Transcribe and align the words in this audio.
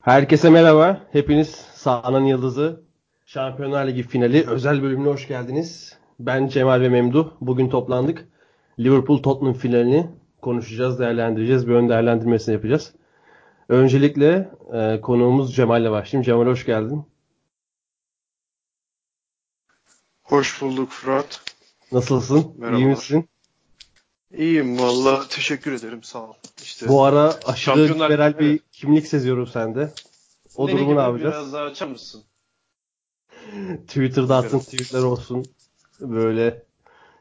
Herkese 0.00 0.50
merhaba. 0.50 1.00
Hepiniz 1.12 1.48
Sahanın 1.74 2.24
Yıldızı 2.24 2.80
Şampiyonlar 3.26 3.86
Ligi 3.86 4.02
finali 4.02 4.44
özel 4.48 4.82
bölümüne 4.82 5.08
hoş 5.08 5.28
geldiniz. 5.28 5.98
Ben 6.20 6.48
Cemal 6.48 6.80
ve 6.80 6.88
Memduh. 6.88 7.30
Bugün 7.40 7.68
toplandık. 7.68 8.28
Liverpool 8.78 9.22
Tottenham 9.22 9.54
finalini 9.54 10.06
konuşacağız, 10.42 10.98
değerlendireceğiz. 10.98 11.68
Bir 11.68 11.72
ön 11.72 11.88
değerlendirmesini 11.88 12.54
yapacağız. 12.54 12.92
Öncelikle 13.70 14.50
e, 14.72 15.00
konuğumuz 15.00 15.54
Cemal 15.56 15.82
ile 15.82 15.90
başlayayım. 15.90 16.24
Cemal 16.24 16.46
hoş 16.46 16.66
geldin. 16.66 17.04
Hoş 20.22 20.62
bulduk 20.62 20.90
Fırat. 20.90 21.40
Nasılsın? 21.92 22.54
Merhabalar. 22.58 22.78
İyi 22.82 22.86
misin? 22.86 23.28
İyiyim 24.32 24.78
valla. 24.78 25.28
Teşekkür 25.28 25.72
ederim. 25.72 26.02
Sağ 26.02 26.22
ol. 26.22 26.32
İşte 26.62 26.88
Bu 26.88 27.04
ara 27.04 27.34
aşırı 27.44 27.74
Şampiyonlar- 27.76 28.04
liberal 28.12 28.38
bir 28.38 28.50
evet. 28.50 28.60
kimlik 28.72 29.06
seziyorum 29.06 29.46
sende. 29.46 29.92
O 30.56 30.68
Beni 30.68 30.76
durumu 30.76 30.88
ne 30.88 30.92
gibi 30.92 31.00
yapacağız? 31.02 31.34
Biraz 31.34 31.52
daha 31.52 31.64
açar 31.64 31.86
mısın? 31.86 32.22
Twitter'da 33.86 34.36
attığın 34.36 34.58
tweetler 34.58 35.02
olsun. 35.02 35.44
Böyle 36.00 36.62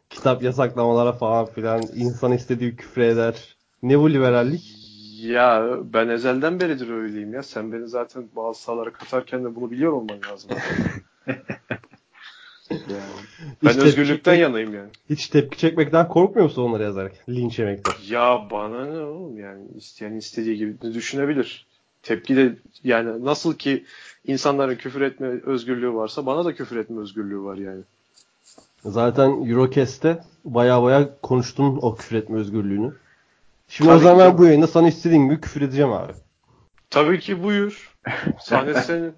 kitap 0.09 0.43
yasaklamalara 0.43 1.13
falan 1.13 1.45
filan. 1.45 1.81
insan 1.95 2.31
istediği 2.31 2.75
küfür 2.75 3.01
eder. 3.01 3.57
Ne 3.83 3.99
bu 3.99 4.09
liberallik? 4.13 4.78
Ya 5.21 5.77
ben 5.93 6.07
ezelden 6.07 6.59
beridir 6.59 6.89
öyleyim 6.89 7.33
ya. 7.33 7.43
Sen 7.43 7.71
beni 7.71 7.87
zaten 7.87 8.27
bazı 8.35 8.61
sahalara 8.61 8.93
katarken 8.93 9.43
de 9.45 9.55
bunu 9.55 9.71
biliyor 9.71 9.91
olman 9.91 10.19
lazım. 10.31 10.51
yani. 12.71 13.01
Ben 13.63 13.69
Hiç 13.69 13.77
özgürlükten 13.77 14.31
çekmek- 14.33 14.41
yanayım 14.41 14.73
yani. 14.73 14.89
Hiç 15.09 15.27
tepki 15.27 15.57
çekmekten 15.57 16.07
korkmuyor 16.07 16.43
musun 16.43 16.61
onları 16.63 16.83
yazarken? 16.83 17.35
Linç 17.35 17.59
yemekten. 17.59 17.93
Ya 18.09 18.47
bana 18.51 18.85
ne 18.85 18.99
oğlum 18.99 19.37
yani 19.39 19.63
isteyen 19.77 20.13
istediği 20.13 20.57
gibi 20.57 20.81
düşünebilir. 20.93 21.65
Tepki 22.03 22.35
de 22.35 22.55
yani 22.83 23.25
nasıl 23.25 23.53
ki 23.55 23.83
insanların 24.27 24.75
küfür 24.75 25.01
etme 25.01 25.27
özgürlüğü 25.27 25.93
varsa 25.93 26.25
bana 26.25 26.45
da 26.45 26.55
küfür 26.55 26.75
etme 26.77 27.01
özgürlüğü 27.01 27.43
var 27.43 27.57
yani. 27.57 27.81
Zaten 28.85 29.29
Eurocast'te 29.49 30.23
baya 30.45 30.83
baya 30.83 31.09
konuştun 31.21 31.79
o 31.81 31.95
küfür 31.95 32.15
etme 32.15 32.37
özgürlüğünü. 32.39 32.93
Şimdi 33.69 33.89
o 33.89 33.93
Tabii 33.93 34.03
zaman 34.03 34.27
ki. 34.27 34.31
ben 34.31 34.37
bu 34.37 34.45
yayında 34.45 34.67
sana 34.67 34.87
istediğim 34.87 35.29
gibi 35.29 35.41
küfür 35.41 35.61
edeceğim 35.61 35.93
abi. 35.93 36.13
Tabii 36.89 37.19
ki 37.19 37.43
buyur. 37.43 37.95
Sahne 38.41 38.73
senin. 38.81 39.13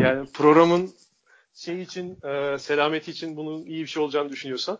Yani 0.00 0.28
programın 0.34 0.90
şey 1.54 1.82
için, 1.82 2.18
e, 2.24 2.58
selameti 2.58 3.10
için 3.10 3.36
bunun 3.36 3.64
iyi 3.64 3.82
bir 3.82 3.86
şey 3.86 4.02
olacağını 4.02 4.28
düşünüyorsan 4.28 4.78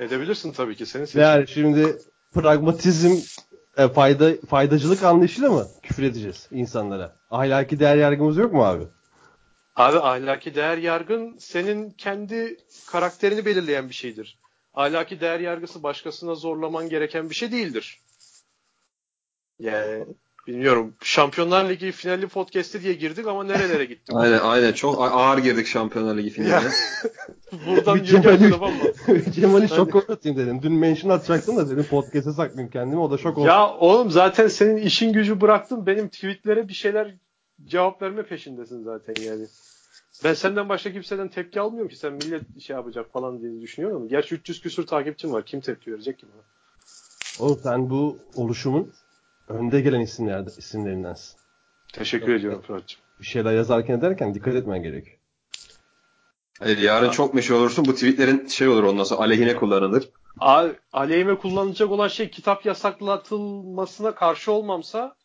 edebilirsin 0.00 0.52
tabii 0.52 0.76
ki. 0.76 0.86
Senin 0.86 1.04
seçim. 1.04 1.20
Yani 1.20 1.48
şimdi 1.48 1.98
pragmatizm 2.34 3.14
e, 3.76 3.88
fayda 3.88 4.30
faydacılık 4.48 5.02
anlayışıyla 5.02 5.50
mı 5.50 5.66
küfür 5.82 6.02
edeceğiz 6.02 6.48
insanlara? 6.50 7.16
Ahlaki 7.30 7.80
değer 7.80 7.96
yargımız 7.96 8.36
yok 8.36 8.52
mu 8.52 8.64
abi? 8.64 8.84
Abi 9.76 9.98
ahlaki 9.98 10.54
değer 10.54 10.78
yargın 10.78 11.36
senin 11.38 11.90
kendi 11.90 12.56
karakterini 12.86 13.44
belirleyen 13.46 13.88
bir 13.88 13.94
şeydir. 13.94 14.38
Ahlaki 14.78 15.20
değer 15.20 15.40
yargısı 15.40 15.82
başkasına 15.82 16.34
zorlaman 16.34 16.88
gereken 16.88 17.30
bir 17.30 17.34
şey 17.34 17.52
değildir. 17.52 18.00
Yani 19.60 20.04
bilmiyorum. 20.46 20.94
Şampiyonlar 21.02 21.68
Ligi 21.68 21.92
finali 21.92 22.28
podcast'i 22.28 22.82
diye 22.82 22.94
girdik 22.94 23.26
ama 23.26 23.44
nerelere 23.44 23.84
gittik? 23.84 24.08
Aynen 24.16 24.38
aynen 24.38 24.72
çok 24.72 25.02
ağır 25.02 25.38
girdik 25.38 25.66
Şampiyonlar 25.66 26.16
Ligi 26.16 26.30
finaline. 26.30 26.70
Buradan 27.66 28.04
Cemal'i-? 28.04 29.32
Cemal'i 29.32 29.68
şok 29.68 30.10
atayım 30.10 30.38
dedim. 30.38 30.62
Dün 30.62 30.72
mention 30.72 31.10
atacaktım 31.10 31.56
da 31.56 31.70
dedim 31.70 31.86
podcast'e 31.90 32.32
saklayayım 32.32 32.70
kendimi. 32.70 33.00
O 33.00 33.10
da 33.10 33.18
şok 33.18 33.38
oldu. 33.38 33.46
Ya 33.46 33.70
oğlum 33.70 34.10
zaten 34.10 34.48
senin 34.48 34.76
işin 34.76 35.12
gücü 35.12 35.40
bıraktın. 35.40 35.86
Benim 35.86 36.08
tweetlere 36.08 36.68
bir 36.68 36.74
şeyler 36.74 37.14
cevap 37.64 38.02
verme 38.02 38.22
peşindesin 38.22 38.82
zaten 38.82 39.14
yani. 39.24 39.46
Ben 40.24 40.34
senden 40.34 40.68
başka 40.68 40.92
kimseden 40.92 41.28
tepki 41.28 41.60
almıyorum 41.60 41.88
ki 41.88 41.96
sen 41.96 42.12
millet 42.12 42.60
şey 42.60 42.76
yapacak 42.76 43.12
falan 43.12 43.40
diye 43.42 43.60
düşünüyorum 43.60 43.96
ama. 43.96 44.06
Gerçi 44.06 44.34
300 44.34 44.60
küsur 44.60 44.86
takipçim 44.86 45.32
var. 45.32 45.44
Kim 45.46 45.60
tepki 45.60 45.92
verecek 45.92 46.18
ki 46.18 46.26
bana? 46.34 46.42
Oğlum 47.46 47.60
sen 47.62 47.90
bu 47.90 48.18
oluşumun 48.36 48.92
önde 49.48 49.80
gelen 49.80 50.00
isimlerden, 50.00 50.52
isimlerindensin. 50.58 51.36
Teşekkür 51.92 52.34
ediyorum 52.34 52.62
Fırat'cığım. 52.66 53.00
Bir 53.20 53.24
şeyler 53.26 53.52
yazarken 53.54 53.98
ederken 53.98 54.34
dikkat 54.34 54.54
etmen 54.54 54.82
gerekiyor. 54.82 55.16
Hayır, 56.58 56.78
yarın 56.78 57.10
çok 57.10 57.34
meşhur 57.34 57.54
olursun 57.54 57.84
bu 57.84 57.94
tweetlerin 57.94 58.46
şey 58.46 58.68
olur 58.68 58.82
ondan 58.82 59.04
sonra 59.04 59.20
aleyhine 59.20 59.56
kullanılır. 59.56 60.08
A- 60.40 60.68
aleyhime 60.92 61.38
kullanılacak 61.38 61.90
olan 61.90 62.08
şey 62.08 62.30
kitap 62.30 62.66
yasaklatılmasına 62.66 64.14
karşı 64.14 64.52
olmamsa 64.52 65.16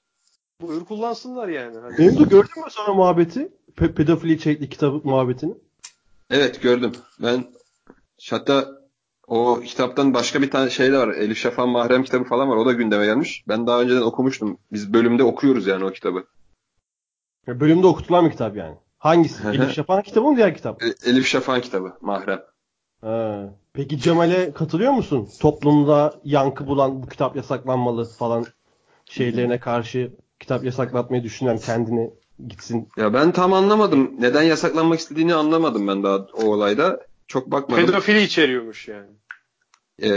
buyur 0.68 0.86
kullansınlar 0.86 1.48
yani. 1.48 1.78
Hadi. 1.82 1.98
Benim 1.98 2.20
de 2.20 2.24
gördün 2.24 2.64
mü 2.64 2.70
sonra 2.70 2.94
muhabbeti? 2.94 3.52
Pe- 3.78 3.94
pedofili 3.94 4.34
içerikli 4.34 4.70
kitabı 4.70 5.02
muhabbetini. 5.04 5.54
Evet 6.30 6.62
gördüm. 6.62 6.92
Ben 7.22 7.46
hatta 8.30 8.68
o 9.28 9.60
kitaptan 9.66 10.14
başka 10.14 10.42
bir 10.42 10.52
tane 10.52 10.70
şey 10.70 10.92
de 10.92 10.98
var. 10.98 11.08
Elif 11.08 11.38
Şafak'ın 11.38 11.70
Mahrem 11.72 12.04
kitabı 12.04 12.24
falan 12.24 12.50
var. 12.50 12.56
O 12.56 12.66
da 12.66 12.72
gündeme 12.72 13.06
gelmiş. 13.06 13.44
Ben 13.48 13.68
daha 13.68 13.82
önceden 13.82 14.02
okumuştum. 14.02 14.58
Biz 14.72 14.94
bölümde 14.94 15.24
okuyoruz 15.24 15.68
yani 15.68 15.86
o 15.86 15.92
kitabı. 15.92 16.24
Ya 17.48 17.60
Bölümde 17.60 17.88
okutulan 17.88 18.26
bir 18.26 18.32
kitap 18.32 18.56
yani. 18.56 18.76
Hangisi? 18.98 19.48
Elif 19.48 19.72
Şafak'ın 19.74 20.02
kitabı 20.02 20.28
mı 20.28 20.38
diğer 20.38 20.56
kitap? 20.56 20.84
E- 20.84 21.10
Elif 21.10 21.28
Şafak'ın 21.28 21.62
kitabı 21.62 21.94
Mahrem. 22.02 22.42
Ha. 23.02 23.50
Peki 23.74 24.00
Cemal'e 24.00 24.54
katılıyor 24.54 24.92
musun? 24.92 25.30
Toplumda 25.42 26.20
yankı 26.24 26.68
bulan 26.68 27.04
bu 27.04 27.08
kitap 27.08 27.36
yasaklanmalı 27.36 28.06
falan 28.06 28.46
şeylerine 29.06 29.60
karşı 29.60 30.12
kitap 30.44 30.64
yasaklatmayı 30.64 31.24
düşünen 31.24 31.58
kendini 31.58 32.14
gitsin. 32.48 32.90
Ya 32.98 33.14
ben 33.14 33.32
tam 33.32 33.54
anlamadım. 33.54 34.16
Neden 34.20 34.44
yasaklanmak 34.44 35.00
istediğini 35.00 35.34
anlamadım 35.36 35.88
ben 35.88 36.04
daha 36.04 36.16
o 36.16 36.46
olayda. 36.46 37.08
Çok 37.28 37.52
bakmadım. 37.52 37.86
Pedofili 37.86 38.22
içeriyormuş 38.22 38.88
yani. 38.88 39.10
Ee, 40.02 40.10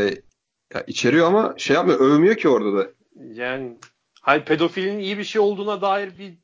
ya 0.75 0.82
içeriyor 0.86 1.26
ama 1.26 1.54
şey 1.59 1.76
yapmıyor. 1.76 2.00
Övmüyor 2.00 2.36
ki 2.36 2.48
orada 2.48 2.78
da. 2.78 2.91
Yani 3.15 3.78
hayır 4.20 4.44
pedofilinin 4.44 4.98
iyi 4.98 5.19
bir 5.19 5.25
şey 5.25 5.41
olduğuna 5.41 5.81
dair 5.81 6.19
bir 6.19 6.34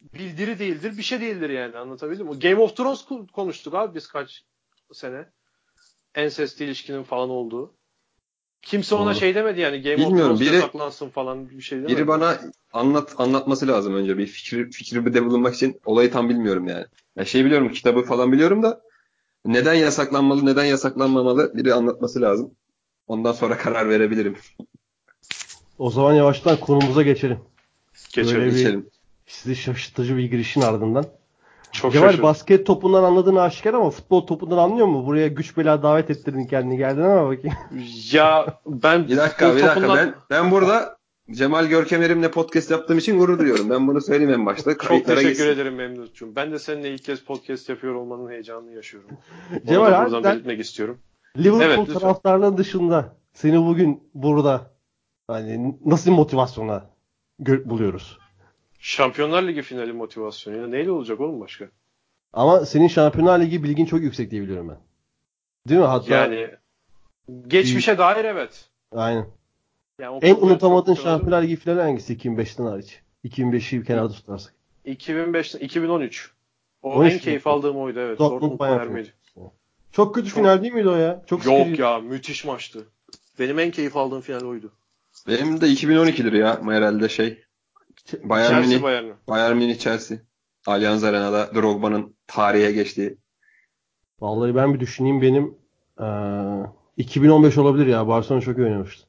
bildiri 0.00 0.58
değildir, 0.58 0.98
bir 0.98 1.02
şey 1.02 1.20
değildir 1.20 1.50
yani 1.50 1.76
anlatabildim 1.78 2.26
mi? 2.26 2.38
Game 2.38 2.56
of 2.56 2.76
Thrones 2.76 3.00
ko- 3.00 3.30
konuştuk 3.30 3.74
abi 3.74 3.94
biz 3.94 4.06
kaç 4.06 4.44
sene. 4.92 5.28
Ensest 6.14 6.60
ilişkinin 6.60 7.02
falan 7.02 7.30
olduğu. 7.30 7.76
Kimse 8.64 8.94
ona 8.94 9.10
Doğru. 9.10 9.14
şey 9.20 9.34
demedi 9.34 9.60
yani 9.60 9.82
Game 9.82 9.96
Bilmiyorum, 9.96 10.32
of 10.32 10.38
Thrones 10.38 10.40
biri- 10.52 10.54
yasaklansın 10.54 11.08
falan 11.08 11.50
bir 11.50 11.60
şey 11.62 11.78
demedi. 11.78 11.92
Biri 11.92 12.08
bana 12.08 12.40
anlat 12.72 13.14
anlatması 13.18 13.68
lazım 13.68 13.94
önce 13.94 14.18
bir 14.18 14.26
fikri 14.26 14.70
fikri 14.70 15.14
de 15.14 15.24
bulunmak 15.24 15.54
için 15.54 15.80
olayı 15.84 16.10
tam 16.12 16.28
bilmiyorum 16.28 16.68
yani. 16.68 16.84
Ya 17.16 17.24
şey 17.24 17.44
biliyorum 17.44 17.72
kitabı 17.72 18.02
falan 18.02 18.32
biliyorum 18.32 18.62
da 18.62 18.80
neden 19.44 19.74
yasaklanmalı 19.74 20.46
neden 20.46 20.64
yasaklanmamalı 20.64 21.56
biri 21.56 21.74
anlatması 21.74 22.20
lazım. 22.20 22.54
Ondan 23.06 23.32
sonra 23.32 23.56
karar 23.58 23.88
verebilirim. 23.88 24.36
O 25.78 25.90
zaman 25.90 26.14
yavaştan 26.14 26.56
konumuza 26.60 27.02
geçelim. 27.02 27.38
Geçelim. 28.12 28.36
Böyle 28.40 28.46
bir- 28.50 28.56
Geçelim. 28.56 28.90
Sizi 29.26 29.56
şaşırtıcı 29.56 30.16
bir 30.16 30.24
girişin 30.24 30.60
ardından. 30.60 31.06
Çok 31.74 31.92
Cemal 31.92 32.06
şaşırdım. 32.06 32.22
basket 32.24 32.66
topundan 32.66 33.02
anladığını 33.04 33.42
aşikar 33.42 33.74
ama 33.74 33.90
futbol 33.90 34.26
topundan 34.26 34.58
anlıyor 34.58 34.86
mu? 34.86 35.06
Buraya 35.06 35.28
güç 35.28 35.56
bela 35.56 35.82
davet 35.82 36.10
ettirdin 36.10 36.46
kendini 36.46 36.76
geldin 36.76 37.00
ama 37.02 37.30
bakayım. 37.30 37.56
Ya 38.12 38.46
ben 38.66 39.08
Bir 39.08 39.16
dakika 39.16 39.56
bir 39.56 39.62
dakika 39.62 39.74
topundan- 39.74 39.96
ben 39.96 40.14
ben 40.30 40.50
burada 40.50 40.96
Cemal 41.30 41.66
Görkemerim'le 41.66 42.28
podcast 42.30 42.70
yaptığım 42.70 42.98
için 42.98 43.18
gurur 43.18 43.38
duyuyorum. 43.38 43.70
Ben 43.70 43.88
bunu 43.88 44.00
söyleyeyim 44.00 44.32
en 44.34 44.46
başta. 44.46 44.70
Çok 44.70 44.80
Kayıtlara 44.80 45.16
teşekkür 45.16 45.36
geçsin. 45.44 45.50
ederim 45.54 45.74
Memnun'cum. 45.74 46.36
Ben 46.36 46.52
de 46.52 46.58
seninle 46.58 46.94
ilk 46.94 47.04
kez 47.04 47.20
podcast 47.24 47.68
yapıyor 47.68 47.94
olmanın 47.94 48.30
heyecanını 48.30 48.72
yaşıyorum. 48.72 49.10
Cemal 49.66 49.92
da 49.92 50.04
buradan 50.10 50.24
belirtmek 50.24 50.60
istiyorum. 50.60 50.98
Liverpool 51.38 51.62
Evet, 51.62 51.78
lütfen. 51.78 51.98
taraftarının 52.00 52.56
dışında 52.56 53.16
seni 53.32 53.66
bugün 53.66 54.02
burada 54.14 54.70
hani 55.28 55.74
nasıl 55.84 56.10
motivasyona 56.12 56.82
gö- 57.42 57.70
buluyoruz? 57.70 58.18
Şampiyonlar 58.84 59.42
Ligi 59.42 59.62
finali 59.62 59.92
motivasyonu. 59.92 60.56
Ya 60.56 60.66
neyle 60.66 60.90
olacak 60.90 61.20
oğlum 61.20 61.40
başka? 61.40 61.68
Ama 62.32 62.66
senin 62.66 62.88
Şampiyonlar 62.88 63.40
Ligi 63.40 63.62
bilgin 63.64 63.84
çok 63.86 64.00
yüksek 64.00 64.30
diye 64.30 64.42
biliyorum 64.42 64.68
ben. 64.68 64.78
Değil 65.68 65.80
mi? 65.80 65.86
Hatta 65.86 66.14
Yani 66.14 66.50
geçmişe 67.46 67.98
dair 67.98 68.24
evet. 68.24 68.64
aynen. 68.92 69.26
Yani 70.00 70.18
En 70.22 70.34
unutamadığın 70.34 70.94
Şampiyonlar 70.94 71.42
Ligi 71.42 71.56
finali 71.56 71.80
hangisi 71.80 72.16
2005'ten 72.16 72.64
hariç? 72.64 73.00
2005'i 73.24 73.80
bir 73.80 73.84
kenarda 73.86 74.12
tutarsak. 74.12 74.54
2005 74.84 75.54
2013. 75.54 76.30
O 76.82 76.92
13 76.94 77.10
en 77.12 77.16
mi? 77.16 77.22
keyif 77.22 77.46
aldığım 77.46 77.76
oydu 77.76 78.00
evet. 78.00 78.18
Dortmund 78.18 78.58
Bayern 78.58 78.88
Münih. 78.92 79.08
Çok 79.92 80.14
kötü 80.14 80.28
Çok- 80.28 80.38
final 80.38 80.62
değil 80.62 80.72
miydi 80.72 80.88
o 80.88 80.96
ya? 80.96 81.22
Çok 81.26 81.46
Yok 81.46 81.58
sıkıcı. 81.58 81.82
ya 81.82 81.98
müthiş 81.98 82.44
maçtı. 82.44 82.84
Benim 83.38 83.58
en 83.58 83.70
keyif 83.70 83.96
aldığım 83.96 84.20
final 84.20 84.40
oydu. 84.44 84.72
Benim 85.28 85.60
de 85.60 85.66
2012'dir 85.66 86.32
ya 86.32 86.62
herhalde 86.66 87.08
şey. 87.08 87.43
Bayern 88.12 88.50
Chelsea 88.50 88.68
Münih, 88.70 88.82
Bayern'i. 88.82 89.12
Bayern 89.28 89.56
Münih 89.56 89.78
Chelsea. 89.78 90.18
Allianz 90.66 91.04
Arena'da 91.04 91.54
Drogba'nın 91.54 92.14
tarihe 92.26 92.72
geçtiği. 92.72 93.18
Vallahi 94.20 94.54
ben 94.54 94.74
bir 94.74 94.80
düşüneyim 94.80 95.22
benim 95.22 95.58
eee 96.00 96.66
2015 96.96 97.58
olabilir 97.58 97.86
ya. 97.86 98.08
Barcelona 98.08 98.40
çok 98.42 98.58
iyi 98.58 98.64
oynamıştı. 98.64 99.06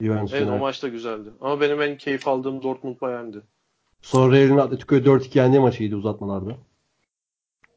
Juventus 0.00 0.32
Evet 0.34 0.48
o 0.48 0.58
maç 0.58 0.82
da 0.82 0.88
güzeldi. 0.88 1.30
Ama 1.40 1.60
benim 1.60 1.82
en 1.82 1.98
keyif 1.98 2.28
aldığım 2.28 2.62
Dortmund 2.62 3.00
Bayern'di. 3.00 3.42
Sonra 4.02 4.36
Real'in 4.36 4.56
Atletico'yu 4.58 5.04
4-2 5.04 5.38
yendiği 5.38 5.60
maçıydı 5.60 5.96
uzatmalarda. 5.96 6.56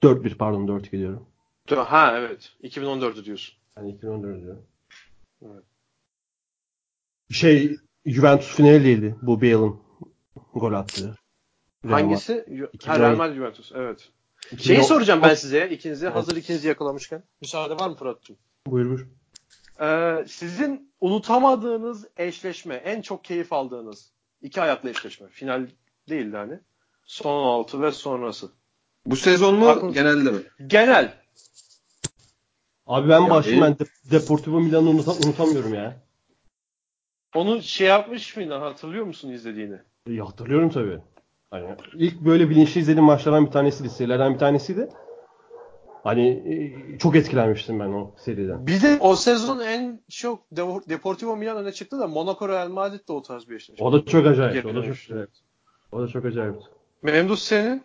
4-1 0.04 0.36
pardon 0.36 0.68
4-2 0.68 0.92
diyorum. 0.92 1.26
Ha 1.76 2.14
evet. 2.18 2.52
2014'ü 2.64 3.26
diyorsun. 3.26 3.56
Yani 3.78 3.92
2014 3.92 4.42
diyorum. 4.42 4.64
Evet. 5.42 5.64
Şey 7.32 7.78
Juventus 8.08 8.56
finali 8.56 8.84
değildi. 8.84 9.16
Bu 9.22 9.42
Bale'ın 9.42 9.80
gol 10.54 10.74
attığı. 10.74 11.16
Hangisi? 11.88 12.46
Ha, 12.86 13.00
Real 13.00 13.16
Madrid 13.16 13.36
Juventus. 13.36 13.72
Evet. 13.76 14.10
Şeyi 14.50 14.60
2010 14.78 14.84
soracağım 14.88 15.22
ben 15.24 15.34
size 15.36 15.70
ikinize. 15.70 16.06
Evet. 16.06 16.16
Hazır 16.16 16.36
ikinizi 16.36 16.68
yakalamışken. 16.68 17.24
Müsaade 17.42 17.74
var 17.80 17.90
mı 17.90 17.96
Fırat'cığım? 17.96 18.38
Buyur 18.68 18.86
buyur. 18.90 19.08
Ee, 19.82 20.26
sizin 20.28 20.92
unutamadığınız 21.02 22.06
eşleşme, 22.18 22.76
en 22.76 23.02
çok 23.02 23.24
keyif 23.24 23.54
aldığınız 23.54 24.12
iki 24.42 24.62
ayaklı 24.62 24.90
eşleşme. 24.90 25.28
Final 25.28 25.68
değil 26.10 26.32
de 26.34 26.38
hani. 26.38 26.60
Son 27.04 27.34
16 27.34 27.82
ve 27.82 27.92
sonrası. 27.92 28.50
Bu 29.06 29.16
sezon 29.16 29.56
mu 29.56 29.68
Aklınız- 29.70 29.94
genelde 29.94 30.32
mi? 30.32 30.40
Genel. 30.68 31.14
Abi 32.86 33.10
ben 33.10 33.22
Ya 33.22 33.30
başlayayım 33.30 33.66
ben 33.66 33.80
De- 33.80 34.12
Deportivo 34.12 34.60
Milan'ı 34.60 34.90
unuta- 34.90 35.26
unutamıyorum 35.28 35.74
ya. 35.74 36.07
Onu 37.38 37.62
şey 37.62 37.88
yapmış 37.88 38.38
mıydın? 38.38 38.60
Hatırlıyor 38.60 39.06
musun 39.06 39.30
izlediğini? 39.30 39.78
İyi 40.08 40.22
hatırlıyorum 40.22 40.70
tabii. 40.70 41.00
Hani 41.52 41.66
ilk 41.94 42.22
böyle 42.22 42.50
bilinçli 42.50 42.82
izlediğim 42.82 43.06
maçlardan 43.06 43.46
bir 43.46 43.52
tanesiydi. 43.52 43.90
Serilerden 43.90 44.34
bir 44.34 44.40
tanesiydi. 44.40 44.90
Hani 46.04 46.30
e, 46.30 46.98
çok 46.98 47.16
etkilenmiştim 47.16 47.80
ben 47.80 47.88
o 47.90 48.16
seriden. 48.18 48.68
Bir 48.68 48.82
de 48.82 48.98
o 49.00 49.16
sezon 49.16 49.60
en 49.60 50.02
çok 50.10 50.52
De- 50.52 50.90
Deportivo 50.90 51.36
Milan 51.38 51.58
öne 51.58 51.72
çıktı 51.72 52.00
da 52.00 52.08
Monaco 52.08 52.50
Real 52.50 52.70
Madrid 52.70 53.08
de 53.08 53.14
o 53.14 53.22
tarz 53.22 53.50
bir 53.50 53.56
eşleşme. 53.56 53.86
O 53.86 53.94
da 53.94 54.06
çok 54.06 54.26
acayip. 54.26 54.66
O 54.66 54.76
da 54.76 54.82
çok 54.84 54.96
acayip. 54.96 55.30
O 55.92 56.02
da 56.02 56.08
çok 56.08 56.26
acayip. 56.26 56.56
Memduh 57.02 57.36
senin? 57.38 57.84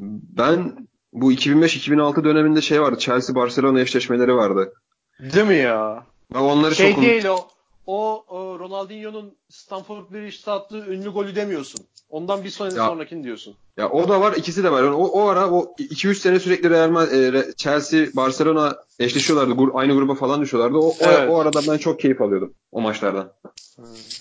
Ben 0.00 0.88
bu 1.12 1.32
2005-2006 1.32 2.24
döneminde 2.24 2.60
şey 2.60 2.80
vardı. 2.82 2.96
Chelsea-Barcelona 3.00 3.80
eşleşmeleri 3.80 4.34
vardı. 4.34 4.72
Değil 5.20 5.46
mi 5.46 5.56
ya? 5.56 6.06
Ben 6.34 6.40
onları 6.40 6.74
Şey 6.74 6.94
çok 6.94 7.02
değil 7.02 7.24
o. 7.24 7.57
O, 7.90 8.24
o 8.28 8.58
Ronaldinho'nun 8.58 9.34
Stamford 9.48 10.10
Bridge'de 10.12 10.50
attığı 10.50 10.86
ünlü 10.86 11.10
golü 11.10 11.36
demiyorsun. 11.36 11.80
Ondan 12.10 12.44
bir 12.44 12.60
Ya. 12.64 12.86
sonrakini 12.86 13.24
diyorsun. 13.24 13.54
Ya 13.76 13.90
o 13.90 14.08
da 14.08 14.20
var, 14.20 14.32
ikisi 14.36 14.64
de 14.64 14.72
var. 14.72 14.82
Yani 14.82 14.94
o, 14.94 15.04
o 15.06 15.28
ara 15.28 15.50
o 15.50 15.74
2-3 15.78 16.14
sene 16.14 16.40
sürekli 16.40 16.70
Real 16.70 16.88
Ma- 16.90 17.36
e, 17.38 17.52
Chelsea, 17.56 18.06
Barcelona 18.14 18.76
eşleşiyorlardı. 18.98 19.70
Aynı 19.74 19.92
gruba 19.94 20.14
falan 20.14 20.40
düşüyorlardı. 20.40 20.76
O, 20.78 20.86
o- 20.88 20.94
Evet. 21.00 21.30
o, 21.30 21.38
arada 21.40 21.60
ben 21.68 21.78
çok 21.78 22.00
keyif 22.00 22.20
alıyordum 22.22 22.54
o 22.72 22.80
maçlardan. 22.80 23.32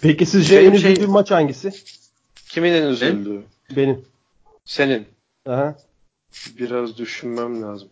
Peki 0.02 0.26
sizce 0.26 0.60
Benim 0.60 0.74
en 0.74 0.78
şey- 0.78 0.92
üzüldüğüm 0.92 1.12
maç 1.12 1.32
hangisi? 1.32 1.72
Kimin 2.50 2.72
en 2.74 2.88
üzüldüğü? 2.88 3.44
Benim. 3.76 4.06
Senin. 4.66 5.08
Aha. 5.50 5.76
Biraz 6.60 6.98
düşünmem 6.98 7.62
lazım. 7.62 7.90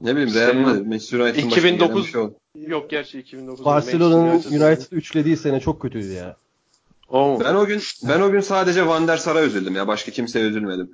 Ne 0.00 0.16
bileyim 0.16 0.34
Real 0.34 0.54
Madrid, 0.54 0.86
Manchester 0.86 1.18
United'ın 1.20 1.48
2009 1.48 1.80
başına 1.80 1.86
gelen 1.94 2.04
bir 2.06 2.12
şey 2.12 2.20
oldu. 2.20 2.34
Yok 2.56 2.90
gerçi 2.90 3.18
2009. 3.18 3.64
Barcelona'nın 3.64 4.26
Manchester 4.26 4.68
United 4.70 4.92
üçlediği 4.92 5.36
sene 5.36 5.60
çok 5.60 5.82
kötüydü 5.82 6.12
ya. 6.12 6.36
O 7.08 7.28
mu? 7.28 7.40
Ben 7.44 7.54
o 7.54 7.66
gün 7.66 7.80
ben 8.08 8.20
o 8.20 8.30
gün 8.30 8.40
sadece 8.40 8.86
Van 8.86 9.08
der 9.08 9.16
Sar'a 9.16 9.42
üzüldüm 9.42 9.76
ya. 9.76 9.88
Başka 9.88 10.12
kimseye 10.12 10.46
üzülmedim. 10.46 10.90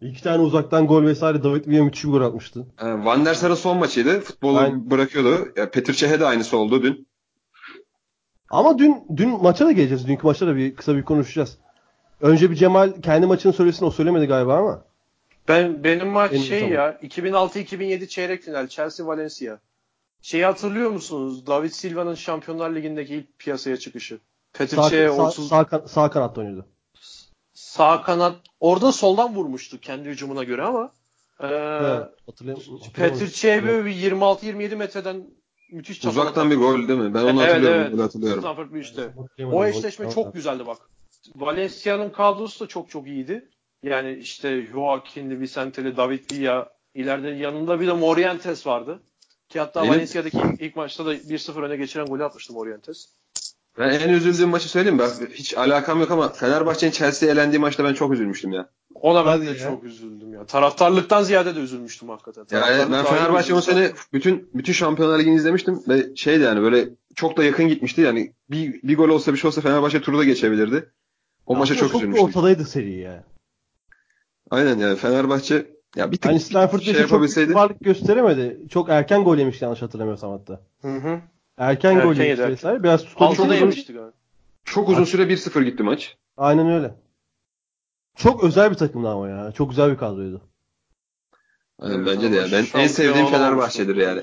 İki 0.00 0.22
tane 0.22 0.42
uzaktan 0.42 0.86
gol 0.86 1.02
vesaire 1.04 1.42
David 1.42 1.66
Villa 1.66 1.84
müthiş 1.84 2.04
bir 2.04 2.08
gol 2.08 2.20
atmıştı. 2.20 2.66
Ee, 2.82 2.86
Van 2.86 3.24
der 3.24 3.34
Sar'ın 3.34 3.54
son 3.54 3.78
maçıydı. 3.78 4.20
Futbolu 4.20 4.58
Aynen. 4.58 4.90
bırakıyordu. 4.90 5.48
Ya, 5.56 5.70
Petr 5.70 5.92
Cech'e 5.92 6.20
de 6.20 6.26
aynısı 6.26 6.56
oldu 6.56 6.82
dün. 6.82 7.06
Ama 8.50 8.78
dün 8.78 8.96
dün 9.16 9.28
maça 9.42 9.66
da 9.66 9.72
geleceğiz. 9.72 10.08
Dünkü 10.08 10.26
maçta 10.26 10.46
da 10.46 10.56
bir 10.56 10.76
kısa 10.76 10.96
bir 10.96 11.02
konuşacağız. 11.02 11.58
Önce 12.20 12.50
bir 12.50 12.56
Cemal 12.56 12.92
kendi 13.02 13.26
maçını 13.26 13.52
söylesin. 13.52 13.86
O 13.86 13.90
söylemedi 13.90 14.26
galiba 14.26 14.56
ama. 14.58 14.84
Ben 15.48 15.84
benim 15.84 16.08
maç 16.08 16.32
Benim 16.32 16.42
şey 16.42 16.60
tamam. 16.60 16.74
ya 16.74 16.98
2006-2007 17.02 18.06
çeyrek 18.08 18.42
final 18.42 18.68
Chelsea 18.68 19.06
Valencia. 19.06 19.58
Şeyi 20.22 20.44
hatırlıyor 20.44 20.90
musunuz? 20.90 21.46
David 21.46 21.70
Silva'nın 21.70 22.14
Şampiyonlar 22.14 22.70
Ligi'ndeki 22.74 23.14
ilk 23.14 23.38
piyasaya 23.38 23.76
çıkışı. 23.76 24.18
Petr 24.52 24.76
Sağ, 24.76 24.90
Cech'e 24.90 25.08
sağ, 25.16 25.28
30 25.28 25.48
sağ, 25.48 25.82
sağ 25.86 26.10
kanatta 26.10 26.40
oynuyordu. 26.40 26.66
sağ 27.54 28.02
kanat 28.02 28.36
orada 28.60 28.92
soldan 28.92 29.34
vurmuştu 29.34 29.80
kendi 29.80 30.08
hücumuna 30.08 30.44
göre 30.44 30.62
ama 30.62 30.92
e, 31.40 31.46
Evet, 31.46 32.08
hatırlayam- 32.26 32.58
Petr 32.58 32.84
hatırlamadım. 32.84 33.18
Cech'e 33.26 33.64
böyle 33.66 33.84
bir 33.84 33.90
26-27 33.96 34.76
metreden 34.76 35.26
müthiş 35.72 36.00
çapaladı. 36.00 36.20
Uzaktan 36.20 36.50
bir 36.50 36.56
gol 36.56 36.88
değil 36.88 36.98
mi? 37.00 37.14
Ben 37.14 37.22
onu 37.22 37.42
Evet, 37.42 37.50
hatırlıyorum. 37.50 37.80
evet. 37.90 38.00
Hatırlıyorum. 38.00 38.42
Bridge'de. 38.74 39.02
Hatırlayamadım. 39.02 39.58
O 39.58 39.64
eşleşme 39.64 40.10
çok 40.10 40.34
güzeldi 40.34 40.66
bak. 40.66 40.78
Valencia'nın 41.36 42.10
kadrosu 42.10 42.64
da 42.64 42.68
çok 42.68 42.90
çok 42.90 43.06
iyiydi. 43.06 43.48
Yani 43.82 44.12
işte 44.14 44.66
Joaquin'li, 44.72 45.40
Vicente'li, 45.40 45.96
David 45.96 46.32
Villa, 46.32 46.72
ileride 46.94 47.28
yanında 47.30 47.80
bir 47.80 47.86
de 47.86 47.92
Morientes 47.92 48.66
vardı. 48.66 49.02
Ki 49.52 49.60
hatta 49.60 49.82
Benim- 49.82 49.94
Valencia'daki 49.94 50.36
ilk, 50.38 50.60
ilk 50.60 50.76
maçta 50.76 51.06
da 51.06 51.14
1-0 51.14 51.62
öne 51.62 51.76
geçiren 51.76 52.06
golü 52.06 52.24
atmıştı 52.24 52.52
Morientes. 52.52 53.06
Ben 53.78 53.88
en 53.90 54.08
üzüldüğüm 54.08 54.48
maçı 54.48 54.68
söyleyeyim 54.68 54.96
mi? 54.96 55.02
Ben 55.20 55.26
hiç 55.26 55.56
alakam 55.56 56.00
yok 56.00 56.10
ama 56.10 56.28
Fenerbahçe'nin 56.28 56.90
Chelsea'ye 56.90 57.32
elendiği 57.34 57.60
maçta 57.60 57.84
ben 57.84 57.94
çok 57.94 58.12
üzülmüştüm 58.12 58.52
ya. 58.52 58.68
Ona 58.94 59.24
ben 59.26 59.30
Hadi 59.30 59.46
de 59.46 59.50
ya. 59.50 59.58
çok 59.58 59.84
üzüldüm 59.84 60.32
ya. 60.34 60.46
Taraftarlıktan 60.46 61.22
ziyade 61.22 61.56
de 61.56 61.60
üzülmüştüm 61.60 62.08
hakikaten. 62.08 62.46
Yani 62.50 62.92
ben 62.92 63.04
Fenerbahçe 63.04 63.54
o 63.54 63.60
sene 63.60 63.92
bütün 64.12 64.50
bütün 64.54 64.72
Şampiyonlar 64.72 65.18
Ligi'ni 65.18 65.34
izlemiştim 65.34 65.82
ve 65.88 66.16
şeydi 66.16 66.42
yani 66.44 66.62
böyle 66.62 66.88
çok 67.14 67.36
da 67.36 67.44
yakın 67.44 67.68
gitmişti. 67.68 68.00
Yani 68.00 68.32
bir, 68.50 68.82
bir 68.82 68.96
gol 68.96 69.08
olsa 69.08 69.32
bir 69.32 69.38
şey 69.38 69.48
olsa 69.48 69.60
Fenerbahçe 69.60 70.00
turu 70.00 70.18
da 70.18 70.24
geçebilirdi. 70.24 70.90
O 71.46 71.56
maça 71.56 71.74
Aslında 71.74 71.88
çok 71.88 71.94
da 71.94 71.98
üzülmüştüm. 71.98 72.28
ortadaydı 72.28 72.64
seri 72.64 72.92
ya. 72.98 73.24
Aynen 74.50 74.78
yani 74.78 74.96
Fenerbahçe 74.96 75.66
ya 75.96 76.12
bir 76.12 76.16
tık 76.16 76.30
Hani 76.30 76.40
Stanford 76.40 76.80
şey 76.80 76.92
çok 76.94 77.02
yapabilseydi. 77.02 77.50
bir 77.50 77.54
varlık 77.54 77.80
gösteremedi. 77.80 78.60
Çok 78.70 78.88
erken 78.88 79.24
gol 79.24 79.38
yemişti 79.38 79.64
yanlış 79.64 79.82
hatırlamıyorsam 79.82 80.30
hatta. 80.30 80.60
Hı 80.82 80.88
hı. 80.88 81.20
Erken, 81.58 81.90
Erken 81.90 81.94
gol 81.94 82.02
yemişti 82.14 82.22
yedi, 82.42 82.52
vesaire. 82.52 82.82
Biraz 82.82 83.00
Altına 83.02 83.28
tutabilseydi. 83.28 83.60
yemişti 83.60 83.92
galiba. 83.92 84.12
Çok 84.64 84.88
uzun 84.88 85.04
süre 85.04 85.22
1-0 85.22 85.62
gitti 85.64 85.82
maç. 85.82 86.16
Aynen 86.36 86.66
öyle. 86.72 86.94
Çok 88.16 88.44
özel 88.44 88.70
bir 88.70 88.76
takımdı 88.76 89.08
ama 89.08 89.28
ya. 89.28 89.52
Çok 89.52 89.70
güzel 89.70 89.90
bir 89.92 89.96
kadroydu. 89.96 90.40
Aynen, 91.78 91.94
Evet, 91.96 92.06
bence 92.06 92.32
de 92.32 92.36
ya. 92.36 92.46
Ben 92.52 92.80
en 92.80 92.86
sevdiğim. 92.86 93.26
Fenerbahçe'dir 93.26 93.96
yani. 93.96 94.22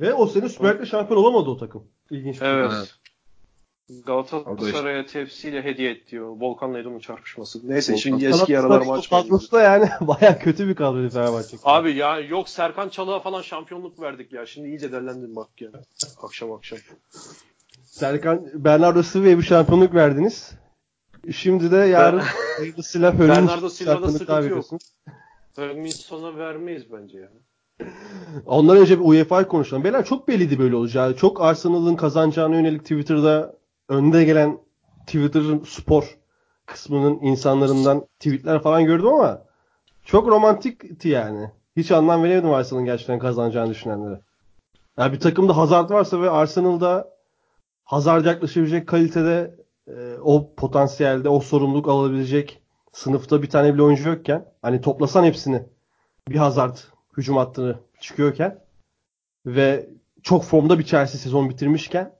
Ve 0.00 0.14
o 0.14 0.26
sene 0.26 0.48
Süper 0.48 0.74
Lig'de 0.74 0.86
şampiyon 0.86 1.20
olamadı 1.20 1.50
o 1.50 1.56
takım. 1.56 1.84
İlginç. 2.10 2.38
Evet. 2.42 2.70
Evet. 2.76 2.94
Galatasaray'a 4.06 5.06
tepsiyle 5.06 5.62
hediye 5.64 5.90
et 5.90 6.10
diyor. 6.10 6.28
Volkan'la 6.40 6.78
Edom'un 6.78 6.98
çarpışması. 6.98 7.68
Neyse 7.68 7.92
Volkan- 7.92 7.98
şimdi 7.98 8.24
eski 8.24 8.52
yaralarımı 8.52 8.92
açmayayım. 8.92 9.28
Kadrosu 9.28 9.52
da 9.52 9.62
yani 9.62 9.88
baya 10.00 10.38
kötü 10.38 10.68
bir 10.68 10.74
kadroydu 10.74 11.10
Fenerbahçe. 11.10 11.56
Abi 11.64 11.94
ya 11.94 12.20
yok 12.20 12.48
Serkan 12.48 12.88
Çalık'a 12.88 13.20
falan 13.20 13.42
şampiyonluk 13.42 14.00
verdik 14.00 14.32
ya. 14.32 14.46
Şimdi 14.46 14.68
iyice 14.68 14.92
derlendim 14.92 15.36
bak 15.36 15.60
ya. 15.60 15.70
Akşam 16.22 16.52
akşam. 16.52 16.78
Serkan 17.84 18.46
Bernardo 18.54 19.02
Silva'ya 19.02 19.38
bir 19.38 19.42
şampiyonluk 19.42 19.94
verdiniz. 19.94 20.52
Şimdi 21.32 21.70
de 21.70 21.76
yarın 21.76 22.22
hayırlısıyla 22.58 23.12
Hönmüş 23.12 23.28
Bernardo 23.28 23.68
Silva'da 23.68 24.10
sıkıntı 24.10 24.48
yok. 24.48 24.64
Ferguson'a 25.54 26.36
vermeyiz 26.36 26.92
bence 26.92 27.18
ya. 27.18 27.28
Ondan 28.46 28.76
önce 28.76 29.00
bir 29.00 29.04
UEFA 29.04 29.48
konuşalım. 29.48 29.84
Beyler 29.84 30.04
çok 30.04 30.28
belliydi 30.28 30.58
böyle 30.58 30.76
olacağı. 30.76 31.16
Çok 31.16 31.40
Arsenal'ın 31.40 31.96
kazanacağına 31.96 32.54
yönelik 32.54 32.82
Twitter'da 32.82 33.55
önde 33.88 34.24
gelen 34.24 34.58
Twitter'ın 35.06 35.64
spor 35.64 36.18
kısmının 36.66 37.18
insanlarından 37.22 38.06
tweetler 38.18 38.62
falan 38.62 38.84
gördüm 38.84 39.08
ama 39.08 39.42
çok 40.04 40.28
romantikti 40.28 41.08
yani. 41.08 41.50
Hiç 41.76 41.92
anlam 41.92 42.22
veremedim 42.22 42.50
Arsenal'ın 42.50 42.86
gerçekten 42.86 43.18
kazanacağını 43.18 43.70
düşünenlere. 43.70 44.20
Yani 44.98 45.12
bir 45.12 45.20
takımda 45.20 45.56
Hazard 45.56 45.90
varsa 45.90 46.20
ve 46.22 46.30
Arsenal'da 46.30 47.16
Hazard 47.84 48.24
yaklaşabilecek 48.24 48.86
kalitede 48.86 49.54
e, 49.88 50.14
o 50.22 50.54
potansiyelde 50.54 51.28
o 51.28 51.40
sorumluluk 51.40 51.88
alabilecek 51.88 52.62
sınıfta 52.92 53.42
bir 53.42 53.50
tane 53.50 53.74
bile 53.74 53.82
oyuncu 53.82 54.08
yokken 54.08 54.44
hani 54.62 54.80
toplasan 54.80 55.24
hepsini 55.24 55.62
bir 56.28 56.36
Hazard 56.36 56.76
hücum 57.16 57.36
hattını 57.36 57.78
çıkıyorken 58.00 58.58
ve 59.46 59.90
çok 60.22 60.44
formda 60.44 60.78
bir 60.78 60.84
Chelsea 60.84 61.20
sezon 61.20 61.50
bitirmişken 61.50 62.12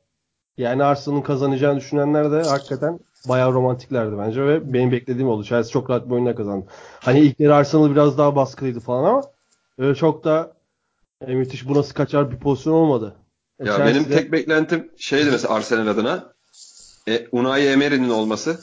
yani 0.58 0.84
Arsenal'ın 0.84 1.22
kazanacağını 1.22 1.76
düşünenler 1.80 2.32
de 2.32 2.42
hakikaten 2.42 3.00
bayağı 3.28 3.52
romantiklerdi 3.52 4.18
bence 4.18 4.44
ve 4.46 4.72
benim 4.72 4.92
beklediğim 4.92 5.28
oldu. 5.28 5.44
Chelsea 5.44 5.70
çok 5.72 5.90
rahat 5.90 6.06
bir 6.06 6.10
oyunla 6.14 6.34
kazandı. 6.34 6.66
Hani 7.00 7.20
ilk 7.20 7.40
yarı 7.40 7.54
Arsenal 7.54 7.90
biraz 7.90 8.18
daha 8.18 8.36
baskılıydı 8.36 8.80
falan 8.80 9.04
ama 9.04 9.22
öyle 9.78 9.94
çok 9.94 10.24
da 10.24 10.52
e, 11.26 11.34
müthiş 11.34 11.68
bu 11.68 11.74
nasıl 11.74 11.94
kaçar 11.94 12.30
bir 12.30 12.36
pozisyon 12.36 12.72
olmadı. 12.74 13.16
E, 13.60 13.64
Ya 13.64 13.72
Chelsea'de- 13.76 13.94
benim 13.94 14.04
tek 14.04 14.32
beklentim 14.32 14.90
şeydi 14.96 15.30
mesela 15.30 15.54
Arsenal 15.54 15.86
adına. 15.86 16.32
E, 17.08 17.26
Unai 17.32 17.66
Emery'nin 17.66 18.08
olması. 18.10 18.58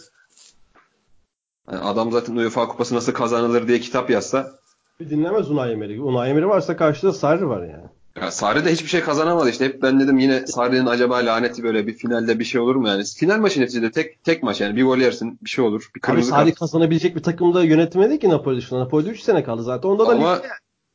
Yani 1.72 1.84
adam 1.84 2.12
zaten 2.12 2.36
UEFA 2.36 2.68
Kupası 2.68 2.96
nasıl 2.96 3.14
kazanılır 3.14 3.68
diye 3.68 3.80
kitap 3.80 4.10
yazsa 4.10 4.52
Bir 5.00 5.10
dinlemez 5.10 5.52
Unai 5.52 5.72
Emery. 5.72 6.00
Unai 6.00 6.30
Emery 6.30 6.46
varsa 6.46 6.78
karşıda 6.78 7.14
Sarri 7.14 7.50
var 7.50 7.64
yani. 7.64 7.86
Ya 8.22 8.32
Sarri 8.32 8.66
de 8.66 8.72
hiçbir 8.72 8.88
şey 8.88 9.02
kazanamadı 9.02 9.50
işte. 9.50 9.66
Hep 9.66 9.82
ben 9.82 10.00
dedim 10.00 10.18
yine 10.18 10.48
Sarri'nin 10.48 10.86
acaba 10.86 11.16
laneti 11.16 11.64
böyle 11.64 11.88
bir 11.88 11.94
finalde 11.94 12.40
bir 12.40 12.44
şey 12.44 12.62
olur 12.62 12.76
mu 12.76 12.88
yani? 12.88 13.04
Final 13.18 13.38
maçı 13.40 13.62
neticede 13.62 13.92
tek 13.92 14.24
tek 14.24 14.44
maç 14.44 14.62
yani 14.62 14.76
bir 14.76 14.84
gol 14.84 14.98
yersin 14.98 15.40
bir 15.44 15.50
şey 15.50 15.66
olur. 15.66 15.90
Bir 15.96 16.14
Abi 16.14 16.24
Sarri 16.24 16.50
kart. 16.50 16.60
kazanabilecek 16.60 17.16
bir 17.16 17.24
takımda 17.24 17.64
yönetemedi 17.64 18.20
ki 18.20 18.30
Napoli 18.30 18.58
dışında. 18.58 18.80
Napoli'de 18.80 19.10
3 19.10 19.20
sene 19.22 19.44
kaldı 19.44 19.64
zaten. 19.64 19.90
Onda 19.90 20.08
da 20.08 20.12
Ama 20.12 20.36
ligde, 20.36 20.48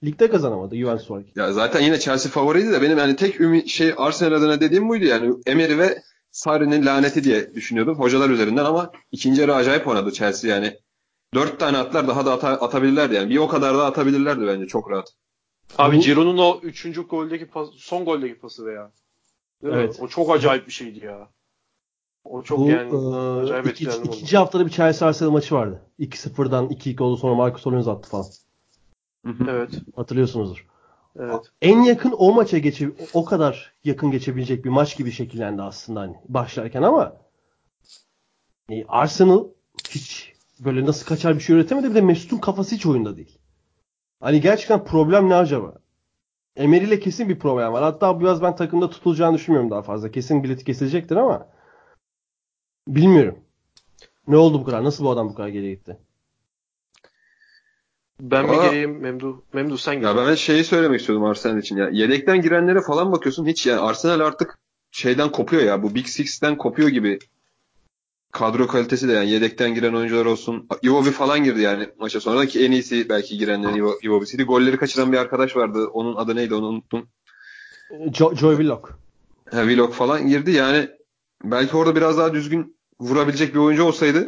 ligde 0.04 0.30
kazanamadı 0.30 0.76
Juventus 0.76 1.10
var. 1.10 1.22
ya 1.36 1.52
zaten 1.52 1.80
yine 1.80 1.98
Chelsea 1.98 2.32
favoriydi 2.32 2.72
de 2.72 2.82
benim 2.82 2.98
yani 2.98 3.16
tek 3.16 3.40
ümit 3.40 3.68
şey 3.68 3.94
Arsenal 3.96 4.32
adına 4.32 4.60
dediğim 4.60 4.88
buydu 4.88 5.04
yani 5.04 5.34
Emery 5.46 5.78
ve 5.78 6.02
Sarri'nin 6.30 6.86
laneti 6.86 7.24
diye 7.24 7.54
düşünüyordum 7.54 7.94
hocalar 7.98 8.30
üzerinden 8.30 8.64
ama 8.64 8.90
ikinci 9.12 9.40
yarı 9.40 9.54
acayip 9.54 9.88
oynadı 9.88 10.12
Chelsea 10.12 10.50
yani. 10.50 10.76
Dört 11.34 11.60
tane 11.60 11.78
atlar 11.78 12.08
daha 12.08 12.26
da 12.26 12.32
ata, 12.32 12.48
atabilirlerdi 12.48 13.14
yani. 13.14 13.30
Bir 13.30 13.36
o 13.36 13.48
kadar 13.48 13.78
da 13.78 13.86
atabilirlerdi 13.86 14.46
bence 14.46 14.66
çok 14.66 14.90
rahat. 14.90 15.08
Abi 15.78 15.96
Bu- 15.96 16.00
Giroud'un 16.00 16.38
o 16.38 16.60
üçüncü 16.62 17.02
goldeki 17.02 17.46
pas, 17.46 17.68
son 17.76 18.04
goldeki 18.04 18.38
pası 18.38 18.66
veya. 18.66 18.90
Değil 19.62 19.74
mi? 19.74 19.80
Evet. 19.80 19.98
O 20.00 20.08
çok 20.08 20.30
acayip 20.30 20.66
bir 20.66 20.72
şeydi 20.72 21.04
ya. 21.04 21.28
O 22.24 22.42
çok 22.42 22.58
Bu 22.58 22.68
yani 22.70 22.90
e, 22.90 22.96
acayip 23.42 23.66
iki- 23.66 23.70
etkilendim 23.84 24.12
ikinci 24.12 24.36
haftada 24.36 24.66
bir 24.66 24.70
Chelsea 24.70 25.08
Arsenal 25.08 25.30
maçı 25.30 25.54
vardı. 25.54 25.82
2-0'dan 25.98 26.68
2-2 26.68 27.02
oldu 27.02 27.16
sonra 27.16 27.34
Marcus 27.34 27.66
Alonso 27.66 27.90
attı 27.90 28.10
falan. 28.10 28.26
Evet. 29.48 29.70
Hatırlıyorsunuzdur. 29.96 30.66
Evet. 31.18 31.40
En 31.62 31.82
yakın 31.82 32.14
o 32.18 32.32
maça 32.34 32.58
geçe 32.58 32.90
o 33.14 33.24
kadar 33.24 33.72
yakın 33.84 34.10
geçebilecek 34.10 34.64
bir 34.64 34.70
maç 34.70 34.96
gibi 34.96 35.12
şekillendi 35.12 35.62
aslında 35.62 36.00
hani 36.00 36.16
başlarken 36.28 36.82
ama 36.82 37.16
e, 38.70 38.84
Arsenal 38.84 39.44
hiç 39.90 40.32
böyle 40.60 40.84
nasıl 40.86 41.06
kaçar 41.06 41.34
bir 41.34 41.40
şey 41.40 41.56
üretemedi 41.56 41.90
bir 41.90 41.94
de 41.94 42.00
Mesut'un 42.00 42.38
kafası 42.38 42.74
hiç 42.74 42.86
oyunda 42.86 43.16
değil. 43.16 43.38
Hani 44.20 44.40
gerçekten 44.40 44.84
problem 44.84 45.28
ne 45.28 45.34
acaba? 45.34 45.74
Emery 46.56 46.84
ile 46.84 47.00
kesin 47.00 47.28
bir 47.28 47.38
problem 47.38 47.72
var. 47.72 47.82
Hatta 47.82 48.20
biraz 48.20 48.42
ben 48.42 48.56
takımda 48.56 48.90
tutulacağını 48.90 49.36
düşünmüyorum 49.36 49.70
daha 49.70 49.82
fazla. 49.82 50.10
Kesin 50.10 50.44
bileti 50.44 50.64
kesilecektir 50.64 51.16
ama 51.16 51.48
bilmiyorum. 52.88 53.38
Ne 54.28 54.36
oldu 54.36 54.60
bu 54.60 54.64
kadar? 54.64 54.84
Nasıl 54.84 55.04
bu 55.04 55.10
adam 55.10 55.28
bu 55.28 55.34
kadar 55.34 55.48
geriye 55.48 55.74
gitti? 55.74 55.98
Ben 58.20 58.48
bir 58.48 58.58
Aa. 58.58 58.66
geleyim 58.66 59.00
Memdu. 59.00 59.44
Memdu 59.52 59.78
sen 59.78 60.00
gel. 60.00 60.08
Ya 60.08 60.16
ben 60.16 60.34
şeyi 60.34 60.64
söylemek 60.64 61.00
istiyordum 61.00 61.24
Arsenal 61.24 61.58
için 61.58 61.76
ya. 61.76 61.88
Yedekten 61.88 62.42
girenlere 62.42 62.80
falan 62.80 63.12
bakıyorsun 63.12 63.46
hiç 63.46 63.66
yani 63.66 63.80
Arsenal 63.80 64.20
artık 64.20 64.58
şeyden 64.90 65.32
kopuyor 65.32 65.62
ya. 65.62 65.82
Bu 65.82 65.94
Big 65.94 66.06
Six'ten 66.06 66.56
kopuyor 66.56 66.88
gibi. 66.88 67.18
Kadro 68.32 68.66
kalitesi 68.66 69.08
de 69.08 69.12
yani 69.12 69.30
yedekten 69.30 69.74
giren 69.74 69.94
oyuncular 69.94 70.26
olsun. 70.26 70.68
Iwobi 70.82 71.10
falan 71.10 71.44
girdi 71.44 71.60
yani 71.60 71.88
maça 71.98 72.20
sonra 72.20 72.46
ki 72.46 72.64
en 72.64 72.72
iyisi 72.72 73.08
belki 73.08 73.38
girenlerin 73.38 73.74
Iwo- 73.74 73.98
Iwobi'siydi. 74.02 74.44
Golleri 74.44 74.76
kaçıran 74.76 75.12
bir 75.12 75.16
arkadaş 75.18 75.56
vardı. 75.56 75.86
Onun 75.92 76.16
adı 76.16 76.36
neydi 76.36 76.54
onu 76.54 76.66
unuttum. 76.66 77.08
Jo- 77.90 78.36
Joy 78.36 78.56
Willock. 78.56 78.98
Ha, 79.50 79.66
Vlog 79.66 79.92
falan 79.92 80.26
girdi 80.28 80.50
yani 80.50 80.88
belki 81.44 81.76
orada 81.76 81.96
biraz 81.96 82.18
daha 82.18 82.34
düzgün 82.34 82.76
vurabilecek 83.00 83.54
bir 83.54 83.58
oyuncu 83.58 83.84
olsaydı 83.84 84.26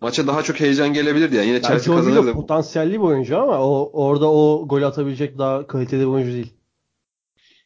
maça 0.00 0.26
daha 0.26 0.42
çok 0.42 0.60
heyecan 0.60 0.92
gelebilirdi 0.92 1.36
yani. 1.36 1.46
Yine 1.46 1.56
Yani 1.56 1.66
Chelsea 1.66 1.84
Joe 1.84 1.96
Willock 1.96 2.16
kazanırdı. 2.16 2.32
potansiyelli 2.40 2.92
bir 2.92 2.98
oyuncu 2.98 3.38
ama 3.38 3.58
o 3.66 3.90
orada 3.92 4.30
o 4.30 4.68
gol 4.68 4.82
atabilecek 4.82 5.38
daha 5.38 5.66
kaliteli 5.66 6.00
bir 6.00 6.06
oyuncu 6.06 6.32
değil. 6.32 6.52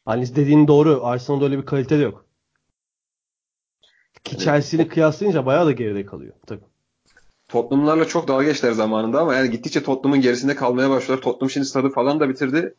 Hani 0.05 0.35
dediğin 0.35 0.67
doğru. 0.67 1.05
Arsenal'da 1.05 1.45
öyle 1.45 1.57
bir 1.57 1.65
kalite 1.65 1.99
de 1.99 2.03
yok. 2.03 2.25
Ki 4.23 4.31
Evet. 4.35 4.41
Chelsea 4.41 4.79
ile 4.79 4.87
kıyaslayınca 4.87 5.45
bayağı 5.45 5.65
da 5.65 5.71
geride 5.71 6.05
kalıyor. 6.05 6.33
Tabii. 6.47 6.63
Tottenham'larla 7.47 8.05
çok 8.07 8.27
dalga 8.27 8.43
geçtiler 8.43 8.71
zamanında 8.71 9.21
ama 9.21 9.35
yani 9.35 9.51
gittikçe 9.51 9.83
Tottenham'ın 9.83 10.21
gerisinde 10.21 10.55
kalmaya 10.55 10.89
başlıyorlar. 10.89 11.23
Tottenham 11.23 11.49
şimdi 11.49 11.65
stadı 11.67 11.89
falan 11.89 12.19
da 12.19 12.29
bitirdi. 12.29 12.75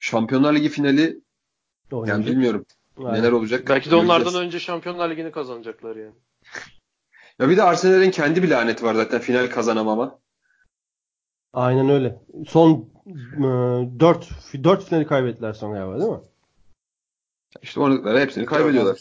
Şampiyonlar 0.00 0.54
Ligi 0.54 0.68
finali 0.68 1.00
yani 1.02 2.00
Oynayacak. 2.00 2.26
bilmiyorum 2.26 2.66
Aynen. 2.98 3.14
neler 3.14 3.32
olacak. 3.32 3.64
Belki 3.68 3.90
de 3.90 3.94
onlardan 3.96 4.18
Göreceğiz. 4.24 4.46
önce 4.46 4.58
Şampiyonlar 4.60 5.10
Ligi'ni 5.10 5.30
kazanacaklar 5.32 5.96
yani. 5.96 6.14
Ya 7.38 7.48
bir 7.48 7.56
de 7.56 7.62
Arsenal'in 7.62 8.10
kendi 8.10 8.42
bir 8.42 8.48
laneti 8.50 8.84
var 8.84 8.94
zaten 8.94 9.20
final 9.20 9.50
kazanamama. 9.50 10.18
Aynen 11.52 11.88
öyle. 11.88 12.18
Son 12.48 12.88
4 14.00 14.28
4 14.64 14.84
finali 14.84 15.06
kaybettiler 15.06 15.52
son 15.52 15.72
galiba 15.72 15.98
değil 16.00 16.10
mi? 16.10 16.18
İşte 17.62 17.80
oynadıkları 17.80 18.20
hepsini 18.20 18.46
kaybediyorlar. 18.46 19.00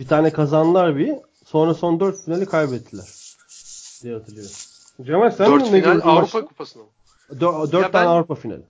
Bir 0.00 0.06
tane 0.08 0.32
kazandılar 0.32 0.96
bir. 0.96 1.12
Sonra 1.44 1.74
son 1.74 2.00
4 2.00 2.24
finali 2.24 2.46
kaybettiler. 2.46 3.04
diye 4.02 4.14
hatırlıyorum. 4.14 4.52
Cemal 5.02 5.30
sen 5.30 5.52
Dört 5.52 5.62
ne 5.62 5.80
final 5.82 5.90
Avrupa 5.90 6.12
maçta? 6.20 6.44
Kupası'nı 6.44 6.82
mı? 6.82 6.88
4 7.40 7.72
Ya 7.72 7.80
tane 7.90 7.92
ben- 7.92 8.06
Avrupa 8.06 8.34
finali. 8.34 8.62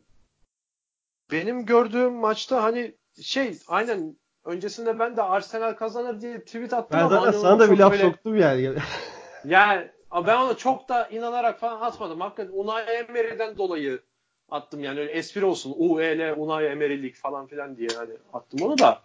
Benim 1.31 1.67
gördüğüm 1.67 2.13
maçta 2.15 2.63
hani 2.63 2.95
şey 3.23 3.59
aynen 3.69 4.17
öncesinde 4.45 4.99
ben 4.99 5.17
de 5.17 5.23
Arsenal 5.23 5.73
kazanır 5.73 6.21
diye 6.21 6.45
tweet 6.45 6.73
attım 6.73 6.99
Ben 6.99 7.05
ama 7.05 7.23
hani 7.27 7.33
sana 7.37 7.59
da 7.59 7.71
bir 7.71 7.79
laf 7.79 7.93
böyle- 7.93 8.03
soktum 8.03 8.37
yani. 8.37 8.75
Yani 9.45 9.91
ben 10.27 10.37
ona 10.37 10.57
çok 10.57 10.89
da 10.89 11.09
inanarak 11.09 11.61
falan 11.61 11.81
atmadım. 11.81 12.21
Hakikaten 12.21 12.53
Unai 12.55 12.83
Emery'den 12.83 13.59
dolayı 13.59 14.03
attım 14.51 14.81
yani 14.85 15.01
öyle 15.01 15.13
espri 15.13 15.45
olsun. 15.45 15.75
UEL 15.79 16.35
Unai 16.37 16.65
Emery'lik 16.67 17.17
falan 17.17 17.47
filan 17.47 17.77
diye 17.77 17.89
hani 17.97 18.13
attım 18.33 18.63
onu 18.63 18.79
da. 18.79 19.01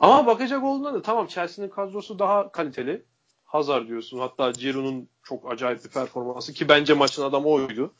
Ama 0.00 0.26
bakacak 0.26 0.64
olduğunda 0.64 0.94
da 0.94 1.02
tamam 1.02 1.26
Chelsea'nin 1.26 1.70
kadrosu 1.70 2.18
daha 2.18 2.52
kaliteli. 2.52 3.04
Hazard 3.44 3.88
diyorsun. 3.88 4.18
Hatta 4.18 4.50
Giroud'un 4.50 5.08
çok 5.22 5.52
acayip 5.52 5.84
bir 5.84 5.88
performansı 5.90 6.52
ki 6.52 6.68
bence 6.68 6.94
maçın 6.94 7.22
adamı 7.22 7.48
oydu. 7.48 7.94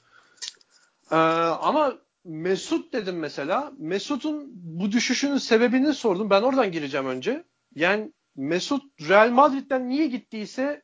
Ee, 1.12 1.16
ama 1.16 1.94
Mesut 2.24 2.92
dedim 2.92 3.18
mesela. 3.18 3.72
Mesut'un 3.78 4.50
bu 4.54 4.92
düşüşünün 4.92 5.36
sebebini 5.36 5.94
sordum. 5.94 6.30
Ben 6.30 6.42
oradan 6.42 6.72
gireceğim 6.72 7.06
önce. 7.06 7.44
Yani 7.74 8.12
Mesut 8.36 8.82
Real 9.08 9.30
Madrid'den 9.30 9.88
niye 9.88 10.06
gittiyse 10.06 10.82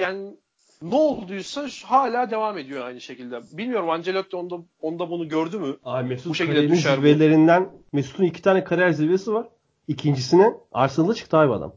yani 0.00 0.36
ne 0.82 0.94
olduysa 0.94 1.68
hala 1.84 2.30
devam 2.30 2.58
ediyor 2.58 2.86
aynı 2.86 3.00
şekilde. 3.00 3.40
Bilmiyorum 3.52 3.90
Ancelotti 3.90 4.36
onda, 4.36 4.56
onda 4.80 5.10
bunu 5.10 5.28
gördü 5.28 5.58
mü? 5.58 5.76
Abi 5.84 6.08
Mesut 6.08 6.30
Bu 6.30 6.34
şekilde 6.34 6.68
düşer 6.68 6.96
zirvelerinden 6.96 7.70
Mesut'un 7.92 8.24
iki 8.24 8.42
tane 8.42 8.64
kariyer 8.64 8.90
zirvesi 8.90 9.32
var. 9.32 9.46
İkincisine 9.88 10.54
Arsenal'da 10.72 11.14
çıktı 11.14 11.36
abi 11.36 11.52
adam. 11.52 11.74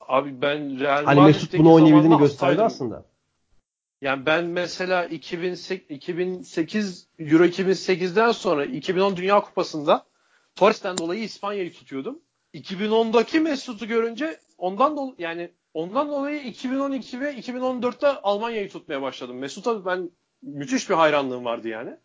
Abi 0.00 0.42
ben 0.42 0.80
Real 0.80 1.04
Hani 1.04 1.20
Mesut 1.20 1.58
bunu 1.58 1.72
oynayabildiğini 1.72 2.18
gösterdi 2.18 2.62
aslında. 2.62 3.04
Yani 4.00 4.26
ben 4.26 4.44
mesela 4.44 5.04
2008, 5.04 5.90
2008 5.90 7.08
Euro 7.18 7.44
2008'den 7.44 8.32
sonra 8.32 8.64
2010 8.64 9.16
Dünya 9.16 9.40
Kupası'nda 9.40 10.04
Torres'ten 10.56 10.98
dolayı 10.98 11.22
İspanya'yı 11.22 11.72
tutuyordum. 11.72 12.18
2010'daki 12.54 13.40
Mesut'u 13.40 13.86
görünce 13.86 14.40
ondan 14.58 14.96
dolayı 14.96 15.14
yani 15.18 15.50
ondan 15.74 16.08
dolayı 16.08 16.42
2012 16.42 17.20
ve 17.20 17.34
2014'te 17.34 18.08
Almanya'yı 18.08 18.70
tutmaya 18.70 19.02
başladım. 19.02 19.38
Mesut'a 19.38 19.84
ben 19.84 20.10
müthiş 20.42 20.90
bir 20.90 20.94
hayranlığım 20.94 21.44
vardı 21.44 21.68
yani. 21.68 21.96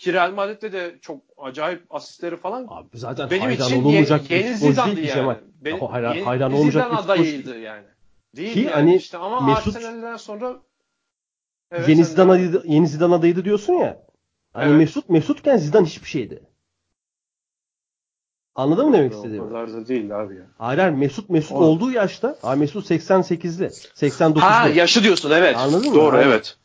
Ki 0.00 0.12
Real 0.12 0.32
Madrid'de 0.32 0.72
de 0.72 0.98
çok 1.02 1.20
acayip 1.38 1.94
asistleri 1.94 2.36
falan 2.36 2.66
Abi 2.70 2.98
zaten 2.98 3.30
benim 3.30 3.42
hayran 3.42 3.66
için 3.68 3.84
bir 3.84 3.90
yeni 3.92 4.04
futbolcu 4.06 4.54
Zidane'dı 4.56 5.00
yani. 5.00 5.12
Cemal. 5.14 5.36
Benim, 5.60 5.78
hayran- 5.80 6.14
yeni 6.14 6.24
hayran 6.24 6.52
olmayacak 6.52 6.84
Zidane 6.84 7.00
adayıydı 7.00 7.58
yani. 7.58 7.84
Değil 8.36 8.52
Ki 8.54 8.60
yani 8.60 8.70
hani 8.72 8.96
işte 8.96 9.18
ama 9.18 9.52
Mesut- 9.52 9.76
Arsenal'den 9.76 10.16
sonra 10.16 10.56
Evet, 11.70 11.88
yeni 11.88 12.04
Zidane 12.04 12.32
adaydı, 12.32 12.62
yeni 12.66 12.88
Zidane 12.88 13.14
adayıydı 13.14 13.44
diyorsun 13.44 13.72
ya. 13.72 14.02
Hani 14.52 14.68
Evet. 14.68 14.78
Mesut 14.78 15.08
Mesutken 15.08 15.56
Zidane 15.56 15.86
hiçbir 15.86 16.08
şeydi. 16.08 16.42
Anladın 18.54 18.86
mı 18.88 18.92
demek 18.96 19.12
O 19.12 19.16
istediğimi? 19.16 19.48
kadar 19.48 19.72
da 19.72 19.88
değil 19.88 20.20
abi 20.20 20.36
ya. 20.36 20.46
Hayır 20.58 20.78
hayır 20.78 20.92
Mesut 20.94 21.30
Mesut 21.30 21.52
Oğlum. 21.52 21.68
olduğu 21.68 21.90
yaşta. 21.90 22.36
Abi 22.42 22.60
Mesut 22.60 22.90
88'li. 22.90 23.64
89'lu. 23.94 24.40
Ha 24.40 24.68
yaşı 24.68 25.02
diyorsun 25.02 25.30
evet. 25.30 25.56
Anladın 25.56 25.88
mı? 25.88 25.94
Doğru 25.94 26.18
evet. 26.18 26.56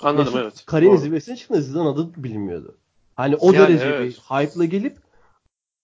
Anladım 0.00 0.34
Mesut 0.34 0.64
evet. 0.72 0.84
Doğru. 0.84 0.96
zirvesine 0.98 1.36
çıktığında 1.36 1.60
Zidane 1.60 1.88
adı 1.88 2.10
bilinmiyordu. 2.24 2.78
Hani 3.16 3.36
o 3.36 3.52
Yani 3.52 3.58
derece 3.68 3.84
evet. 3.86 4.00
bir 4.00 4.12
hype'la 4.12 4.64
gelip 4.64 4.98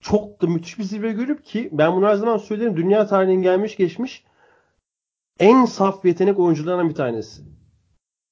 çok 0.00 0.42
da 0.42 0.46
müthiş 0.46 0.78
bir 0.78 0.84
zirve 0.84 1.12
görüp 1.12 1.44
ki 1.44 1.68
ben 1.72 1.92
bunu 1.96 2.06
her 2.06 2.14
zaman 2.14 2.36
söylerim 2.36 2.76
dünya 2.76 3.06
tarihinin 3.06 3.42
gelmiş 3.42 3.76
geçmiş 3.76 4.24
en 5.40 5.64
saf 5.64 6.04
yetenek 6.04 6.38
oyuncularından 6.38 6.88
bir 6.88 6.94
tanesi. 6.94 7.42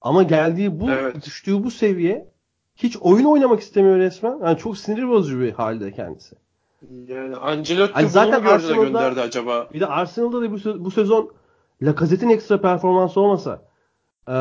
Ama 0.01 0.23
geldiği 0.23 0.81
bu 0.81 0.91
Evet. 0.91 1.27
düştüğü 1.27 1.65
bu 1.65 1.71
seviye 1.71 2.29
hiç 2.77 2.97
oyun 2.97 3.25
oynamak 3.25 3.61
istemiyor 3.61 3.99
resmen. 3.99 4.39
Yani 4.45 4.59
çok 4.59 4.79
sinir 4.79 5.09
bozucu 5.09 5.41
bir 5.41 5.53
halde 5.53 5.93
kendisi. 5.93 6.37
Yani 7.07 7.37
Ancelotti 7.37 7.93
Hani 7.93 8.05
bunu 8.05 8.11
zaten 8.13 8.45
de 8.45 8.49
Arsenal'da- 8.49 8.85
gönderdi 8.85 9.21
acaba? 9.21 9.69
Bir 9.75 9.81
de 9.81 9.87
Arsenal'da 9.87 10.43
da 10.43 10.53
bu, 10.53 10.85
bu 10.85 10.91
sezon 10.91 11.31
Lacazette'in 11.83 12.31
ekstra 12.31 12.61
performansı 12.61 13.21
olmasa 13.21 13.63
eee 14.29 14.35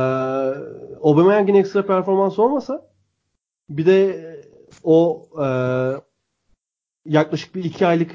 Aubameyang'in 1.03 1.53
ekstra 1.55 1.85
performansı 1.85 2.41
olmasa 2.43 2.87
bir 3.69 3.85
de 3.85 4.27
o 4.83 5.27
eee, 5.37 6.01
yaklaşık 7.05 7.55
bir 7.55 7.63
iki 7.63 7.87
aylık 7.87 8.11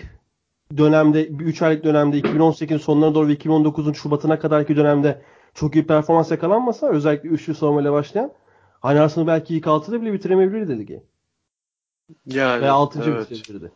dönemde 0.76 1.38
bir 1.38 1.44
üç 1.44 1.62
aylık 1.62 1.84
dönemde 1.84 2.18
2018'in 2.18 2.78
sonlarına 2.78 3.14
doğru 3.14 3.28
ve 3.28 3.32
2019'un 3.32 3.92
Şubat'ına 3.92 4.38
kadarki 4.38 4.76
dönemde 4.76 5.22
çok 5.54 5.74
iyi 5.74 5.86
performans 5.86 6.30
yakalanmasa 6.30 6.88
özellikle 6.88 7.28
üçlü 7.28 7.54
savunmayla 7.54 7.92
başlayan 7.92 8.32
hani 8.80 9.00
Arsenal 9.00 9.26
belki 9.26 9.56
ilk 9.56 9.66
altıda 9.66 10.02
bile 10.02 10.12
bitiremeyebilirdi 10.12 10.78
ligi. 10.78 11.02
Yani, 12.26 12.62
Veya 12.62 12.72
altıncı 12.72 13.10
evet. 13.10 13.30
bitirebilirdi. 13.30 13.72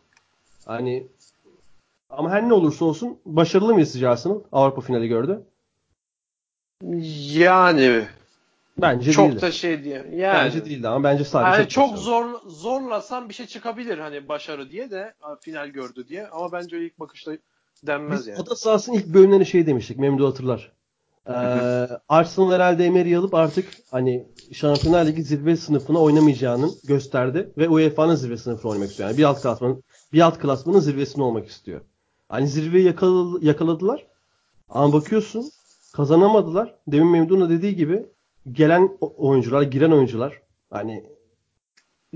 Hani 0.65 1.07
ama 2.09 2.31
her 2.31 2.49
ne 2.49 2.53
olursa 2.53 2.85
olsun 2.85 3.19
başarılı 3.25 3.73
mı 3.75 3.85
sizce 3.85 4.09
Arsenal? 4.09 4.39
Avrupa 4.51 4.81
finali 4.81 5.07
gördü. 5.07 5.43
Yani 7.37 8.07
Bence 8.81 9.11
çok 9.11 9.29
değildi. 9.29 9.41
da 9.41 9.51
şey 9.51 9.83
diye. 9.83 10.05
Yani, 10.15 10.45
Bence 10.45 10.65
değildi 10.65 10.87
ama 10.87 11.03
bence 11.03 11.23
sadece 11.23 11.61
Yani 11.61 11.69
çok 11.69 11.97
zor 11.97 12.25
zorlasam 12.47 13.29
bir 13.29 13.33
şey 13.33 13.45
çıkabilir 13.45 13.97
hani 13.97 14.29
başarı 14.29 14.69
diye 14.69 14.91
de 14.91 15.13
final 15.41 15.67
gördü 15.67 16.07
diye 16.07 16.27
ama 16.27 16.51
bence 16.51 16.75
öyle 16.75 16.85
ilk 16.85 16.99
bakışta 16.99 17.31
denmez 17.83 18.19
Biz 18.19 18.27
yani. 18.27 18.39
Ada 18.39 18.55
sahasının 18.55 18.97
ilk 18.97 19.07
bölümlerine 19.07 19.45
şey 19.45 19.67
demiştik. 19.67 19.97
Memdu 19.97 20.27
hatırlar. 20.27 20.71
Ee, 21.27 21.33
Arsenal 22.09 22.51
herhalde 22.51 22.85
Emery'i 22.85 23.17
alıp 23.17 23.33
artık 23.33 23.65
hani 23.91 24.25
Şampiyonlar 24.53 25.05
Ligi 25.05 25.23
zirve 25.23 25.55
sınıfına 25.55 26.01
oynamayacağını 26.01 26.69
gösterdi 26.87 27.49
ve 27.57 27.69
UEFA'nın 27.69 28.15
zirve 28.15 28.37
sınıfına 28.37 28.71
oynamak 28.71 28.89
istiyor. 28.89 29.09
Yani 29.09 29.17
bir 29.17 29.23
alt 29.23 29.41
klasmanın 29.41 29.83
bir 30.13 30.21
alt 30.21 30.39
klasmanın 30.39 30.79
zirvesinde 30.79 31.23
olmak 31.23 31.47
istiyor. 31.47 31.81
Hani 32.29 32.47
zirveyi 32.47 32.85
yakaladı, 32.85 33.45
yakaladılar. 33.45 34.07
Ama 34.69 34.93
bakıyorsun 34.93 35.51
kazanamadılar. 35.93 36.75
Demin 36.87 37.11
Memdu'nun 37.11 37.49
dediği 37.49 37.75
gibi 37.75 38.05
gelen 38.51 38.97
oyuncular, 38.99 39.61
giren 39.61 39.91
oyuncular 39.91 40.41
hani 40.69 41.03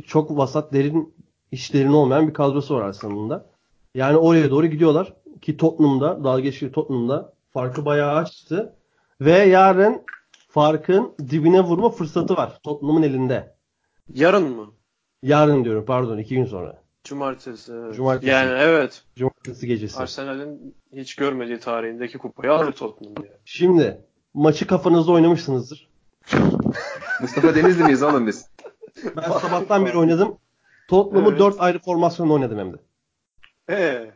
çok 0.06 0.38
vasat 0.38 0.74
derin 0.74 1.14
hiç 1.52 1.74
derin 1.74 1.94
olmayan 1.94 2.28
bir 2.28 2.34
kadrosu 2.34 2.76
var 2.76 2.82
Arsenal'ın. 2.82 3.44
Yani 3.96 4.18
oraya 4.18 4.50
doğru 4.52 4.68
gidiyorlar 4.68 5.14
ki 5.42 5.58
Tottenham'da 5.58 6.24
dalga 6.24 6.40
geçtiği 6.40 6.72
Tottenham'da 6.72 7.34
farkı 7.50 7.86
bayağı 7.86 8.16
açtı 8.16 8.76
ve 9.22 9.32
yarın 9.32 10.02
farkın 10.48 11.14
dibine 11.30 11.62
vurma 11.62 11.90
fırsatı 11.90 12.36
var 12.38 12.60
Tottenham'ın 12.64 13.04
elinde. 13.04 13.56
Yarın 14.14 14.50
mı? 14.50 14.72
Yarın 15.24 15.64
diyorum 15.66 15.86
pardon 15.86 16.18
iki 16.18 16.36
gün 16.36 16.46
sonra. 16.46 16.82
Cumartesi. 17.04 17.74
evet. 17.74 17.96
Cumartesi. 17.96 18.30
Yani 18.30 18.52
evet. 18.60 19.04
Cumartesi 19.16 19.68
gecesi. 19.68 20.00
Arsenal'in 20.00 20.76
hiç 20.94 21.16
görmediği 21.16 21.60
tarihindeki 21.60 22.18
kupayı 22.18 22.54
alır 22.54 22.72
Tottenham 22.72 23.16
yani. 23.18 23.36
Şimdi 23.46 24.02
maçı 24.34 24.68
kafanızda 24.68 25.12
oynamışsınızdır. 25.12 25.91
Mustafa 27.22 27.56
Denizli 27.56 27.84
miyiz 27.84 28.04
oğlum 28.04 28.28
biz? 28.28 28.46
Ben 29.16 29.22
sabahtan 29.22 29.86
beri 29.86 29.98
oynadım. 29.98 30.38
Tottenham'ı 30.88 31.30
Evet. 31.30 31.40
4 31.40 31.56
ayrı 31.60 31.80
formasyonda 31.80 32.34
oynadım 32.34 32.60
hem 32.60 32.74
de. 32.74 32.78
Ee, 33.70 34.12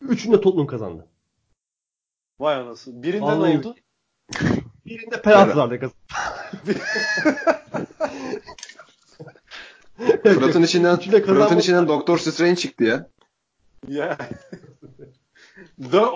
Üçünde 0.00 0.40
Tottenham 0.40 0.66
kazandı. 0.66 1.06
vay 2.40 2.54
anasını. 2.54 3.02
Birinde 3.02 3.22
Vallahi 3.24 3.52
ne 3.54 3.58
oldu? 3.58 3.74
Birinde 4.86 5.22
penaltılarla 5.22 5.80
kazandı. 5.80 6.80
Fırat'ın 10.22 10.62
içinden. 10.62 10.96
Fırat'ın 11.00 11.58
içinden 11.58 11.88
Doktor 11.88 12.18
Strange 12.18 12.56
çıktı 12.56 12.84
ya. 12.84 13.06
Ya. 13.88 14.18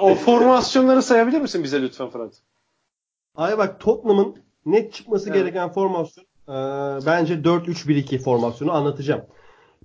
o 0.01 0.15
formasyonları 0.15 1.03
sayabilir 1.03 1.41
misin 1.41 1.65
bize 1.65 1.83
lütfen 1.83 2.11
Fırat? 2.11 2.43
Ay 3.35 3.59
bak 3.59 3.81
Tottenham'ın 3.81 4.46
net 4.67 4.93
çıkması 4.93 5.29
Evet. 5.31 5.39
gereken 5.39 5.73
formasyon 5.73 6.25
e, 6.49 6.53
bence 7.07 7.35
4-3-1-2 7.35 8.19
formasyonu 8.19 8.73
anlatacağım. 8.73 9.23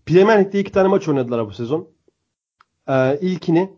Premier 0.05 0.39
Lig'de 0.45 0.59
iki 0.59 0.71
tane 0.71 0.87
maç 0.87 1.07
oynadılar 1.07 1.47
bu 1.47 1.51
sezon. 1.51 1.87
E, 2.89 3.19
ilkini 3.21 3.73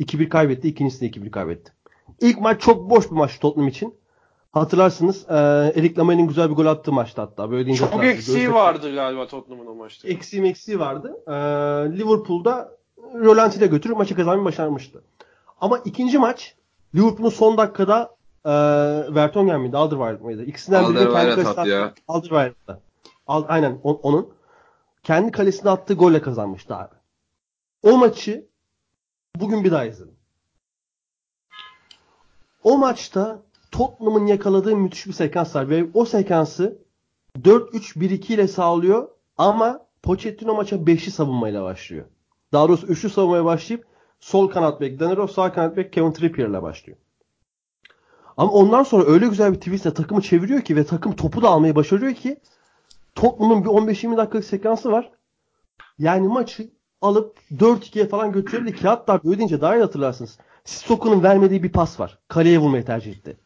2-1 0.00 0.28
kaybetti, 0.28 0.68
ikincisini 0.68 1.10
2-1 1.10 1.30
kaybetti. 1.30 1.72
İlk 2.20 2.40
maç 2.40 2.60
çok 2.60 2.90
boş 2.90 3.10
bir 3.10 3.16
maç 3.16 3.38
Tottenham 3.40 3.68
için. 3.68 3.94
Hatırlarsınız 4.52 5.26
e, 5.30 5.34
Erik 5.76 5.98
Lamell'in 5.98 6.28
güzel 6.28 6.50
bir 6.50 6.54
gol 6.54 6.66
attığı 6.66 6.92
maçtı 6.92 7.20
hatta. 7.20 7.50
Böyle 7.50 7.66
deyince 7.66 7.84
Çok 7.90 8.04
eksiği 8.04 8.38
Gözde- 8.38 8.54
vardı 8.54 8.94
galiba 8.94 9.26
Tottenham'ın 9.26 9.66
o 9.70 9.74
maçta. 9.74 10.08
Eksiği 10.08 10.42
meksiği 10.42 10.78
vardı. 10.78 11.14
E, 11.26 11.32
Liverpool'da 11.98 12.78
Rolanti'de 13.14 13.66
götürüp 13.66 13.96
maçı 13.96 14.14
kazanmayı 14.16 14.44
başarmıştı. 14.44 15.02
Ama 15.60 15.78
ikinci 15.78 16.18
maç 16.18 16.54
Liverpool'un 16.94 17.30
son 17.30 17.56
dakikada 17.58 18.16
e, 18.44 18.50
Vertonghen 19.14 19.60
miydi? 19.60 19.76
Alderweireld 19.76 20.20
mıydı? 20.20 20.44
İkisinden 20.44 20.84
biri 20.94 20.98
kendi 21.12 21.34
kalesine 21.34 21.68
ya. 21.68 21.84
attı. 21.84 22.02
Alderweireld'da. 22.08 22.80
Al, 23.26 23.44
aynen 23.48 23.78
on- 23.82 24.00
onun. 24.02 24.28
Kendi 25.02 25.30
kalesine 25.32 25.70
attığı 25.70 25.94
golle 25.94 26.22
kazanmıştı 26.22 26.76
abi. 26.76 26.94
O 27.82 27.96
maçı 27.96 28.46
bugün 29.36 29.64
bir 29.64 29.70
daha 29.70 29.84
izledim. 29.84 30.14
O 32.64 32.78
maçta 32.78 33.42
Tottenham'ın 33.70 34.26
yakaladığı 34.26 34.76
müthiş 34.76 35.06
bir 35.06 35.12
sekans 35.12 35.56
var 35.56 35.68
ve 35.68 35.86
o 35.94 36.04
sekansı 36.04 36.78
4-3-1-2 37.42 38.32
ile 38.34 38.48
sağlıyor 38.48 39.08
ama 39.38 39.80
Pochettino 40.02 40.54
maça 40.54 40.76
5'li 40.76 41.10
savunmayla 41.10 41.62
başlıyor. 41.62 42.04
Daha 42.52 42.68
doğrusu 42.68 42.86
üçlü 42.86 43.10
savunmaya 43.10 43.44
başlayıp 43.44 43.86
sol 44.20 44.48
kanat 44.48 44.80
bek 44.80 45.00
Danilo, 45.00 45.26
sağ 45.26 45.52
kanat 45.52 45.76
bek 45.76 45.92
Kevin 45.92 46.12
Trippier 46.12 46.48
ile 46.48 46.62
başlıyor. 46.62 46.98
Ama 48.38 48.52
ondan 48.52 48.82
sonra 48.82 49.04
öyle 49.04 49.26
güzel 49.26 49.52
bir 49.52 49.58
twistle 49.58 49.94
takımı 49.94 50.20
çeviriyor 50.20 50.60
ki 50.60 50.76
ve 50.76 50.84
takım 50.84 51.16
topu 51.16 51.42
da 51.42 51.48
almayı 51.48 51.74
başarıyor 51.74 52.14
ki 52.14 52.40
Tottenham'ın 53.14 53.64
bir 53.64 53.68
15-20 53.68 54.16
dakikalık 54.16 54.44
sekansı 54.44 54.92
var. 54.92 55.10
Yani 55.98 56.28
maçı 56.28 56.70
alıp 57.00 57.38
4-2'ye 57.52 58.08
falan 58.08 58.32
götürebildi 58.32 58.76
ki 58.76 58.88
hatta 58.88 59.24
böyle 59.24 59.38
deyince 59.38 59.60
daha 59.60 59.76
iyi 59.76 59.80
hatırlarsınız. 59.80 60.38
Sissoko'nun 60.64 61.22
vermediği 61.22 61.62
bir 61.62 61.72
pas 61.72 62.00
var. 62.00 62.18
Kaleye 62.28 62.58
vurmayı 62.58 62.84
tercih 62.84 63.12
etti. 63.12 63.36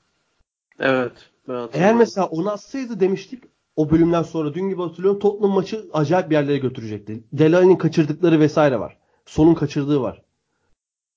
Evet. 0.79 1.13
Ben. 1.49 1.69
Eğer 1.73 1.95
mesela 1.95 2.27
onu 2.27 2.51
atsaydı 2.51 3.01
demiştik 3.01 3.45
o 3.77 3.91
bölümden 3.91 4.23
sonra 4.23 4.55
dün 4.55 4.69
gibi 4.69 4.83
hatırlıyorum 4.83 5.21
Tottenham 5.21 5.55
maçı 5.55 5.87
acayip 5.93 6.31
bir 6.31 6.35
yerlere 6.35 6.59
götürecekti. 6.59 7.25
Delaney'nin 7.33 7.77
kaçırdıkları 7.77 8.41
vesaire 8.41 8.81
var. 8.81 8.99
Sonun 9.27 9.55
kaçırdığı 9.55 10.01
var. 10.01 10.23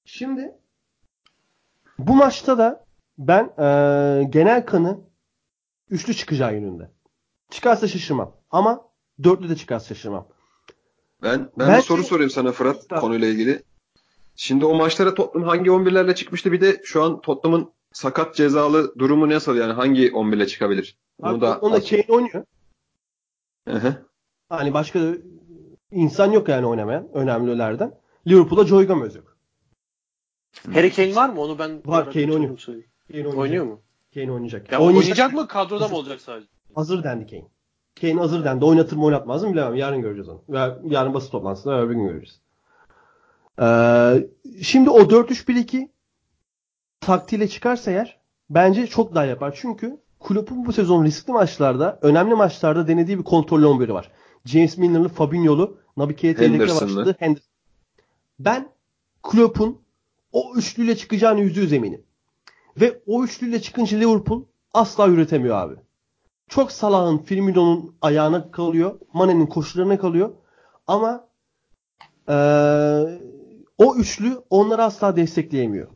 Şimdi 0.06 0.56
bu 2.00 2.16
maçta 2.16 2.58
da 2.58 2.85
ben 3.18 3.44
eee, 3.60 4.24
genel 4.30 4.66
kanı 4.66 5.00
üçlü 5.90 6.14
çıkacağı 6.14 6.54
yönünde. 6.54 6.92
Çıkarsa 7.50 7.88
şaşırmam. 7.88 8.36
Ama 8.52 8.88
dörtlü 9.24 9.50
de 9.50 9.56
çıkarsa 9.56 9.88
şaşırmam. 9.88 10.28
Ben 11.24 11.40
ben 11.40 11.68
Belki- 11.68 11.78
bir 11.78 11.84
soru 11.88 12.04
sorayım 12.04 12.30
sana 12.30 12.52
Fırat 12.52 12.90
Tamam. 12.90 13.02
konuyla 13.02 13.28
ilgili. 13.28 13.64
Şimdi 14.36 14.66
o 14.66 14.76
maçlara 14.76 15.14
Tottenham 15.14 15.50
hangi 15.50 15.70
11'lerle 15.70 16.16
çıkmıştı? 16.16 16.52
Bir 16.52 16.62
de 16.62 16.82
şu 16.84 17.04
an 17.04 17.22
Tottenham'ın 17.22 17.72
sakat 17.94 18.36
cezalı 18.36 19.00
durumu 19.00 19.30
nasıl 19.30 19.56
yani 19.56 19.74
hangi 19.74 20.12
11'le 20.12 20.48
çıkabilir? 20.48 20.98
Onu 21.20 21.30
Abi, 21.34 21.42
da 21.42 21.60
onda 21.60 21.84
Kane 21.84 22.06
oynuyor. 22.10 22.44
Hı 23.68 23.74
hı. 23.78 24.06
Hani 24.50 24.74
başka 24.74 25.00
insan 25.92 26.32
yok 26.32 26.50
yani 26.50 26.66
oynamayan 26.66 27.10
önemlilerden. 27.14 28.00
Liverpool'da 28.28 28.66
Joy 28.66 28.88
Gomez 28.88 29.16
yok. 29.16 29.38
Harry 30.74 30.92
Kane 30.94 31.16
var 31.16 31.30
mı? 31.30 31.42
Onu 31.42 31.60
ben 31.60 31.82
Var, 31.86 32.12
Kane 32.14 32.34
oynuyor. 32.34 32.58
Oynuyor. 33.14 33.28
Kane 33.28 33.28
oynayacak. 33.28 33.38
Oynuyor 33.40 33.66
mu? 33.66 33.82
Kane 34.14 34.32
oynayacak. 34.32 34.72
Ya 34.72 34.80
Oynayacak. 34.80 35.04
oynayacak 35.04 35.34
mı? 35.34 35.48
Kadroda 35.48 35.88
mı 35.88 35.96
olacak 35.96 36.22
sadece? 36.22 36.48
Hazır 36.76 37.04
dendi 37.04 37.28
Kane. 37.28 37.48
Kane 38.02 38.14
hazır 38.14 38.46
dendi. 38.46 38.66
Oynatır 38.66 38.96
mı 38.98 39.06
oynatmaz 39.06 39.44
mı 39.44 39.52
bilemem. 39.54 39.76
Yarın 39.76 40.02
göreceğiz 40.02 40.30
onu. 40.30 40.42
Yarın 40.84 41.14
basın 41.14 41.30
toplantısında 41.32 41.82
öbür 41.82 41.94
gün 41.94 42.08
göreceğiz. 42.08 42.42
Ee, 43.62 44.28
şimdi 44.64 44.90
o 44.90 45.00
4-3-1-2 45.00 45.90
taktiğiyle 47.00 47.48
çıkarsa 47.48 47.92
eğer 47.92 48.20
bence 48.50 48.88
çok 48.88 49.16
daha 49.16 49.26
yapar. 49.26 49.58
Çünkü 49.62 49.98
kulübün 50.20 50.66
bu 50.66 50.74
sezon 50.74 51.06
riskli 51.06 51.32
maçlarda, 51.32 52.00
önemli 52.02 52.36
maçlarda 52.36 52.88
denediği 52.88 53.20
bir 53.20 53.24
kontrollü 53.24 53.66
11'i 53.66 53.94
var. 53.94 54.12
James 54.46 54.78
Milner'lı, 54.78 55.10
Fabinho'lu, 55.10 55.78
Naby 55.98 56.14
Keita'yla 56.14 56.60
başladı. 56.60 57.16
Henderson. 57.20 57.50
Ben 58.40 58.70
Klopp'un 59.24 59.82
o 60.32 60.54
üçlüyle 60.56 60.98
çıkacağını 60.98 61.40
yüzde 61.40 61.60
yüz 61.60 61.74
eminim. 61.74 62.05
Ve 62.82 63.02
o 63.08 63.24
üçlüyle 63.24 63.62
çıkınca 63.62 63.98
Liverpool 63.98 64.44
asla 64.74 65.08
üretemiyor 65.08 65.56
abi. 65.58 65.76
Çok 66.48 66.72
Salah'ın, 66.72 67.18
Firmino'nun 67.18 67.96
ayağına 68.02 68.52
kalıyor. 68.52 69.00
Mane'nin 69.14 69.46
koşularına 69.46 70.00
kalıyor. 70.00 70.32
Ama 70.88 71.28
eee, 72.30 73.22
o 73.78 73.96
üçlü 73.96 74.42
onları 74.50 74.84
asla 74.84 75.16
destekleyemiyor. 75.16 75.88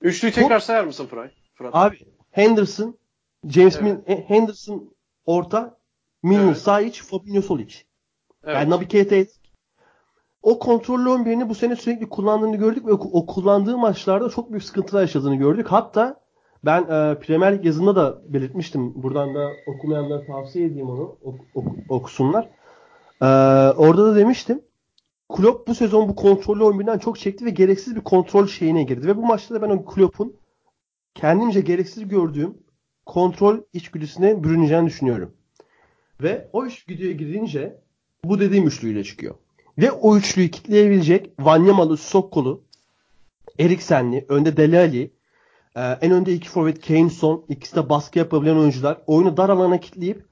Üçlüyü 0.00 0.32
tekrar 0.34 0.60
sayar 0.60 0.84
mısın 0.84 1.06
Fıray? 1.06 1.30
Fırat. 1.54 1.74
Abi 1.74 1.98
Henderson, 2.30 2.98
James 3.48 3.76
Evet. 3.76 3.84
Min- 4.08 4.12
e, 4.12 4.28
Henderson 4.28 4.94
orta, 5.26 5.78
Milner 6.22 6.44
Evet. 6.46 6.58
sağ 6.58 6.80
iç, 6.80 7.02
Fabinho 7.02 7.42
sol 7.42 7.58
iç. 7.60 7.86
evet. 8.44 8.54
Yani 8.54 8.70
Naby 8.70 8.84
Keita. 8.84 9.16
O 10.42 10.58
kontrollü 10.58 11.08
11'ini 11.08 11.48
bu 11.48 11.54
sene 11.54 11.76
sürekli 11.76 12.08
kullandığını 12.08 12.56
gördük 12.56 12.86
ve 12.86 12.92
o, 12.92 13.26
kullandığı 13.26 13.78
maçlarda 13.78 14.28
çok 14.28 14.50
büyük 14.50 14.64
sıkıntılar 14.64 15.00
yaşadığını 15.00 15.36
gördük. 15.36 15.66
Hatta 15.68 16.20
ben 16.64 16.82
e, 16.82 17.18
Premier 17.18 17.58
Lig 17.58 17.64
yazımda 17.64 17.96
da 17.96 18.22
belirtmiştim. 18.28 19.02
Buradan 19.02 19.34
da 19.34 19.50
okumayanlara 19.66 20.26
tavsiye 20.26 20.66
edeyim 20.66 20.90
onu. 20.90 21.16
ok- 21.22 21.40
ok- 21.54 21.76
okusunlar. 21.88 22.44
E, 23.22 23.26
orada 23.76 24.04
da 24.04 24.16
demiştim. 24.16 24.62
Klopp 25.28 25.68
bu 25.68 25.74
sezon 25.74 26.08
bu 26.08 26.14
kontrollü 26.16 26.62
11'den 26.62 26.98
çok 26.98 27.18
çekti 27.18 27.44
ve 27.44 27.50
gereksiz 27.50 27.96
bir 27.96 28.00
kontrol 28.00 28.46
şeyine 28.46 28.82
girdi. 28.82 29.06
Ve 29.06 29.16
bu 29.16 29.26
maçta 29.26 29.54
da 29.54 29.62
ben 29.62 29.70
o 29.70 29.84
Klopp'un 29.84 30.36
kendimce 31.14 31.60
gereksiz 31.60 32.08
gördüğüm 32.08 32.58
kontrol 33.06 33.58
içgüdüsüne 33.72 34.44
bürüneceğini 34.44 34.86
düşünüyorum. 34.86 35.32
Ve 36.22 36.48
o 36.52 36.66
içgüdüye 36.66 37.12
girince 37.12 37.80
bu 38.24 38.40
dediğim 38.40 38.66
üçlüyle 38.66 39.04
çıkıyor. 39.04 39.34
Ve 39.78 39.92
o 39.92 40.16
üçlüyü 40.16 40.50
kitleyebilecek 40.50 41.30
Vanyamalı, 41.38 41.96
Sokkol'u, 41.96 42.64
Eriksenli, 43.58 44.26
önde 44.28 44.56
Dele 44.56 44.78
Ali, 44.78 45.12
e, 45.76 45.80
en 45.80 46.12
önde 46.12 46.32
iki 46.32 46.48
forvet 46.48 46.86
Kane 46.86 47.10
Son, 47.10 47.44
ikisi 47.48 47.76
de 47.76 47.88
baskı 47.88 48.18
yapabilen 48.18 48.56
oyuncular. 48.56 48.98
Oyunu 49.06 49.36
dar 49.36 49.48
alana 49.48 49.80
kitleyip 49.80 50.26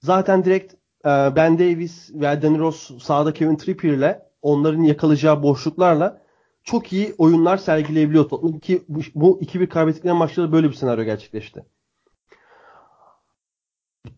zaten 0.00 0.44
direkt 0.44 0.74
e, 1.04 1.08
Ben 1.36 1.58
Davis 1.58 2.10
ve 2.14 2.42
Danny 2.42 2.58
Ross 2.58 3.02
sağda 3.02 3.32
Kevin 3.32 3.56
Trippier 3.56 3.92
ile 3.92 4.22
onların 4.42 4.82
yakalayacağı 4.82 5.42
boşluklarla 5.42 6.24
çok 6.64 6.92
iyi 6.92 7.14
oyunlar 7.18 7.56
sergileyebiliyor 7.56 8.28
Tottenham 8.28 8.58
ki 8.58 8.82
bu 9.14 9.40
2-1 9.40 9.66
kaybettikleri 9.66 10.14
maçta 10.14 10.52
böyle 10.52 10.68
bir 10.68 10.74
senaryo 10.74 11.04
gerçekleşti. 11.04 11.64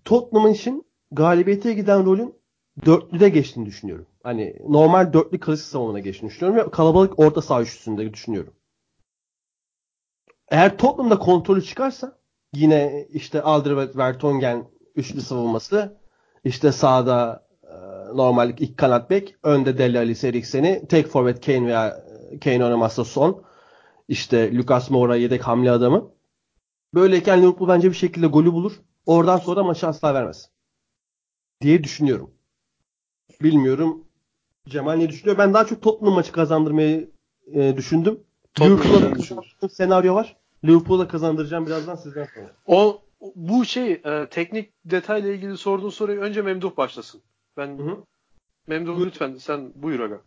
Tottenham 0.04 0.50
için 0.50 0.86
galibiyete 1.12 1.72
giden 1.72 2.06
rolün 2.06 2.34
dörtlüde 2.84 3.28
geçtiğini 3.28 3.66
düşünüyorum. 3.66 4.06
Hani 4.22 4.56
normal 4.68 5.12
dörtlü 5.12 5.40
klasik 5.40 5.66
savunmana 5.66 5.98
geçtiğini 5.98 6.30
düşünüyorum 6.30 6.66
ve 6.66 6.70
kalabalık 6.70 7.18
orta 7.18 7.42
saha 7.42 7.62
üçlüsünde 7.62 8.14
düşünüyorum. 8.14 8.52
Eğer 10.48 10.78
Tottenham'da 10.78 11.18
kontrolü 11.18 11.64
çıkarsa 11.64 12.18
yine 12.54 13.06
işte 13.10 13.42
Alderweireld, 13.42 13.96
Vertonghen 13.96 14.68
üçlü 14.94 15.20
savunması 15.20 15.98
işte 16.44 16.72
sağda 16.72 17.46
e, 17.62 17.76
normal 18.16 18.54
ilk 18.58 18.78
kanat 18.78 19.10
bek 19.10 19.36
önde 19.42 19.78
Dele 19.78 19.98
Ali 19.98 20.26
Eriksen'i 20.26 20.86
tek 20.88 21.06
forvet 21.06 21.46
Kane 21.46 21.66
veya 21.66 22.04
e, 22.30 22.38
Kane 22.38 22.64
oynamazsa 22.64 23.04
son 23.04 23.44
işte 24.08 24.54
Lucas 24.56 24.90
Moura 24.90 25.16
yedek 25.16 25.42
hamle 25.42 25.70
adamı. 25.70 26.10
Böyleyken 26.94 27.42
Liverpool 27.42 27.68
bence 27.68 27.88
bir 27.90 27.96
şekilde 27.96 28.26
golü 28.26 28.52
bulur. 28.52 28.72
Oradan 29.06 29.38
sonra 29.38 29.64
maçı 29.64 29.86
asla 29.86 30.14
vermez. 30.14 30.50
Diye 31.60 31.84
düşünüyorum. 31.84 32.35
Bilmiyorum. 33.42 34.04
Cemal 34.68 34.94
ne 34.94 35.08
düşünüyor? 35.08 35.38
Ben 35.38 35.54
daha 35.54 35.66
çok 35.66 35.82
Tottenham 35.82 36.14
maçı 36.14 36.32
kazandırmayı 36.32 37.10
e, 37.54 37.76
düşündüm. 37.76 38.20
Liverpool'a 38.60 39.68
senaryo 39.68 40.14
var. 40.14 40.36
Liverpool'a 40.64 41.08
kazandıracağım 41.08 41.66
birazdan 41.66 41.96
sizden 41.96 42.28
sonra. 42.34 42.52
O 42.66 43.02
bu 43.36 43.64
şey 43.64 43.92
e, 43.92 44.28
teknik 44.30 44.72
detayla 44.84 45.32
ilgili 45.32 45.56
sorduğun 45.56 45.90
soruyu 45.90 46.20
önce 46.20 46.42
Memduh 46.42 46.76
başlasın. 46.76 47.22
Ben 47.56 47.78
hı 47.78 47.82
hı. 47.82 48.04
Memduh 48.66 49.00
lütfen 49.00 49.34
sen 49.34 49.72
buyur 49.74 50.00
aga. 50.00 50.20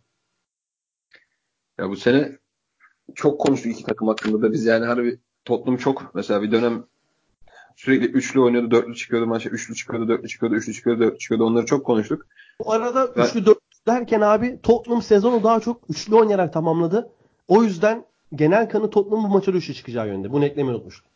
Ya 1.78 1.88
bu 1.88 1.96
sene 1.96 2.38
çok 3.14 3.40
konuştuk 3.40 3.72
iki 3.72 3.84
takım 3.84 4.08
hakkında 4.08 4.42
da 4.42 4.52
biz 4.52 4.64
yani 4.64 4.86
harbi 4.86 5.18
Tottenham 5.44 5.76
çok 5.76 6.14
mesela 6.14 6.42
bir 6.42 6.52
dönem 6.52 6.84
sürekli 7.76 8.06
üçlü 8.06 8.40
oynuyordu, 8.40 8.70
dörtlü 8.70 8.94
çıkıyordu 8.94 9.26
maça, 9.26 9.50
üçlü 9.50 9.74
çıkıyordu, 9.74 10.08
dörtlü 10.08 10.28
çıkıyordu, 10.28 10.56
üçlü 10.56 10.72
çıkıyordu, 10.72 11.00
dörtlü 11.00 11.18
çıkıyordu. 11.18 11.44
Onları 11.44 11.66
çok 11.66 11.86
konuştuk. 11.86 12.26
Bu 12.58 12.72
arada 12.72 13.16
ben... 13.16 13.24
üçlü 13.24 13.46
dörtlü 13.46 13.60
derken 13.86 14.20
abi 14.20 14.60
Tottenham 14.62 15.02
sezonu 15.02 15.44
daha 15.44 15.60
çok 15.60 15.80
üçlü 15.88 16.14
oynayarak 16.14 16.52
tamamladı. 16.52 17.10
O 17.48 17.62
yüzden 17.62 18.04
genel 18.34 18.68
kanı 18.68 18.90
Tottenham 18.90 19.24
bu 19.24 19.28
maça 19.28 19.52
üçlü 19.52 19.74
çıkacağı 19.74 20.06
yönde. 20.06 20.32
Bunu 20.32 20.44
eklemeyi 20.44 20.74
unutmuştum. 20.74 21.10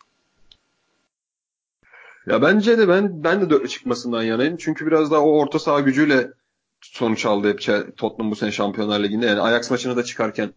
Ya 2.26 2.42
bence 2.42 2.78
de 2.78 2.88
ben 2.88 3.24
ben 3.24 3.40
de 3.40 3.50
dörtlü 3.50 3.68
çıkmasından 3.68 4.22
yanayım. 4.22 4.56
Çünkü 4.56 4.86
biraz 4.86 5.10
daha 5.10 5.20
o 5.20 5.38
orta 5.38 5.58
saha 5.58 5.80
gücüyle 5.80 6.30
sonuç 6.80 7.26
aldı 7.26 7.48
hep 7.48 7.60
Tottenham 7.96 8.30
bu 8.30 8.36
sene 8.36 8.52
Şampiyonlar 8.52 9.00
Ligi'nde. 9.00 9.26
Yani 9.26 9.40
Ajax 9.40 9.70
maçına 9.70 9.96
da 9.96 10.04
çıkarken 10.04 10.54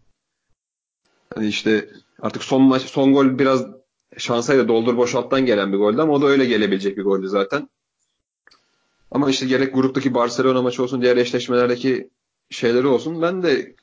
hani 1.34 1.46
işte 1.46 1.88
artık 2.22 2.44
son 2.44 2.62
maç 2.62 2.82
son 2.82 3.12
gol 3.12 3.38
biraz 3.38 3.66
şansayla 4.16 4.68
doldur 4.68 4.96
boşalttan 4.96 5.46
gelen 5.46 5.72
bir 5.72 5.78
goldü 5.78 6.00
ama 6.00 6.12
o 6.12 6.22
da 6.22 6.26
öyle 6.26 6.44
gelebilecek 6.44 6.96
bir 6.96 7.04
goldü 7.04 7.28
zaten. 7.28 7.68
Ama 9.10 9.30
işte 9.30 9.46
gerek 9.46 9.74
gruptaki 9.74 10.14
Barcelona 10.14 10.62
maçı 10.62 10.82
olsun 10.82 11.02
diğer 11.02 11.16
eşleşmelerdeki 11.16 12.10
şeyleri 12.50 12.86
olsun 12.86 13.22
ben 13.22 13.42
de 13.42 13.74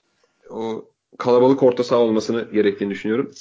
o 0.50 0.86
kalabalık 1.18 1.64
orta 1.64 1.84
saha 1.84 2.00
olmasını 2.00 2.52
gerektiğini 2.54 2.90
düşünüyorum. 2.90 3.32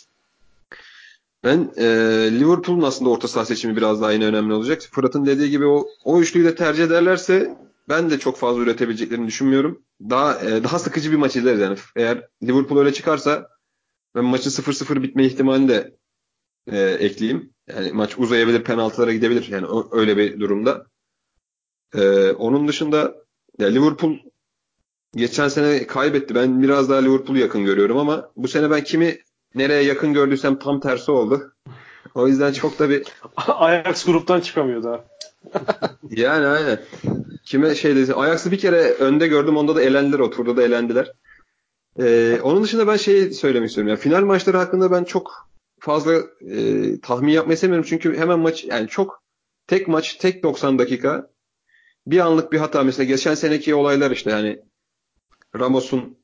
Ben 1.44 1.72
e, 1.76 1.84
Liverpool'un 2.32 2.82
aslında 2.82 3.10
orta 3.10 3.28
saha 3.28 3.44
seçimi 3.44 3.76
biraz 3.76 4.02
daha 4.02 4.12
yine 4.12 4.26
önemli 4.26 4.52
olacak. 4.52 4.82
Fırat'ın 4.92 5.26
dediği 5.26 5.50
gibi 5.50 5.66
o, 5.66 5.88
o 6.04 6.20
üçlüyü 6.20 6.44
de 6.44 6.54
tercih 6.54 6.84
ederlerse 6.84 7.56
ben 7.88 8.10
de 8.10 8.18
çok 8.18 8.36
fazla 8.36 8.62
üretebileceklerini 8.62 9.26
düşünmüyorum. 9.26 9.82
Daha 10.00 10.40
e, 10.40 10.64
daha 10.64 10.78
sıkıcı 10.78 11.12
bir 11.12 11.16
maç 11.16 11.36
izleriz 11.36 11.60
yani. 11.60 11.78
Eğer 11.96 12.28
Liverpool 12.42 12.78
öyle 12.78 12.92
çıkarsa 12.92 13.48
ben 14.14 14.24
maçın 14.24 14.50
0-0 14.50 15.02
bitme 15.02 15.26
ihtimalini 15.26 15.68
de 15.68 15.96
e, 16.72 16.80
ekleyeyim. 16.80 17.52
Yani 17.68 17.92
maç 17.92 18.18
uzayabilir, 18.18 18.64
penaltılara 18.64 19.12
gidebilir. 19.12 19.48
Yani 19.48 19.66
o, 19.66 19.98
öyle 19.98 20.16
bir 20.16 20.40
durumda. 20.40 20.86
E, 21.94 22.32
onun 22.32 22.68
dışında 22.68 23.14
ya 23.58 23.68
Liverpool 23.68 24.16
geçen 25.16 25.48
sene 25.48 25.86
kaybetti. 25.86 26.34
Ben 26.34 26.62
biraz 26.62 26.90
daha 26.90 26.98
Liverpool'u 26.98 27.38
yakın 27.38 27.64
görüyorum 27.64 27.98
ama 27.98 28.30
bu 28.36 28.48
sene 28.48 28.70
ben 28.70 28.84
kimi 28.84 29.18
nereye 29.54 29.82
yakın 29.82 30.12
gördüysem 30.12 30.58
tam 30.58 30.80
tersi 30.80 31.10
oldu. 31.10 31.52
O 32.14 32.28
yüzden 32.28 32.52
çok 32.52 32.78
da 32.78 32.90
bir 32.90 33.04
Ajax 33.36 34.04
gruptan 34.04 34.40
çıkamıyor 34.40 34.82
daha. 34.82 35.04
yani 36.10 36.46
aynen. 36.46 36.80
Kime 37.44 37.74
şey 37.74 37.96
dedi 37.96 38.14
Ajax'ı 38.14 38.50
bir 38.50 38.58
kere 38.58 38.94
önde 38.94 39.28
gördüm. 39.28 39.56
Onda 39.56 39.76
da 39.76 39.82
elendiler. 39.82 40.18
O 40.18 40.30
turda 40.30 40.56
da 40.56 40.62
elendiler. 40.62 41.12
Ee, 42.00 42.40
onun 42.42 42.62
dışında 42.62 42.86
ben 42.86 42.96
şey 42.96 43.30
söylemek 43.30 43.68
istiyorum. 43.68 43.88
Yani 43.88 44.00
final 44.00 44.22
maçları 44.22 44.56
hakkında 44.56 44.90
ben 44.90 45.04
çok 45.04 45.48
fazla 45.80 46.14
e, 46.40 47.00
tahmin 47.00 47.32
yapmayı 47.32 47.58
sevmiyorum. 47.58 47.86
Çünkü 47.88 48.16
hemen 48.16 48.38
maç 48.38 48.64
yani 48.64 48.88
çok 48.88 49.22
tek 49.66 49.88
maç 49.88 50.14
tek 50.14 50.42
90 50.42 50.78
dakika 50.78 51.30
bir 52.06 52.18
anlık 52.18 52.52
bir 52.52 52.58
hata. 52.58 52.82
Mesela 52.82 53.04
geçen 53.04 53.34
seneki 53.34 53.74
olaylar 53.74 54.10
işte 54.10 54.30
yani 54.30 54.60
Ramos'un 55.58 56.18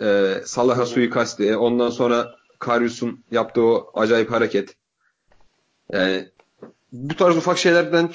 e, 0.00 0.34
Salah'a 0.44 0.86
suikasti. 0.86 1.56
Ondan 1.56 1.90
sonra 1.90 2.34
Karius'un 2.58 3.24
yaptığı 3.30 3.62
o 3.62 3.90
acayip 3.94 4.30
hareket. 4.30 4.76
Yani 5.92 6.28
bu 6.92 7.16
tarz 7.16 7.36
ufak 7.36 7.58
şeylerden 7.58 8.10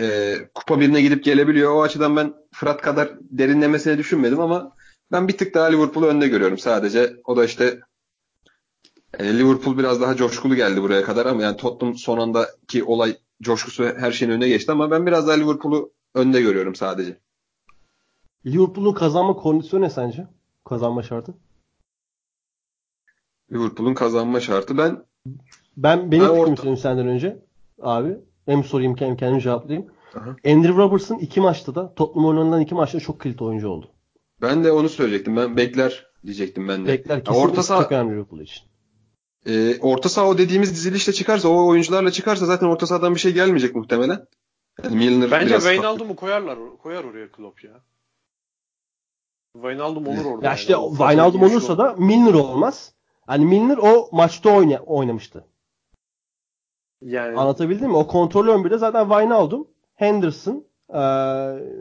e, 0.00 0.36
kupa 0.54 0.80
birine 0.80 1.02
gidip 1.02 1.24
gelebiliyor. 1.24 1.72
O 1.74 1.82
açıdan 1.82 2.16
ben 2.16 2.34
Fırat 2.52 2.82
kadar 2.82 3.10
derinlemesine 3.20 3.98
düşünmedim 3.98 4.40
ama 4.40 4.76
ben 5.12 5.28
bir 5.28 5.36
tık 5.38 5.54
daha 5.54 5.66
Liverpool'u 5.66 6.06
önde 6.06 6.28
görüyorum 6.28 6.58
sadece. 6.58 7.16
O 7.24 7.36
da 7.36 7.44
işte 7.44 7.80
yani 9.18 9.38
Liverpool 9.38 9.78
biraz 9.78 10.00
daha 10.00 10.16
coşkulu 10.16 10.54
geldi 10.54 10.82
buraya 10.82 11.02
kadar 11.02 11.26
ama 11.26 11.42
yani 11.42 11.56
Tottenham 11.56 11.96
son 11.96 12.18
andaki 12.18 12.84
olay 12.84 13.16
coşkusu 13.42 13.84
her 13.84 14.12
şeyin 14.12 14.32
önüne 14.32 14.48
geçti 14.48 14.72
ama 14.72 14.90
ben 14.90 15.06
biraz 15.06 15.28
daha 15.28 15.36
Liverpool'u 15.36 15.92
önde 16.14 16.40
görüyorum 16.40 16.74
sadece. 16.74 17.18
Liverpool'un 18.46 18.94
kazanma 18.94 19.36
kondisyonu 19.36 19.84
ne 19.84 19.90
sence? 19.90 20.26
Kazanma 20.64 21.02
şartı? 21.02 21.34
Liverpool'un 23.52 23.94
kazanma 23.94 24.40
şartı 24.40 24.78
ben 24.78 25.04
ben 25.76 26.12
benim 26.12 26.44
fikrim 26.44 26.72
orta... 26.72 26.76
senden 26.76 27.06
önce 27.06 27.42
abi. 27.82 28.16
Hem 28.46 28.64
sorayım 28.64 28.96
hem 28.98 29.16
kendim 29.16 29.40
cevaplayayım. 29.40 29.90
Aha. 30.14 30.36
Andrew 30.46 30.76
Robertson 30.82 31.18
iki 31.18 31.40
maçta 31.40 31.74
da 31.74 31.94
Tottenham 31.94 32.26
oynanan 32.26 32.60
iki 32.60 32.74
maçta 32.74 33.00
çok 33.00 33.20
kilit 33.20 33.42
oyuncu 33.42 33.68
oldu. 33.68 33.86
Ben 34.42 34.64
de 34.64 34.72
onu 34.72 34.88
söyleyecektim. 34.88 35.36
Ben 35.36 35.56
bekler 35.56 36.06
diyecektim 36.26 36.68
ben 36.68 36.84
de. 36.84 36.88
Bekler 36.88 37.24
kesinlikle 37.24 37.46
orta 37.46 37.62
saha, 37.62 37.82
çok 37.82 37.92
önemli 37.92 38.12
Liverpool 38.12 38.40
için. 38.40 38.62
E, 39.46 39.80
orta 39.80 40.08
saha 40.08 40.28
o 40.28 40.38
dediğimiz 40.38 40.70
dizilişle 40.74 41.12
çıkarsa, 41.12 41.48
o 41.48 41.66
oyuncularla 41.66 42.10
çıkarsa 42.10 42.46
zaten 42.46 42.66
orta 42.66 42.86
sahadan 42.86 43.14
bir 43.14 43.20
şey 43.20 43.32
gelmeyecek 43.32 43.74
muhtemelen. 43.74 44.26
Yani 44.84 44.96
Milner 44.96 45.30
Bence 45.30 45.54
Wijnaldum'u 45.54 46.16
koyarlar, 46.16 46.58
koyar 46.82 47.04
oraya 47.04 47.32
Klopp 47.32 47.64
ya. 47.64 47.72
Wijnaldum 49.52 50.06
olur 50.06 50.24
orada. 50.24 50.46
Ya 50.46 50.54
işte 50.54 50.72
yani. 50.72 50.88
Wijnaldum 50.88 51.42
olursa 51.42 51.78
da 51.78 51.94
Milner 51.98 52.34
olmaz. 52.34 52.94
Hani 53.26 53.44
Milner 53.44 53.78
o 53.78 54.08
maçta 54.12 54.50
oyna, 54.50 54.78
oynamıştı. 54.78 55.44
Yani 57.00 57.38
anlatabildim 57.38 57.90
mi? 57.90 57.96
O 57.96 58.06
kontrol 58.06 58.46
11'de 58.46 58.78
zaten 58.78 59.08
Wijnaldum, 59.08 59.68
Henderson, 59.94 60.64
e, 60.88 61.00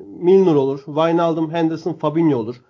Milner 0.06 0.56
olur. 0.56 0.78
Wijnaldum, 0.86 1.52
Henderson, 1.52 1.94
Fabinho 1.94 2.38
olur. 2.38 2.62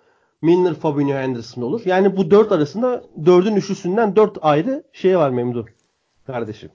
Milner, 0.42 0.74
Fabinho, 0.74 1.14
Henderson 1.14 1.62
olur. 1.62 1.82
Yani 1.84 2.16
bu 2.16 2.30
dört 2.30 2.52
arasında 2.52 3.04
dördün 3.24 3.56
üçlüsünden 3.56 4.16
dört 4.16 4.38
ayrı 4.42 4.84
şey 4.92 5.18
var 5.18 5.30
Memdu 5.30 5.66
kardeşim. 6.26 6.70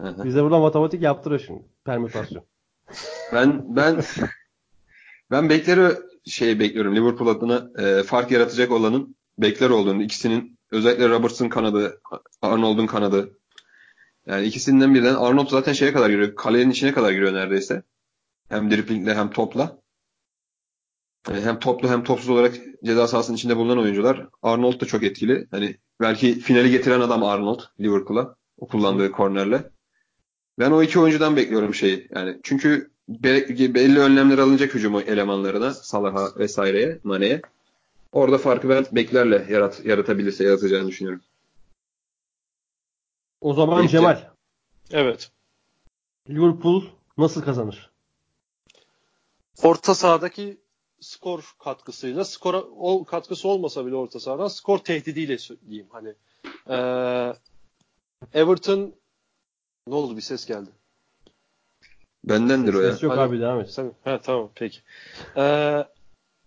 Hı 0.00 0.24
Bize 0.24 0.42
burada 0.42 0.58
matematik 0.58 1.02
yaptırıyor 1.02 1.40
şimdi. 1.46 1.62
Permütasyon. 1.84 2.42
ben 3.32 3.76
ben 3.76 4.02
ben 5.30 5.48
bekleri 5.48 5.94
şey 6.24 6.58
bekliyorum. 6.60 6.96
Liverpool 6.96 7.28
adına 7.28 7.70
e, 7.78 8.02
fark 8.02 8.30
yaratacak 8.30 8.70
olanın 8.70 9.16
bekler 9.38 9.70
olduğunu. 9.70 10.02
ikisinin 10.02 10.58
özellikle 10.70 11.08
Robertson 11.08 11.48
kanadı, 11.48 12.00
Arnold'un 12.42 12.86
kanadı. 12.86 13.36
Yani 14.26 14.46
ikisinden 14.46 14.94
birden 14.94 15.14
Arnold 15.14 15.48
zaten 15.48 15.72
şeye 15.72 15.92
kadar 15.92 16.10
giriyor. 16.10 16.34
Kalenin 16.36 16.70
içine 16.70 16.92
kadar 16.92 17.10
giriyor 17.10 17.34
neredeyse. 17.34 17.82
Hem 18.48 18.70
driplingle 18.70 19.14
hem 19.14 19.30
topla. 19.30 19.78
Yani 21.28 21.40
hem 21.40 21.58
toplu 21.58 21.88
hem 21.88 22.04
topsuz 22.04 22.30
olarak 22.30 22.54
ceza 22.84 23.08
sahasının 23.08 23.36
içinde 23.36 23.56
bulunan 23.56 23.78
oyuncular. 23.78 24.26
Arnold 24.42 24.80
da 24.80 24.86
çok 24.86 25.02
etkili. 25.02 25.48
Hani 25.50 25.76
belki 26.00 26.40
finali 26.40 26.70
getiren 26.70 27.00
adam 27.00 27.24
Arnold 27.24 27.60
Liverpool'a. 27.80 28.36
O 28.58 28.68
kullandığı 28.68 29.12
kornerle. 29.12 29.70
Ben 30.58 30.70
o 30.70 30.82
iki 30.82 30.98
oyuncudan 31.00 31.36
bekliyorum 31.36 31.74
şeyi. 31.74 32.08
Yani 32.10 32.40
çünkü 32.42 32.90
be- 33.08 33.74
belli 33.74 33.98
önlemler 33.98 34.38
alınacak 34.38 34.74
hücumu 34.74 35.00
elemanlarına, 35.00 35.74
Salah'a 35.74 36.38
vesaireye, 36.38 37.00
Mane'ye. 37.04 37.42
Orada 38.12 38.38
farkı 38.38 38.68
ben 38.68 38.86
beklerle 38.92 39.46
yarat 39.48 39.84
yaratabilirse 39.84 40.44
yaratacağını 40.44 40.88
düşünüyorum. 40.88 41.22
O 43.40 43.54
zaman 43.54 43.80
Peki. 43.80 43.90
Cemal. 43.92 44.30
Evet. 44.90 45.30
Liverpool 46.28 46.84
nasıl 47.18 47.42
kazanır? 47.42 47.90
Orta 49.62 49.94
sahadaki 49.94 50.59
skor 51.00 51.54
katkısıyla 51.58 52.24
skora 52.24 52.60
o 52.60 53.04
katkısı 53.04 53.48
olmasa 53.48 53.86
bile 53.86 53.94
orta 53.94 54.20
sahadan 54.20 54.48
skor 54.48 54.78
tehdidiyle 54.78 55.38
diyeyim 55.68 55.88
hani. 55.90 56.14
Ee, 56.68 57.32
Everton 58.34 58.94
ne 59.86 59.94
oldu 59.94 60.16
bir 60.16 60.22
ses 60.22 60.46
geldi. 60.46 60.70
Bendendir 62.24 62.74
o 62.74 62.80
ya. 62.80 62.92
Ses 62.92 63.02
yok 63.02 63.12
Hadi. 63.12 63.20
abi 63.20 63.40
devam 63.40 63.60
et. 63.60 63.70
Sen, 63.70 63.92
he, 64.04 64.18
tamam 64.22 64.50
peki. 64.54 64.78
Ee, 65.36 65.84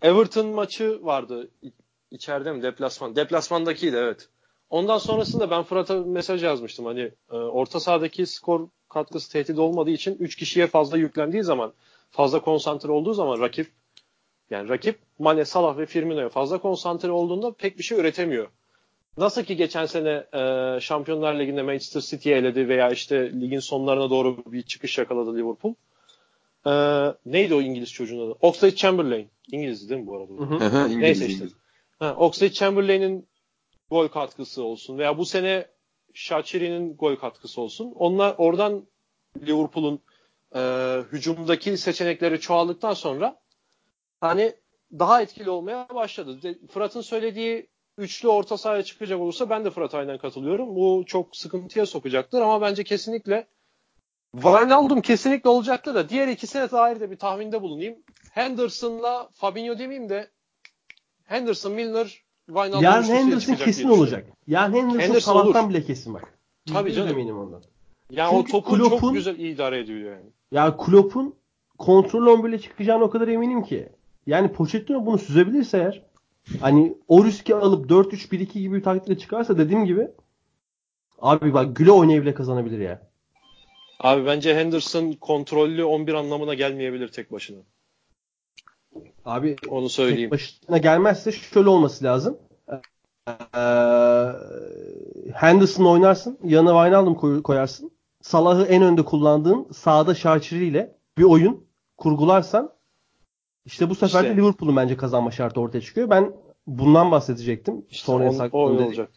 Everton 0.02 0.46
maçı 0.46 1.04
vardı 1.04 1.50
içeride 2.10 2.52
mi 2.52 2.62
deplasman? 2.62 3.16
Deplasmandakiydi 3.16 3.96
evet. 3.96 4.28
Ondan 4.70 4.98
sonrasında 4.98 5.50
ben 5.50 5.62
Fırat'a 5.62 6.00
mesaj 6.00 6.44
yazmıştım. 6.44 6.84
Hani 6.84 7.12
e, 7.30 7.34
orta 7.36 7.80
sahadaki 7.80 8.26
skor 8.26 8.68
katkısı 8.88 9.32
tehdit 9.32 9.58
olmadığı 9.58 9.90
için 9.90 10.16
3 10.20 10.36
kişiye 10.36 10.66
fazla 10.66 10.96
yüklendiği 10.96 11.42
zaman 11.42 11.72
fazla 12.10 12.40
konsantre 12.40 12.92
olduğu 12.92 13.14
zaman 13.14 13.40
rakip 13.40 13.72
yani 14.50 14.68
rakip 14.68 14.98
Mane, 15.18 15.44
Salah 15.44 15.78
ve 15.78 15.86
Firmino'ya 15.86 16.28
fazla 16.28 16.58
konsantre 16.58 17.10
olduğunda 17.10 17.52
pek 17.52 17.78
bir 17.78 17.82
şey 17.82 17.98
üretemiyor. 17.98 18.48
Nasıl 19.16 19.42
ki 19.42 19.56
geçen 19.56 19.86
sene 19.86 20.26
e, 20.32 20.80
Şampiyonlar 20.80 21.38
Ligi'nde 21.38 21.62
Manchester 21.62 22.00
City'yi 22.00 22.34
eledi 22.34 22.68
veya 22.68 22.90
işte 22.90 23.40
ligin 23.40 23.58
sonlarına 23.58 24.10
doğru 24.10 24.36
bir 24.46 24.62
çıkış 24.62 24.98
yakaladı 24.98 25.36
Liverpool. 25.36 25.74
E, 26.66 26.72
neydi 27.26 27.54
o 27.54 27.60
İngiliz 27.60 27.92
çocuğun 27.92 28.26
adı? 28.26 28.38
Oxlade 28.40 28.76
Chamberlain. 28.76 29.28
İngiliz 29.52 29.90
değil 29.90 30.00
mi 30.00 30.06
bu 30.06 30.16
arada? 30.16 30.32
Hı 30.32 30.66
hı. 30.66 30.88
İngiliz, 30.88 31.00
Neyse 31.02 31.26
işte. 31.26 31.44
Ha, 31.98 32.14
Oxlade 32.18 32.52
Chamberlain'in 32.52 33.26
gol 33.90 34.08
katkısı 34.08 34.62
olsun 34.62 34.98
veya 34.98 35.18
bu 35.18 35.24
sene 35.24 35.66
Shaqiri'nin 36.14 36.96
gol 36.96 37.16
katkısı 37.16 37.60
olsun. 37.60 37.92
Onlar 37.94 38.34
oradan 38.38 38.86
Liverpool'un 39.46 40.00
e, 40.54 40.60
hücumdaki 41.12 41.76
seçenekleri 41.76 42.40
çoğaldıktan 42.40 42.94
sonra 42.94 43.43
hani 44.28 44.52
daha 44.98 45.22
etkili 45.22 45.50
olmaya 45.50 45.88
başladı. 45.94 46.56
Fırat'ın 46.70 47.00
söylediği 47.00 47.66
üçlü 47.98 48.28
orta 48.28 48.58
sahaya 48.58 48.82
çıkacak 48.82 49.20
olursa 49.20 49.50
ben 49.50 49.64
de 49.64 49.70
Fırat 49.70 49.94
aynen 49.94 50.18
katılıyorum. 50.18 50.76
Bu 50.76 51.04
çok 51.06 51.36
sıkıntıya 51.36 51.86
sokacaktır 51.86 52.40
ama 52.40 52.60
bence 52.60 52.84
kesinlikle 52.84 53.46
Wijnaldum 54.32 55.00
kesinlikle 55.00 55.50
olacaktır 55.50 55.94
da 55.94 56.08
diğer 56.08 56.28
ikisine 56.28 56.70
dair 56.70 57.00
de 57.00 57.10
bir 57.10 57.16
tahminde 57.16 57.62
bulunayım. 57.62 57.96
Henderson'la 58.30 59.28
Fabinho 59.32 59.78
demeyeyim 59.78 60.08
de 60.08 60.30
Henderson, 61.24 61.72
Milner, 61.72 62.22
Wijnaldum 62.46 62.82
Yani 62.82 63.06
Henderson 63.06 63.54
kesin 63.54 63.88
olacak. 63.88 64.26
Yani 64.46 64.76
Henderson, 64.76 65.00
Henderson 65.00 65.46
olur. 65.46 65.68
bile 65.68 65.82
kesin 65.84 66.14
bak. 66.14 66.38
Tabii 66.72 66.92
canım. 66.92 67.08
eminim 67.08 67.38
ondan. 67.38 67.62
Yani 68.10 68.30
Çünkü 68.30 68.56
o 68.56 68.60
topu 68.60 68.76
Klopp'un- 68.76 69.00
çok 69.00 69.14
güzel 69.14 69.38
idare 69.38 69.78
ediyor 69.80 70.12
yani. 70.12 70.26
Ya 70.52 70.76
Klopp'un 70.76 71.34
kontrol 71.78 72.26
11'le 72.26 72.60
çıkacağına 72.60 73.04
o 73.04 73.10
kadar 73.10 73.28
eminim 73.28 73.62
ki. 73.62 73.88
Yani 74.26 74.52
Pochettino 74.52 75.06
bunu 75.06 75.18
süzebilirse 75.18 75.78
eğer 75.78 76.02
hani 76.60 76.98
o 77.08 77.24
riski 77.24 77.54
alıp 77.54 77.90
4-3-1-2 77.90 78.52
gibi 78.58 78.76
bir 78.76 78.82
taktikle 78.82 79.18
çıkarsa 79.18 79.58
dediğim 79.58 79.84
gibi 79.84 80.08
abi 81.18 81.54
bak 81.54 81.76
güle 81.76 81.90
oynaya 81.92 82.22
bile 82.22 82.34
kazanabilir 82.34 82.78
ya. 82.78 83.02
Abi 84.00 84.26
bence 84.26 84.54
Henderson 84.56 85.12
kontrollü 85.12 85.84
11 85.84 86.14
anlamına 86.14 86.54
gelmeyebilir 86.54 87.08
tek 87.08 87.32
başına. 87.32 87.58
Abi 89.24 89.56
Onu 89.68 89.88
söyleyeyim. 89.88 90.30
tek 90.30 90.32
başına 90.32 90.78
gelmezse 90.78 91.32
şöyle 91.32 91.68
olması 91.68 92.04
lazım. 92.04 92.38
Ee, 93.56 94.28
Henderson 95.34 95.84
oynarsın. 95.84 96.38
Yanına 96.44 96.70
Wijnaldum 96.84 97.14
koy- 97.14 97.42
koyarsın. 97.42 97.90
Salah'ı 98.22 98.64
en 98.64 98.82
önde 98.82 99.04
kullandığın 99.04 99.66
sağda 99.72 100.14
Şarçiri 100.14 100.66
ile 100.66 100.96
bir 101.18 101.22
oyun 101.22 101.66
kurgularsan 101.96 102.73
işte 103.66 103.90
bu 103.90 103.94
sefer 103.94 104.24
de 104.24 104.28
İşte. 104.28 104.42
Liverpool'un 104.42 104.76
bence 104.76 104.96
kazanma 104.96 105.30
şartı 105.30 105.60
ortaya 105.60 105.80
çıkıyor. 105.80 106.10
Ben 106.10 106.32
bundan 106.66 107.10
bahsedecektim. 107.10 107.84
İşte 107.90 108.06
Sonra 108.06 108.30
on- 108.30 108.48
o 108.52 108.58
olacak. 108.58 109.10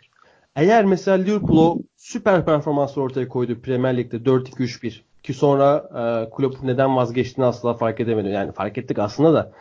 Eğer 0.55 0.85
mesela 0.85 1.17
Liverpool 1.17 1.57
o 1.57 1.79
süper 1.97 2.45
performansı 2.45 3.01
ortaya 3.01 3.27
koydu 3.27 3.61
Premier 3.61 3.97
Lig'de 3.97 4.17
4-2-3-1 4.17 5.01
ki 5.23 5.33
sonra 5.33 5.89
e, 5.89 6.29
Klopp 6.35 6.63
neden 6.63 6.95
vazgeçtiğini 6.95 7.47
asla 7.47 7.73
fark 7.73 7.99
edemedim. 7.99 8.31
Yani 8.31 8.51
fark 8.51 8.77
ettik 8.77 8.99
aslında 8.99 9.33
da 9.33 9.51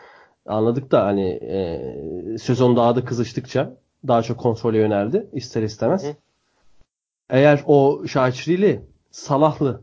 anladık 0.46 0.90
da 0.90 1.04
hani 1.04 1.28
e, 1.30 2.38
sezon 2.38 2.76
daha 2.76 2.96
da 2.96 3.04
kızıştıkça 3.04 3.76
daha 4.08 4.22
çok 4.22 4.38
kontrole 4.38 4.78
yöneldi 4.78 5.26
ister 5.32 5.62
istemez. 5.62 6.04
Hı. 6.04 6.14
Eğer 7.30 7.62
o 7.66 8.02
Şaçrili, 8.06 8.82
Salahlı, 9.10 9.82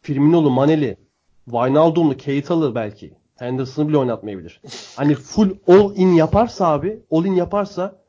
Firmino'lu, 0.00 0.50
Maneli, 0.50 0.96
Wijnaldum'lu, 1.44 2.16
Keita'lı 2.16 2.74
belki 2.74 3.14
Henderson'ı 3.36 3.88
bile 3.88 3.98
oynatmayabilir. 3.98 4.60
Hani 4.96 5.14
full 5.14 5.50
all 5.68 5.96
in 5.96 6.12
yaparsa 6.12 6.66
abi, 6.66 7.02
all 7.10 7.24
in 7.24 7.34
yaparsa 7.34 8.02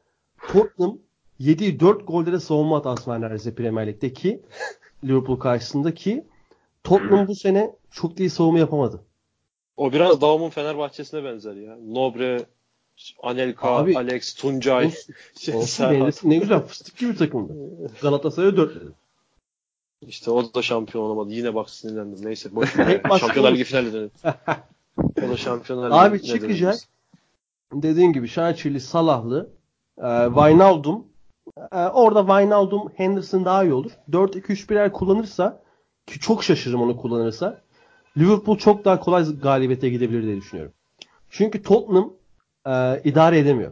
Tottenham 0.48 0.98
7 1.40 1.80
4 1.80 2.08
gollere 2.08 2.40
savunma 2.40 2.78
hatası 2.78 3.10
var 3.10 3.22
neredeyse 3.22 3.56
Premier 3.56 3.88
Lig'de 3.88 4.14
ki 4.14 4.42
Liverpool 5.04 5.40
karşısında 5.40 5.94
ki 5.94 6.26
Tottenham 6.84 7.28
bu 7.28 7.36
sene 7.36 7.72
çok 7.92 8.20
iyi 8.20 8.30
savunma 8.30 8.60
yapamadı. 8.60 9.02
O 9.78 9.94
biraz 9.94 10.22
Daum'un 10.22 10.50
Fenerbahçe'sine 10.50 11.24
benzer 11.24 11.54
ya. 11.54 11.78
Nobre, 11.88 12.46
Anelka, 13.24 13.68
Abi, 13.68 13.98
Alex, 13.98 14.34
Tuncay. 14.34 14.92
Şey, 15.40 15.56
olsun 15.56 16.30
ne 16.30 16.38
güzel 16.38 16.60
fıstık 16.60 16.98
gibi 16.98 17.16
takımdı. 17.16 17.54
Galatasaray'a 18.02 18.58
4 18.58 18.76
dedi. 18.76 18.92
İşte 20.02 20.32
o 20.32 20.54
da 20.54 20.62
şampiyon 20.62 21.04
olamadı. 21.04 21.34
Yine 21.34 21.56
bak 21.56 21.70
sinirlendim. 21.70 22.26
Neyse 22.26 22.56
boş 22.56 22.78
ver. 22.78 23.02
Şampiyonlar. 23.20 23.54
Ligi 23.54 23.64
finali 23.64 23.94
dönelim. 23.94 24.12
O 24.98 25.30
da 25.30 25.38
Şampiyonlar 25.38 26.08
Abi 26.08 26.22
çıkacak. 26.22 26.76
Dediğin 27.74 28.14
gibi 28.14 28.28
Şarçili, 28.28 28.80
Salahlı, 28.80 29.50
e, 29.98 30.26
Wijnaldum. 30.26 31.06
E, 31.72 31.78
orada 31.78 32.20
Wijnaldum, 32.20 32.90
Henderson 32.96 33.46
daha 33.46 33.64
iyi 33.64 33.74
olur. 33.74 33.92
4-2-3-1'er 34.12 34.92
kullanırsa 34.92 35.64
ki 36.08 36.20
çok 36.20 36.44
şaşırırım 36.44 36.82
onu 36.82 36.98
kullanırsa 36.98 37.62
Liverpool 38.18 38.58
çok 38.58 38.86
daha 38.86 39.00
kolay 39.00 39.40
galibiyete 39.40 39.90
gidebilir 39.90 40.24
diye 40.24 40.38
düşünüyorum. 40.38 40.74
Çünkü 41.30 41.64
Tottenham 41.64 42.14
e, 42.66 43.02
idare 43.04 43.40
edemiyor. 43.40 43.72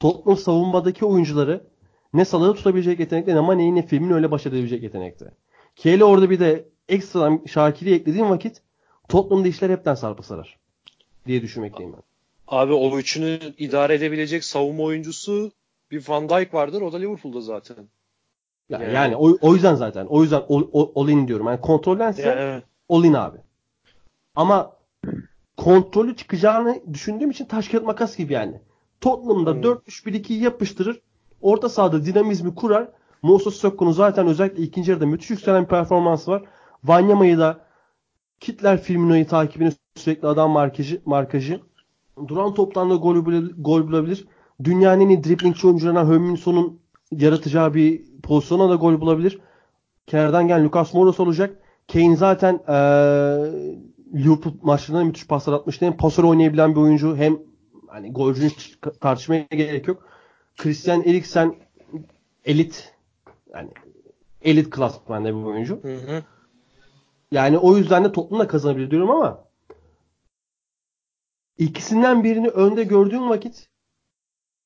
Tottenham 0.00 0.36
savunmadaki 0.36 1.04
oyuncuları 1.04 1.66
ne 2.14 2.24
Salah'ı 2.24 2.54
tutabilecek 2.54 3.00
yetenekte 3.00 3.34
ne 3.34 3.40
Mane'yi 3.40 3.74
ne 3.74 3.86
Firmino 3.86 4.14
öyle 4.14 4.30
baş 4.30 4.46
edebilecek 4.46 4.82
yetenekte. 4.82 5.34
Ki 5.76 5.92
hele 5.92 6.04
orada 6.04 6.30
bir 6.30 6.40
de 6.40 6.68
ekstradan 6.88 7.42
Şakir'i 7.46 7.94
eklediğim 7.94 8.30
vakit 8.30 8.62
Tottenham'da 9.08 9.48
işler 9.48 9.70
hepten 9.70 9.94
sarpa 9.94 10.22
sarar 10.22 10.58
diye 11.26 11.42
düşünmekteyim 11.42 11.92
ben. 11.92 12.02
Abi 12.48 12.72
o 12.72 12.98
üçünü 12.98 13.38
idare 13.58 13.94
edebilecek 13.94 14.44
savunma 14.44 14.82
oyuncusu 14.82 15.52
bir 15.90 16.08
Van 16.08 16.28
Dijk 16.28 16.54
vardır. 16.54 16.82
O 16.82 16.92
da 16.92 16.96
Liverpool'da 16.96 17.40
zaten. 17.40 17.76
Yani, 18.68 18.84
Yani- 18.84 18.94
yani 18.94 19.16
o, 19.16 19.36
o 19.40 19.54
yüzden 19.54 19.74
zaten. 19.74 20.06
O 20.06 20.22
yüzden 20.22 20.42
all, 20.48 20.62
all, 20.72 20.88
all 20.94 21.08
in 21.08 21.28
diyorum. 21.28 21.46
Yani 21.46 21.60
kontroldense 21.60 22.22
Yani, 22.28 22.40
evet. 22.40 22.62
all 22.88 23.04
in 23.04 23.12
abi. 23.12 23.38
Ama 24.34 24.72
kontrolü 25.56 26.16
çıkacağını 26.16 26.80
düşündüğüm 26.92 27.30
için 27.30 27.44
taş 27.44 27.68
kağıt 27.68 27.84
makas 27.84 28.16
gibi 28.16 28.32
yani. 28.32 28.60
Tottenham'da 29.00 29.52
Hmm. 29.52 29.60
4-3-1-2'yi 29.62 30.42
yapıştırır. 30.42 31.00
Orta 31.40 31.68
sahada 31.68 32.04
dinamizmi 32.06 32.54
kurar. 32.54 32.88
Moses 33.22 33.54
Sokko'nun 33.54 33.92
zaten 33.92 34.26
özellikle 34.26 34.62
ikinci 34.62 34.90
yarıda 34.90 35.06
müthiş 35.06 35.30
yükselen 35.30 35.62
bir 35.64 35.68
performansı 35.68 36.30
var. 36.30 36.42
Wanyama'yı 36.80 37.38
da 37.38 37.63
kitler 38.40 38.82
Firmino'yu 38.82 39.26
takibini 39.26 39.72
sürekli 39.96 40.28
adam 40.28 40.50
markajı, 40.50 41.00
markajı. 41.04 41.60
Duran 42.28 42.54
toptan 42.54 42.90
da 42.90 42.94
gol, 42.94 43.16
bul- 43.26 43.52
gol 43.58 43.86
bulabilir. 43.88 44.24
Dünyanın 44.64 45.00
en 45.00 45.08
iyi 45.08 45.24
driblingçi 45.24 45.66
oyuncularından 45.66 46.06
Höminso'nun 46.06 46.80
yaratacağı 47.12 47.74
bir 47.74 48.02
pozisyona 48.22 48.70
da 48.70 48.74
gol 48.74 49.00
bulabilir. 49.00 49.38
Kenardan 50.06 50.48
gelen 50.48 50.64
Lucas 50.64 50.94
Moura 50.94 51.22
olacak. 51.22 51.56
Kane 51.92 52.16
zaten 52.16 52.60
eee 52.68 53.78
Liverpool 54.14 54.54
maçlarında 54.62 55.04
müthiş 55.04 55.26
paslar 55.26 55.52
atmıştı. 55.52 55.84
Hem 55.84 55.96
pasör 55.96 56.24
oynayabilen 56.24 56.70
bir 56.74 56.80
oyuncu 56.80 57.16
hem 57.16 57.38
hani 57.88 58.12
golcünü 58.12 58.50
tartışmaya 59.00 59.46
gerek 59.50 59.88
yok. 59.88 60.08
Christian 60.56 61.02
Eriksen 61.02 61.54
elit 62.44 62.94
yani 63.54 63.70
elit 64.42 64.70
klasmanda 64.70 65.28
bir 65.28 65.42
oyuncu. 65.44 65.78
Hı 65.82 65.94
hı. 65.94 66.22
Yani 67.34 67.58
o 67.58 67.76
yüzden 67.76 68.04
de 68.04 68.12
Tottenham'la 68.12 68.48
kazanabilir 68.48 68.90
diyorum 68.90 69.10
ama 69.10 69.44
ikisinden 71.58 72.24
birini 72.24 72.48
önde 72.48 72.84
gördüğüm 72.84 73.30
vakit 73.30 73.68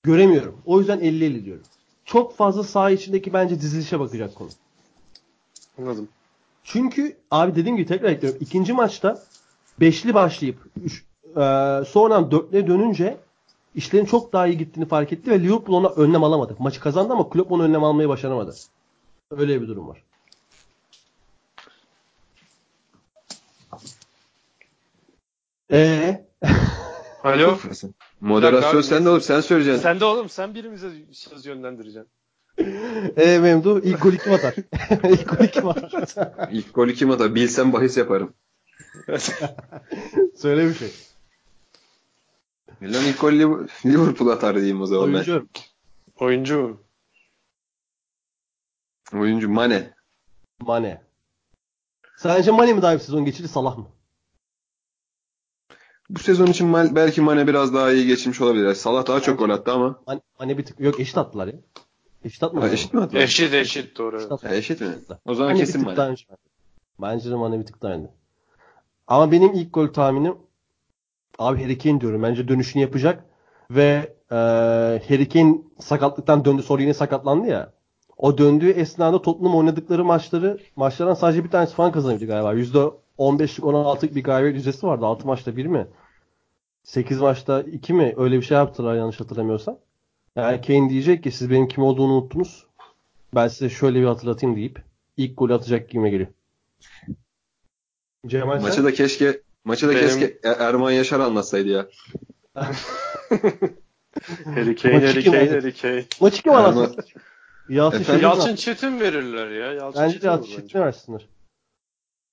göremiyorum. 0.02 0.58
O 0.66 0.78
yüzden 0.78 0.98
50-50 0.98 1.44
diyorum. 1.44 1.62
Çok 2.04 2.36
fazla 2.36 2.62
saha 2.64 2.90
içindeki 2.90 3.32
bence 3.32 3.60
dizilişe 3.60 4.00
bakacak 4.00 4.34
konu. 4.34 4.48
Anladım. 5.78 6.08
Çünkü 6.64 7.16
abi 7.30 7.54
dediğim 7.54 7.76
gibi 7.76 7.86
tekrar 7.86 8.08
ekliyorum. 8.08 8.40
İkinci 8.42 8.72
maçta 8.72 9.22
beşli 9.80 10.14
başlayıp 10.14 10.58
üç, 10.84 11.04
e, 11.26 11.34
sonradan 11.88 12.30
dörtlüye 12.30 12.66
dönünce 12.66 13.16
işlerin 13.74 14.04
çok 14.04 14.32
daha 14.32 14.46
iyi 14.46 14.58
gittiğini 14.58 14.88
fark 14.88 15.12
etti 15.12 15.30
ve 15.30 15.40
Liverpool 15.40 15.76
ona 15.76 15.88
önlem 15.88 16.24
alamadı. 16.24 16.56
Maçı 16.58 16.80
kazandı 16.80 17.12
ama 17.12 17.30
Klopp 17.30 17.52
onu 17.52 17.62
önlem 17.62 17.84
almayı 17.84 18.08
başaramadı. 18.08 18.54
Öyle 19.30 19.62
bir 19.62 19.68
durum 19.68 19.88
var. 19.88 20.07
Ee, 25.72 26.26
Alo. 27.24 27.58
Moderasyon 28.20 28.76
abi, 28.76 28.82
sende 28.82 29.08
oğlum 29.08 29.20
sen 29.20 29.40
söyleyeceksin. 29.40 29.82
Sen 29.82 30.00
de 30.00 30.04
oğlum 30.04 30.28
sen 30.28 30.54
birimize 30.54 30.90
söz 31.12 31.46
yönlendireceksin. 31.46 32.10
e 33.16 33.38
Memdu 33.38 33.80
ilk 33.80 34.02
golü 34.02 34.18
kim 34.18 34.32
atar? 34.32 34.54
ilk 35.10 35.28
golü 35.38 35.50
kim 35.50 35.68
atar? 35.68 35.90
İlk 36.52 36.74
golü 36.74 36.94
kim 36.94 37.10
atar? 37.10 37.34
Bilsem 37.34 37.72
bahis 37.72 37.96
yaparım. 37.96 38.34
Söyle 40.36 40.68
bir 40.68 40.74
şey. 40.74 40.92
Lan 42.82 43.04
ilk 43.04 43.20
golü 43.20 43.38
Liv- 43.42 43.68
Liverpool 43.86 44.28
atar 44.28 44.56
diyeyim 44.56 44.80
o 44.82 44.86
zaman 44.86 45.04
Oyuncu. 45.04 45.48
Oyuncu. 46.16 46.80
ben. 49.12 49.18
Oyuncu 49.18 49.48
Mane. 49.48 49.90
Mane. 50.60 51.02
Sence 52.16 52.50
Mane 52.50 52.72
mi 52.72 52.82
daha 52.82 52.92
iyi 52.94 52.98
bir 52.98 53.00
sezon 53.04 53.24
geçirir 53.24 53.48
Salah 53.48 53.78
mı? 53.78 53.86
Bu 56.10 56.18
sezon 56.18 56.46
için 56.46 56.72
Ma- 56.72 56.94
belki 56.94 57.20
Mane 57.20 57.46
biraz 57.46 57.74
daha 57.74 57.92
iyi 57.92 58.06
geçirmiş 58.06 58.40
olabilir. 58.40 58.64
Yani 58.64 58.74
Salah 58.74 59.06
daha 59.06 59.20
çok 59.20 59.38
gol 59.38 59.50
attı 59.50 59.72
ama. 59.72 60.00
Mane, 60.06 60.20
Mane 60.40 60.58
bir 60.58 60.64
tık 60.64 60.80
yok 60.80 61.00
eşit 61.00 61.18
attılar 61.18 61.46
ya. 61.46 61.54
Eşit 62.24 62.42
atmadı. 62.42 62.66
Ha, 62.66 62.72
eşit 62.72 62.94
mi 62.94 63.00
attı? 63.00 63.18
Eşit 63.18 63.54
eşit 63.54 63.98
doğru. 63.98 64.16
Eşit. 64.16 64.30
Ha, 64.44 64.54
eşit 64.54 64.80
mi? 64.80 64.86
O 65.26 65.34
zaman 65.34 65.52
Mane 65.52 65.64
kesin 65.64 65.80
bir 65.80 65.86
daha 65.86 65.96
Mane. 65.96 66.10
önce. 66.10 66.24
Bence 67.02 67.30
de 67.30 67.34
Mane 67.34 67.60
bir 67.60 67.66
tık 67.66 67.82
daha 67.82 67.92
önde. 67.92 68.10
Ama 69.06 69.32
benim 69.32 69.52
ilk 69.52 69.74
gol 69.74 69.86
tahminim 69.88 70.34
abi 71.38 71.62
Harry 71.62 71.78
Kane 71.78 72.00
diyorum. 72.00 72.22
Bence 72.22 72.48
dönüşünü 72.48 72.82
yapacak 72.82 73.24
ve 73.70 74.14
e, 74.30 74.34
Harry 75.08 75.28
Kane 75.28 75.58
sakatlıktan 75.78 76.44
döndü. 76.44 76.62
Sonra 76.62 76.82
yine 76.82 76.94
sakatlandı 76.94 77.46
ya. 77.46 77.72
O 78.16 78.38
döndüğü 78.38 78.70
esnada 78.70 79.22
Tottenham 79.22 79.54
oynadıkları 79.56 80.04
maçları 80.04 80.58
maçlardan 80.76 81.14
sadece 81.14 81.44
bir 81.44 81.50
tanesi 81.50 81.74
falan 81.74 81.92
kazanabildi 81.92 82.26
galiba. 82.26 82.54
%15'lik 82.54 83.64
16'lık 83.64 84.14
bir 84.14 84.24
galibiyet 84.24 84.56
yüzdesi 84.56 84.86
vardı. 84.86 85.06
6 85.06 85.26
maçta 85.26 85.56
1 85.56 85.66
mi? 85.66 85.86
8 86.88 87.20
maçta 87.20 87.60
2 87.60 87.92
mi? 87.92 88.14
Öyle 88.16 88.36
bir 88.36 88.42
şey 88.42 88.56
yaptılar 88.56 88.94
yanlış 88.94 89.20
hatırlamıyorsam. 89.20 89.78
Yani 90.36 90.60
Kane 90.60 90.90
diyecek 90.90 91.22
ki 91.22 91.30
siz 91.30 91.50
benim 91.50 91.68
kim 91.68 91.84
olduğunu 91.84 92.12
unuttunuz. 92.12 92.66
Ben 93.34 93.48
size 93.48 93.70
şöyle 93.70 94.00
bir 94.00 94.06
hatırlatayım 94.06 94.56
deyip 94.56 94.82
ilk 95.16 95.38
golü 95.38 95.54
atacak 95.54 95.90
gibime 95.90 96.10
geliyor. 96.10 96.28
Cemal 98.26 98.54
sen? 98.54 98.68
Maçı 98.68 98.84
da 98.84 98.92
keşke 98.92 99.40
maçı 99.64 99.88
da 99.88 99.92
Benim- 99.92 100.02
keşke 100.02 100.24
E- 100.24 100.48
Erman 100.48 100.90
Yaşar 100.90 101.20
anlatsaydı 101.20 101.68
ya. 101.68 101.86
Harry 104.44 104.76
Kane, 104.76 105.06
Harry 105.06 105.24
Kane? 105.24 105.50
Harry 105.50 105.74
Kane. 105.74 106.04
Maçı 106.20 106.42
kim 106.42 106.52
anlatsın? 106.52 107.04
Yalçın 107.68 108.00
Efendim? 108.00 108.20
Çetin 108.20 108.28
Yalçın 108.28 108.54
Çetin 108.56 109.00
verirler 109.00 109.50
ya. 109.50 109.72
Yalçın 109.72 110.02
Bence 110.02 110.14
Çetin 110.14 110.28
Yalçın. 110.28 110.60
Çetin 110.60 110.80
versinler. 110.80 111.28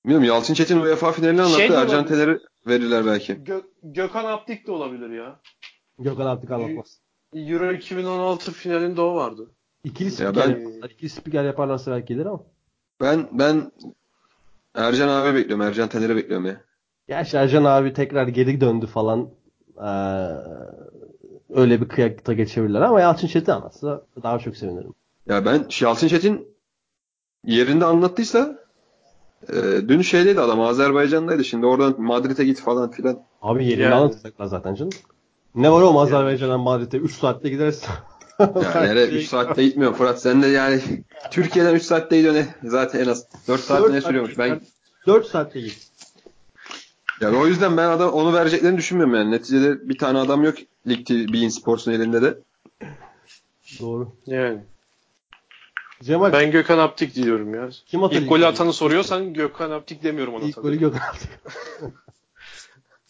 Bilmiyorum 0.05 0.27
Yalçın 0.27 0.53
Çetin 0.53 0.79
UEFA 0.79 1.11
finalini 1.11 1.41
anlattı. 1.41 1.57
Şey 1.57 1.65
Ercan. 1.67 2.05
Tener'i 2.05 2.39
verirler 2.67 3.05
belki. 3.05 3.33
Gö- 3.33 3.65
Gökhan 3.83 4.25
Aptik 4.25 4.67
de 4.67 4.71
olabilir 4.71 5.09
ya. 5.09 5.39
Gökhan 5.99 6.25
artık 6.25 6.51
anlatmaz. 6.51 6.99
Euro 7.33 7.71
2016 7.71 8.51
finalinde 8.51 9.01
o 9.01 9.15
vardı. 9.15 9.51
İkili 9.83 10.05
Ya 10.07 10.11
spiker 10.11 10.35
ben- 10.35 10.49
yaparlar. 10.59 10.89
İkili 10.89 11.09
spiker 11.09 11.43
yaparlarsa 11.43 11.91
belki 11.91 12.13
gelir 12.13 12.25
ama. 12.25 12.43
Ben 13.01 13.27
ben 13.31 13.71
Ercan 14.75 15.07
abi 15.09 15.35
bekliyorum. 15.37 15.65
Ercan 15.65 15.89
Tener'i 15.89 16.15
bekliyorum 16.15 16.45
ya. 16.45 16.61
Gerçi 17.07 17.37
Ercan 17.37 17.63
abi 17.63 17.93
tekrar 17.93 18.27
geri 18.27 18.61
döndü 18.61 18.85
falan. 18.87 19.29
Ee, 19.77 19.85
öyle 21.49 21.81
bir 21.81 21.87
kıyakta 21.87 22.33
geçebilirler 22.33 22.81
ama 22.81 23.01
Yalçın 23.01 23.27
Çetin 23.27 23.51
anlatsa 23.51 24.05
daha 24.23 24.39
çok 24.39 24.57
sevinirim. 24.57 24.93
Ya 25.27 25.45
ben 25.45 25.65
Yalçın 25.81 26.07
Çetin 26.07 26.47
yerinde 27.43 27.85
anlattıysa 27.85 28.59
e, 29.53 29.87
dün 29.89 30.01
şeydeydi 30.01 30.41
adam 30.41 30.61
Azerbaycan'daydı. 30.61 31.43
Şimdi 31.45 31.65
oradan 31.65 31.95
Madrid'e 32.01 32.45
git 32.45 32.61
falan 32.61 32.91
filan. 32.91 33.19
Abi 33.41 33.65
yerinde 33.65 33.83
Yani. 33.83 33.93
anlatacaklar 33.95 34.45
zaten 34.45 34.75
canım. 34.75 34.91
Ne 35.55 35.71
var 35.71 35.81
oğlum 35.81 35.97
Azerbaycan'dan 35.97 36.59
Madrid'e 36.59 36.97
3 36.97 37.13
saatte 37.15 37.49
gidersin. 37.49 37.89
Ya 38.39 38.47
nereye 38.75 39.07
3 39.07 39.27
saatte 39.27 39.63
gitmiyor 39.63 39.93
Fırat. 39.93 40.21
Sen 40.21 40.41
de 40.41 40.47
yani 40.47 40.81
Türkiye'den 41.31 41.75
3 41.75 41.83
saatte 41.83 42.17
gidiyor 42.17 42.33
ne? 42.33 42.47
Zaten 42.63 42.99
en 42.99 43.07
az 43.07 43.25
4 43.47 43.61
saat 43.61 43.89
ne 43.89 44.01
sürüyormuş. 44.01 44.37
Ben 44.37 44.61
4 45.07 45.25
saatte 45.27 45.59
git. 45.61 45.87
yani 47.21 47.37
o 47.37 47.47
yüzden 47.47 47.77
ben 47.77 47.89
adam 47.89 48.11
onu 48.11 48.33
vereceklerini 48.33 48.77
düşünmüyorum 48.77 49.15
yani. 49.15 49.31
Neticede 49.31 49.89
bir 49.89 49.97
tane 49.97 50.19
adam 50.19 50.43
yok 50.43 50.55
Lig 50.87 51.05
TV, 51.05 51.33
Bein 51.33 51.49
Sports'un 51.49 51.91
elinde 51.91 52.21
de. 52.21 52.37
Doğru. 53.79 54.11
Yani. 54.25 54.59
Cemal 56.03 56.33
Ben 56.33 56.51
Gökhan 56.51 56.77
Aptik 56.79 57.15
diyorum 57.15 57.53
ya. 57.55 57.69
kim 57.85 58.03
atar 58.03 58.17
İlk 58.17 58.29
golü 58.29 58.45
atanı 58.45 58.73
soruyorsan 58.73 59.33
Gökhan 59.33 59.71
Aptik 59.71 60.03
demiyorum 60.03 60.33
ona 60.33 60.43
İlk 60.43 60.55
tabii. 60.55 60.63
golü 60.67 60.79
Gökhan 60.79 61.09
Aptik. 61.09 61.29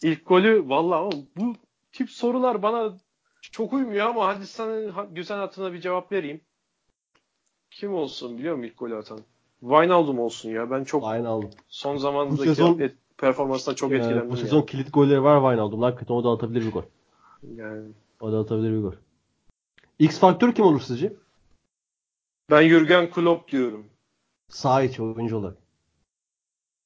İlk 0.03 0.27
golü 0.27 0.63
valla 0.69 1.09
bu 1.37 1.55
tip 1.91 2.09
sorular 2.09 2.61
bana 2.61 2.93
çok 3.41 3.73
uymuyor 3.73 4.07
ama 4.07 4.27
hadi 4.27 4.47
sana 4.47 5.05
güzel 5.11 5.37
hatına 5.37 5.73
bir 5.73 5.81
cevap 5.81 6.11
vereyim. 6.11 6.41
Kim 7.71 7.93
olsun 7.93 8.37
biliyor 8.37 8.55
musun 8.55 8.67
ilk 8.67 8.77
golü 8.77 8.95
atan? 8.95 9.19
Wijnaldum 9.59 10.19
olsun 10.19 10.49
ya. 10.49 10.71
Ben 10.71 10.83
çok 10.83 11.03
aldım. 11.03 11.49
son 11.67 11.97
zamandaki 11.97 12.49
sezon- 12.49 12.79
et- 12.81 12.97
performansından 13.17 13.75
çok 13.75 13.91
Ee, 13.91 13.95
etkilendim. 13.95 14.29
bu 14.29 14.37
sezon 14.37 14.61
kilit 14.61 14.93
golleri 14.93 15.23
var 15.23 15.37
Wijnaldum. 15.41 15.81
Hakikaten 15.81 16.13
o 16.15 16.23
da 16.23 16.29
atabilir 16.29 16.65
bir 16.65 16.71
gol. 16.71 16.83
Yani. 17.55 17.87
O 18.19 18.31
da 18.31 18.39
atabilir 18.39 18.71
bir 18.77 18.81
gol. 18.81 18.93
X 19.99 20.19
faktör 20.19 20.51
kim 20.53 20.65
olur 20.65 20.81
sizce? 20.81 21.13
Ben 22.49 22.67
Jürgen 22.69 23.09
Klopp 23.09 23.51
diyorum. 23.51 23.85
Sağ 24.49 24.83
içi 24.83 25.03
oyuncu 25.03 25.37
olarak. 25.37 25.57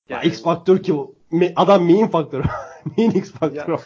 Ya 0.10 0.18
Yani- 0.18 0.28
X 0.28 0.44
faktör 0.44 0.84
kim? 0.84 1.00
o? 1.00 1.14
Adam 1.56 1.84
main 1.84 2.08
faktör. 2.08 2.44
main 2.98 3.12
X 3.12 3.32
faktör. 3.32 3.70
Ya-. 3.70 3.80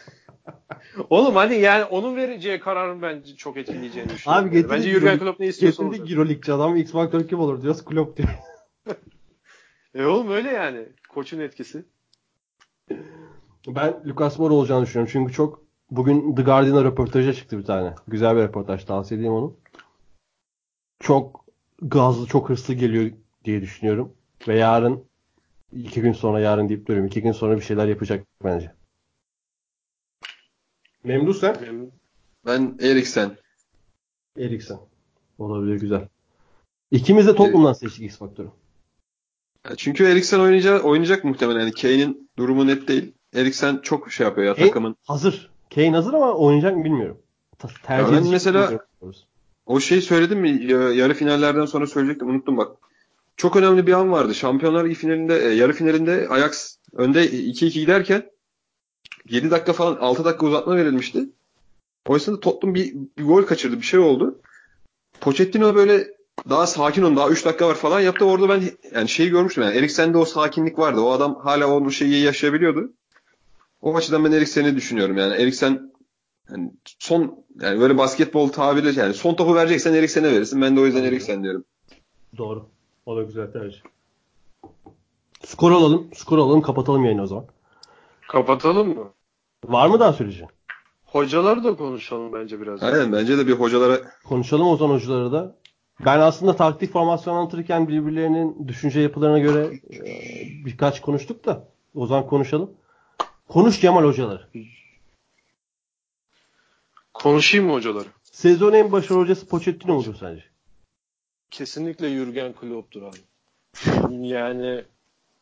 Oğlum 1.10 1.36
hani 1.36 1.56
yani 1.56 1.84
onun 1.84 2.16
vereceği 2.16 2.60
kararın 2.60 3.02
bence 3.02 3.36
çok 3.36 3.58
etkileyeceğini 3.58 4.10
düşünüyorum. 4.10 4.46
Abi 4.48 4.52
getirdik 4.54 4.72
Bence 4.72 4.90
Jürgen 4.90 5.20
Klopp 5.20 5.40
ne 5.40 5.48
istiyorsa 5.48 5.84
Getirdik 5.84 6.02
olacak. 6.02 6.18
Euroleague'ci 6.18 6.54
adam 6.54 6.78
X 6.78 6.92
faktör 6.92 7.28
kim 7.28 7.40
olur 7.40 7.62
diyoruz 7.62 7.86
Klopp 7.86 8.18
diyor. 8.18 8.30
E 9.96 10.06
oğlum 10.06 10.32
öyle 10.32 10.50
yani. 10.52 10.86
Koçun 11.10 11.40
etkisi. 11.40 11.86
Ben 13.68 14.04
Lucas 14.06 14.40
Moura 14.40 14.54
olacağını 14.54 14.86
düşünüyorum. 14.86 15.12
Çünkü 15.14 15.34
çok 15.34 15.62
bugün 15.92 16.36
The 16.36 16.42
Guardian'a 16.42 16.84
röportaja 16.84 17.34
çıktı 17.34 17.58
bir 17.58 17.64
tane. 17.64 17.96
Güzel 18.08 18.36
bir 18.36 18.42
röportaj 18.42 18.86
tavsiye 18.86 19.18
edeyim 19.20 19.34
onu. 19.34 19.56
Çok 21.00 21.43
gazlı, 21.84 22.28
çok 22.28 22.50
hırslı 22.50 22.74
geliyor 22.74 23.12
diye 23.46 23.62
düşünüyorum. 23.62 24.14
Ve 24.48 24.56
yarın 24.58 25.06
iki 25.72 26.02
gün 26.02 26.14
sonra 26.14 26.40
yarın 26.40 26.70
deyip 26.70 26.86
duruyorum. 26.88 27.08
iki 27.08 27.22
gün 27.22 27.32
sonra 27.32 27.56
bir 27.56 27.62
şeyler 27.62 27.88
yapacak 27.88 28.28
bence. 28.44 28.72
Memnun 31.04 31.32
sen? 31.32 31.92
Ben 32.46 32.78
Eriksen. 32.82 33.38
Eriksen. 34.38 34.78
Olabilir 35.38 35.80
güzel. 35.82 36.08
İkimiz 36.92 37.28
de 37.28 37.36
Tottenham'dan 37.36 37.74
seçtik 37.74 38.06
X 38.06 38.18
faktörü. 38.18 38.50
Çünkü 39.78 40.04
Eriksen 40.06 40.40
oynayacak, 40.40 40.86
oynayacak 40.86 41.24
muhtemelen. 41.24 41.60
Yani 41.60 41.72
Kane'in 41.72 42.30
durumu 42.38 42.68
net 42.68 42.88
değil. 42.88 43.14
Eriksen 43.34 43.78
çok 43.78 44.12
şey 44.12 44.28
yapıyor 44.28 44.48
ya 44.48 44.54
Kane 44.56 44.68
takımın. 44.68 44.96
hazır. 45.08 45.52
Kane 45.76 45.92
hazır 45.92 46.14
ama 46.14 46.34
oynayacak 46.34 46.78
mı 46.78 46.84
bilmiyorum. 46.84 47.22
Tercih 47.84 47.90
Ya 47.90 47.98
ben 48.08 48.14
edecek 48.14 48.24
mi 48.26 48.32
mesela- 48.32 48.62
bilmiyorum. 48.64 48.88
O 49.66 49.80
şeyi 49.80 50.02
söyledim 50.02 50.40
mi? 50.40 50.64
Ya- 50.66 50.94
Yarı 50.94 51.14
finallerden 51.14 51.66
sonra 51.66 51.88
söyleyecektim. 51.88 52.30
Unuttum 52.30 52.58
bak. 52.58 52.78
Çok 53.38 53.56
önemli 53.56 53.88
bir 53.88 53.94
an 53.94 54.12
vardı. 54.12 54.36
Şampiyonlar 54.36 54.86
Ligi 54.86 54.96
finalinde, 54.96 55.46
e, 55.46 55.50
yarı 55.50 55.74
finalinde 55.74 56.28
Ajax 56.30 56.78
önde 56.94 57.26
2-2 57.32 57.80
giderken 57.80 58.30
7 59.30 59.52
dakika 59.52 59.74
falan 59.74 59.96
6 59.96 60.26
dakika 60.26 60.46
uzatma 60.46 60.76
verilmişti. 60.76 61.30
Oysa 62.08 62.34
da 62.34 62.40
Tottenham 62.40 62.76
bir, 62.76 62.94
bir 63.18 63.24
gol 63.24 63.44
kaçırdı. 63.44 63.78
Bir 63.78 63.86
şey 63.86 64.00
oldu. 64.00 64.40
Pochettino 65.22 65.76
böyle 65.76 66.08
daha 66.50 66.68
sakin 66.68 67.02
olun. 67.02 67.16
Daha 67.16 67.30
3 67.30 67.46
dakika 67.46 67.68
var 67.68 67.76
falan 67.76 68.00
yaptı. 68.00 68.26
Orada 68.26 68.50
ben 68.50 68.64
yani 68.96 69.10
şeyi 69.10 69.30
görmüştüm. 69.30 69.64
Yani 69.64 69.78
Eriksen'de 69.78 70.18
o 70.18 70.26
sakinlik 70.26 70.80
vardı. 70.80 71.02
O 71.02 71.12
adam 71.12 71.36
hala 71.44 71.68
o 71.68 71.90
şeyi 71.90 72.24
yaşayabiliyordu. 72.24 72.94
O 73.82 73.96
açıdan 73.96 74.26
ben 74.26 74.32
Eriksen'i 74.32 74.76
düşünüyorum. 74.76 75.18
Yani 75.18 75.34
Eriksen 75.34 75.93
yani 76.50 76.72
son 77.00 77.46
yani 77.62 77.80
böyle 77.80 77.98
basketbol 77.98 78.50
tabiri 78.50 79.00
yani 79.00 79.14
son 79.14 79.34
topu 79.34 79.56
vereceksen 79.56 79.94
Eriksen'e 79.94 80.32
verirsin. 80.32 80.62
Ben 80.62 80.76
de 80.76 80.80
o 80.80 80.86
yüzden 80.86 81.04
Eriksen 81.04 81.44
diyorum. 81.44 81.66
Doğru. 82.38 82.66
O 83.06 83.18
da 83.18 83.24
güzel 83.24 83.52
tercih. 83.52 83.80
Skor 85.46 85.72
alalım. 85.72 86.10
Skor 86.16 86.38
alalım. 86.38 86.62
Kapatalım 86.62 87.06
yayını 87.06 87.24
o 87.24 87.28
zaman. 87.28 87.46
Kapatalım 88.28 88.88
mı? 88.88 89.10
Var 89.66 89.88
mı 89.88 90.00
daha 90.00 90.14
söyleyeceğim? 90.14 90.50
Hocaları 91.06 91.64
da 91.64 91.76
konuşalım 91.76 92.34
bence 92.34 92.62
biraz. 92.62 92.84
Aynen 92.84 93.14
bence 93.14 93.38
de 93.38 93.48
bir 93.48 93.54
hocalara 93.54 94.02
Konuşalım 94.24 94.68
o 94.68 94.78
zaman 94.78 94.96
hocaları 94.96 95.32
da. 95.32 95.56
Ben 96.06 96.20
aslında 96.20 96.56
taktik 96.56 96.94
formasyon 96.94 97.36
anlatırken 97.36 97.88
birbirlerinin 97.88 98.68
düşünce 98.68 99.00
yapılarına 99.00 99.40
göre 99.40 99.80
e, 99.94 100.02
birkaç 100.66 101.02
konuştuk 101.02 101.46
da 101.46 101.68
o 101.96 102.08
zaman 102.08 102.28
konuşalım. 102.28 102.72
Konuş 103.48 103.82
Cemal 103.82 104.04
hocaları. 104.04 104.48
Konuşayım 107.24 107.66
mı 107.66 107.74
hocaları? 107.74 108.08
Sezon 108.24 108.74
en 108.74 108.92
başarılı 108.92 109.24
hocası 109.24 109.48
Pochettino 109.48 109.96
mudur 109.96 110.16
sence? 110.20 110.44
Kesinlikle 111.52 112.10
Jurgen 112.10 112.54
Klopp'tur 112.54 113.02
abi. 113.04 113.18
Yani 114.28 114.84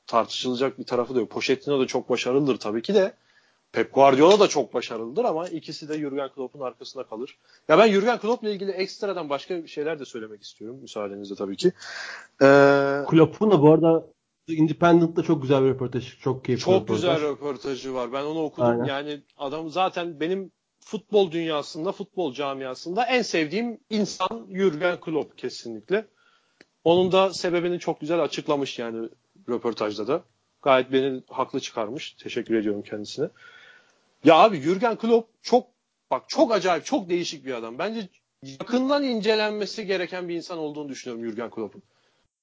tartışılacak 0.08 0.80
bir 0.80 0.84
tarafı 0.84 1.16
da 1.16 1.20
yok. 1.20 1.30
Pochettino 1.30 1.80
da 1.80 1.88
çok 1.88 2.10
başarılıdır 2.10 2.58
tabii 2.58 2.82
ki 2.82 2.94
de. 2.94 3.14
Pep 3.72 3.94
Guardiola 3.94 4.40
da 4.40 4.48
çok 4.48 4.74
başarılıdır 4.74 5.26
ama 5.26 5.48
ikisi 5.48 5.90
de 5.90 6.00
Jurgen 6.00 6.30
Klopp'un 6.30 6.60
arkasında 6.60 7.04
kalır. 7.04 7.38
Ya 7.68 7.78
ben 7.78 7.92
Jurgen 7.92 8.20
Klopp'la 8.20 8.50
ilgili 8.50 8.72
ekstradan 8.72 9.30
başka 9.30 9.68
şeyler 9.68 10.00
de 10.00 10.06
söylemek 10.06 10.44
istiyorum 10.44 10.80
müsaadenizle 10.82 11.36
tabii 11.36 11.58
ki. 11.58 11.72
Ee, 12.42 13.04
Klopp'un 13.10 13.52
da 13.52 13.62
bu 13.62 13.72
arada 13.72 14.08
Independent'ta 14.48 15.24
çok 15.24 15.42
güzel 15.42 15.64
bir 15.64 15.70
röportaj. 15.70 16.20
Çok 16.20 16.46
keyifli 16.46 16.64
çok 16.64 16.74
röportaj. 16.74 16.96
güzel 16.96 17.22
röportajı 17.22 17.94
var. 17.94 18.14
Ben 18.14 18.24
onu 18.24 18.44
okudum. 18.44 18.68
Aynen. 18.68 18.84
Yani 18.84 19.22
adam 19.38 19.70
zaten 19.70 20.20
benim 20.20 20.52
futbol 20.86 21.32
dünyasında, 21.32 21.92
futbol 21.92 22.34
camiasında 22.34 23.06
en 23.06 23.22
sevdiğim 23.22 23.80
insan 23.90 24.48
Jurgen 24.52 25.00
Klopp 25.00 25.38
kesinlikle. 25.38 26.06
Onun 26.84 27.12
da 27.12 27.34
sebebini 27.34 27.80
çok 27.80 28.02
güzel 28.02 28.20
açıklamış 28.20 28.80
yani 28.80 29.10
röportajda 29.50 30.08
da. 30.08 30.24
Gayet 30.62 30.92
beni 30.92 31.22
haklı 31.30 31.60
çıkarmış. 31.60 32.14
Teşekkür 32.14 32.56
ediyorum 32.56 32.82
kendisine. 32.82 33.30
Ya 34.24 34.36
abi 34.36 34.62
Jurgen 34.62 34.96
Klopp 34.96 35.44
çok 35.44 35.68
bak 36.12 36.24
çok 36.28 36.52
acayip, 36.52 36.86
çok 36.86 37.10
değişik 37.10 37.46
bir 37.46 37.54
adam. 37.54 37.80
Bence 37.80 38.10
yakından 38.44 39.04
incelenmesi 39.04 39.86
gereken 39.86 40.30
bir 40.30 40.36
insan 40.36 40.58
olduğunu 40.58 40.90
düşünüyorum 40.90 41.26
Jurgen 41.26 41.50
Klopp'un. 41.50 41.84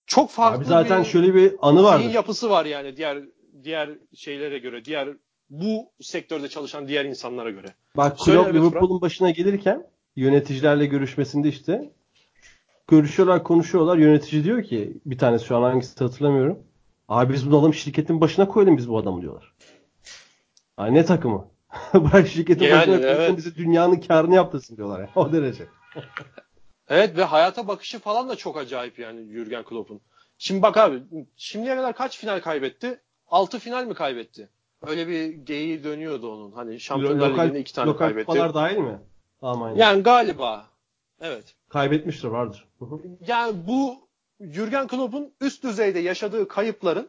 Çok 0.06 0.30
farklı 0.30 0.58
Abi 0.58 0.64
zaten 0.64 1.02
bir 1.02 1.08
şöyle 1.08 1.34
bir 1.34 1.54
anı 1.60 1.98
zihin 1.98 2.10
yapısı 2.10 2.50
var 2.50 2.64
yani 2.64 2.96
diğer 2.96 3.22
diğer 3.64 3.90
şeylere 4.14 4.58
göre, 4.58 4.84
diğer 4.84 5.08
bu 5.50 5.90
sektörde 6.00 6.48
çalışan 6.48 6.88
diğer 6.88 7.04
insanlara 7.04 7.50
göre. 7.50 7.66
Bak 7.96 8.20
Söyle, 8.20 8.38
Klopp 8.38 8.54
Liverpool'un 8.54 9.00
başına 9.00 9.30
gelirken 9.30 9.86
yöneticilerle 10.16 10.86
görüşmesinde 10.86 11.48
işte 11.48 11.90
görüşüyorlar 12.88 13.44
konuşuyorlar 13.44 13.96
yönetici 13.96 14.44
diyor 14.44 14.62
ki 14.62 14.92
bir 15.06 15.18
tanesi 15.18 15.44
şu 15.44 15.56
an 15.56 15.62
hangisi 15.62 16.04
hatırlamıyorum. 16.04 16.62
Abi 17.08 17.32
biz 17.32 17.50
bu 17.50 17.58
adamı 17.58 17.74
şirketin 17.74 18.20
başına 18.20 18.48
koyalım 18.48 18.76
biz 18.76 18.88
bu 18.88 18.98
adamı 18.98 19.22
diyorlar. 19.22 19.54
Ay 20.76 20.94
ne 20.94 21.04
takımı? 21.04 21.48
Bırak 21.94 22.28
şirketin 22.28 22.64
Yani, 22.64 22.80
başına 22.80 22.96
koyalım 22.96 23.20
evet. 23.20 23.36
bizi 23.36 23.56
dünyanın 23.56 24.00
karını 24.00 24.34
yaptırsın 24.34 24.76
diyorlar 24.76 25.00
ya. 25.00 25.10
O 25.16 25.32
derece. 25.32 25.66
Evet 26.90 27.16
ve 27.16 27.24
hayata 27.24 27.68
bakışı 27.68 27.98
falan 27.98 28.28
da 28.28 28.36
çok 28.36 28.56
acayip 28.58 28.98
yani 28.98 29.32
Jurgen 29.32 29.64
Klopp'un. 29.64 30.00
Şimdi 30.38 30.62
bak 30.62 30.76
abi 30.76 31.02
şimdiye 31.36 31.76
kadar 31.76 31.96
kaç 31.96 32.18
final 32.18 32.40
kaybetti? 32.40 33.00
6 33.28 33.58
final 33.58 33.84
mi 33.84 33.94
kaybetti? 33.94 34.48
Öyle 34.86 35.08
bir 35.08 35.26
geyiği 35.26 35.84
dönüyordu 35.84 36.32
onun. 36.34 36.52
Hani 36.52 36.80
Şampiyonlar 36.80 37.30
Lokal- 37.30 37.44
Ligi'nde 37.44 37.60
2 37.60 37.74
tane 37.74 37.86
lokal 37.90 37.98
kaybetti. 38.06 38.26
kupalar 38.26 38.54
dahil 38.54 38.76
mi? 38.78 38.98
Almanya. 39.42 39.76
Yani 39.76 40.02
galiba. 40.02 40.66
Evet. 41.20 41.54
Kaybetmiştir 41.68 42.28
vardır. 42.28 42.68
Yani 43.26 43.54
bu 43.66 43.96
Jurgen 44.40 44.86
Klopp'un 44.86 45.32
üst 45.40 45.62
düzeyde 45.64 45.98
yaşadığı 45.98 46.48
kayıpların 46.48 47.08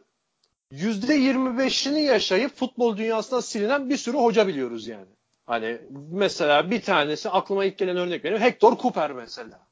%25'ini 0.72 1.98
yaşayıp 2.00 2.56
futbol 2.56 2.96
dünyasından 2.96 3.40
silinen 3.40 3.90
bir 3.90 3.96
sürü 3.96 4.16
hoca 4.16 4.48
biliyoruz 4.48 4.88
yani. 4.88 5.06
Hani 5.46 5.80
mesela 6.10 6.70
bir 6.70 6.82
tanesi 6.82 7.30
aklıma 7.30 7.64
ilk 7.64 7.78
gelen 7.78 7.96
örnek 7.96 8.24
benim 8.24 8.38
Hector 8.40 8.78
Cooper 8.78 9.12
mesela. 9.12 9.66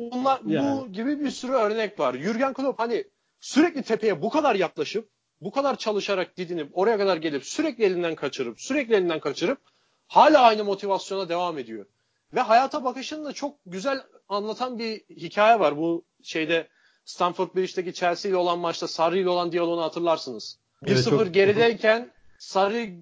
Bunlar 0.00 0.40
Yani. 0.46 0.80
bu 0.80 0.92
gibi 0.92 1.20
bir 1.20 1.30
sürü 1.30 1.52
örnek 1.52 2.00
var. 2.00 2.14
Jurgen 2.14 2.52
Klopp 2.52 2.80
hani 2.80 3.04
sürekli 3.40 3.82
tepeye 3.82 4.22
bu 4.22 4.30
kadar 4.30 4.54
yaklaşıp 4.54 5.08
bu 5.44 5.50
kadar 5.50 5.76
çalışarak 5.76 6.36
didinip 6.36 6.68
oraya 6.72 6.98
kadar 6.98 7.16
gelip 7.16 7.44
sürekli 7.44 7.84
elinden 7.84 8.14
kaçırıp 8.14 8.60
sürekli 8.60 8.94
elinden 8.94 9.20
kaçırıp 9.20 9.58
hala 10.06 10.40
aynı 10.40 10.64
motivasyona 10.64 11.28
devam 11.28 11.58
ediyor. 11.58 11.86
Ve 12.34 12.40
hayata 12.40 12.84
bakışını 12.84 13.24
da 13.24 13.32
çok 13.32 13.56
güzel 13.66 14.00
anlatan 14.28 14.78
bir 14.78 15.00
hikaye 15.10 15.60
var. 15.60 15.76
Bu 15.76 16.04
şeyde 16.22 16.68
Stamford 17.04 17.48
Bridge'deki 17.56 17.94
Chelsea 17.94 18.28
ile 18.30 18.36
olan 18.36 18.58
maçta 18.58 18.88
Sarri 18.88 19.20
ile 19.20 19.28
olan 19.28 19.52
diyaloğunu 19.52 19.82
hatırlarsınız. 19.82 20.58
1-0 20.82 20.92
Evet, 20.92 21.04
çok- 21.04 21.34
gerideyken 21.34 22.10
Sarri 22.38 23.00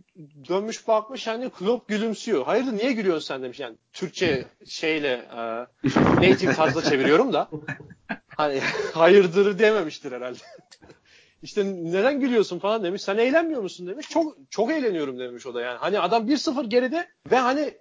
dönmüş 0.49 0.89
bakmış 0.89 1.27
hani 1.27 1.51
Klopp 1.51 1.89
gülümsüyor. 1.89 2.45
Hayırdır 2.45 2.73
niye 2.73 2.93
gülüyorsun 2.93 3.27
sen 3.27 3.43
demiş. 3.43 3.61
Yani 3.61 3.77
Türkçe 3.93 4.45
şeyle 4.67 5.09
e, 5.09 5.67
native 6.31 6.53
tarzda 6.55 6.83
çeviriyorum 6.83 7.33
da. 7.33 7.49
Hani 8.37 8.61
hayırdır 8.95 9.59
dememiştir 9.59 10.13
herhalde. 10.13 10.39
İşte 11.43 11.65
neden 11.67 12.21
gülüyorsun 12.21 12.59
falan 12.59 12.85
demiş. 12.85 13.03
Sen 13.03 13.19
eğlenmiyor 13.19 13.63
musun 13.63 13.87
demiş. 13.87 14.09
Çok 14.09 14.37
çok 14.51 14.71
eğleniyorum 14.71 15.19
demiş 15.19 15.47
o 15.47 15.55
da 15.55 15.61
yani. 15.61 15.79
Hani 15.79 16.01
adam 16.01 16.29
1-0 16.29 16.69
geride 16.69 17.09
ve 17.31 17.37
hani 17.37 17.75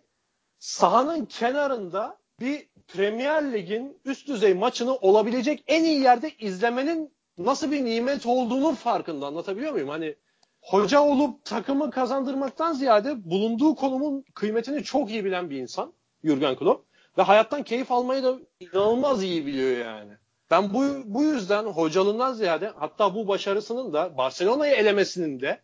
sahanın 0.59 1.26
kenarında 1.26 2.18
bir 2.39 2.68
Premier 2.88 3.53
Lig'in 3.53 4.01
üst 4.05 4.28
düzey 4.28 4.53
maçını 4.53 4.95
olabilecek 4.95 5.64
en 5.68 5.84
iyi 5.84 6.01
yerde 6.01 6.32
izlemenin 6.39 7.14
nasıl 7.38 7.72
bir 7.72 7.86
nimet 7.86 8.26
olduğunun 8.26 8.76
farkında 8.76 9.26
anlatabiliyor 9.28 9.72
muyum? 9.72 9.89
Hani 9.89 10.16
hoca 10.62 11.01
olup 11.01 11.45
takımı 11.45 11.91
kazandırmaktan 11.91 12.74
ziyade 12.74 13.30
bulunduğu 13.30 13.76
konumun 13.76 14.26
kıymetini 14.34 14.84
çok 14.84 15.09
iyi 15.12 15.26
bilen 15.26 15.49
bir 15.49 15.57
insan 15.57 15.93
Jurgen 16.24 16.55
Klopp 16.55 16.86
ve 17.18 17.22
hayattan 17.22 17.64
keyif 17.64 17.91
almayı 17.91 18.24
da 18.24 18.39
inanılmaz 18.59 19.24
iyi 19.24 19.45
biliyor 19.45 19.86
yani. 19.86 20.14
Ben 20.51 20.73
bu 20.73 20.83
bu 21.05 21.23
yüzden 21.23 21.63
hocalığından 21.63 22.33
ziyade 22.33 22.73
hatta 22.75 23.15
bu 23.15 23.27
başarısının 23.27 23.93
da 23.93 24.17
Barcelona'yı 24.17 24.73
elemesinin 24.73 25.39
de 25.39 25.61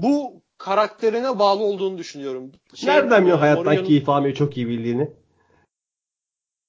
bu 0.00 0.42
karakterine 0.58 1.38
bağlı 1.38 1.62
olduğunu 1.62 1.98
düşünüyorum. 1.98 2.52
Şey, 2.74 2.94
Nereden 2.94 3.22
biliyor 3.22 3.38
hayattan 3.38 3.84
keyif 3.84 4.08
almayı 4.08 4.34
çok 4.34 4.56
iyi 4.56 4.68
bildiğini? 4.68 5.10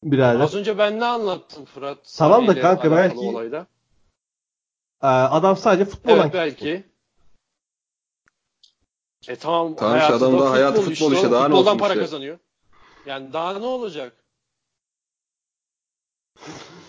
Birader. 0.03 0.39
Az 0.39 0.55
önce 0.55 0.77
ben 0.77 0.99
ne 0.99 1.05
anlattım 1.05 1.65
Fırat? 1.65 2.13
Tamam 2.17 2.47
da 2.47 2.61
kanka 2.61 2.91
belki- 2.91 3.17
Olayda. 3.17 3.67
Ee, 5.03 5.07
adam 5.07 5.57
sadece 5.57 5.85
futboldan 5.85 6.19
Evet 6.19 6.33
belki. 6.33 6.83
E 9.27 9.35
tamam, 9.35 9.75
Tamam 9.75 9.97
işte 9.97 10.13
adam 10.13 10.33
da 10.33 10.39
da 10.39 10.51
hayatı 10.51 10.81
futbol 10.81 11.11
işte, 11.11 11.31
daha 11.31 11.47
ne 11.47 11.55
olsun 11.55 11.77
para 11.77 11.93
işte. 11.93 12.01
kazanıyor. 12.01 12.39
Yani 13.05 13.33
daha 13.33 13.59
ne 13.59 13.65
olacak? 13.65 14.13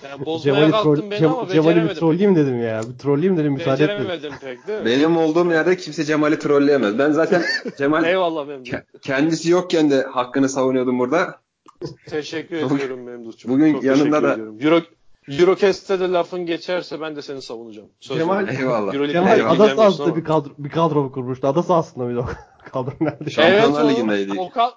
Yani 0.05 0.27
bozmaya 0.27 0.71
troll, 0.71 0.97
beni 1.11 1.15
Cem- 1.21 1.27
ama 1.27 1.49
Cemal'i 1.49 1.83
bir 1.89 1.95
trolleyeyim 1.95 2.37
dedim 2.37 2.63
ya. 2.63 2.81
Bir 2.93 2.99
trolleyeyim 2.99 3.37
dedim 3.37 3.53
müsaade 3.53 3.85
etmedi. 3.85 4.01
Beceremedim 4.09 4.33
pek 4.41 4.67
değil 4.67 4.79
mi? 4.79 4.85
Benim 4.87 5.17
olduğum 5.17 5.51
yerde 5.51 5.77
kimse 5.77 6.05
Cemal'i 6.05 6.39
trolleyemez. 6.39 6.99
Ben 6.99 7.11
zaten 7.13 7.43
Cemal 7.79 8.05
Eyvallah 8.05 8.47
Memduh. 8.47 8.71
ke- 8.71 8.85
kendisi 9.03 9.51
yokken 9.51 9.91
de 9.91 10.03
hakkını 10.03 10.49
savunuyordum 10.49 10.99
burada. 10.99 11.39
Teşekkür 12.07 12.57
ediyorum 12.57 13.03
Memduh'cum. 13.03 13.53
bugün 13.53 13.73
Çok 13.73 13.85
yanında 13.85 14.23
da- 14.23 14.33
ediyorum. 14.35 14.57
Euro, 14.61 14.81
Eurocast'te 15.29 16.01
de 16.01 16.09
lafın 16.09 16.47
geçerse 16.47 17.01
ben 17.01 17.17
de 17.17 17.23
seni 17.23 17.43
savunacağım. 17.43 17.89
Söz 18.01 18.19
Cemal-. 18.19 18.49
Eyvallah. 18.61 18.95
Euroleague 18.95 19.13
Cemal 19.13 19.41
ada 19.57 19.65
ama. 19.65 19.77
sahasında 19.77 20.17
bir 20.17 20.25
kadro, 20.25 20.51
bir 20.59 20.71
kadro 20.71 21.13
kurmuştu. 21.13 21.47
Ada 21.47 21.63
sahasında 21.63 22.09
bir 22.09 22.17
kadro 22.73 22.91
nerede? 23.01 23.31
Şampiyonlar 23.31 23.85
evet, 23.85 23.93
Ligi'ndeydik. 23.93 24.41
O, 24.41 24.45
o, 24.45 24.49
ka- 24.49 24.73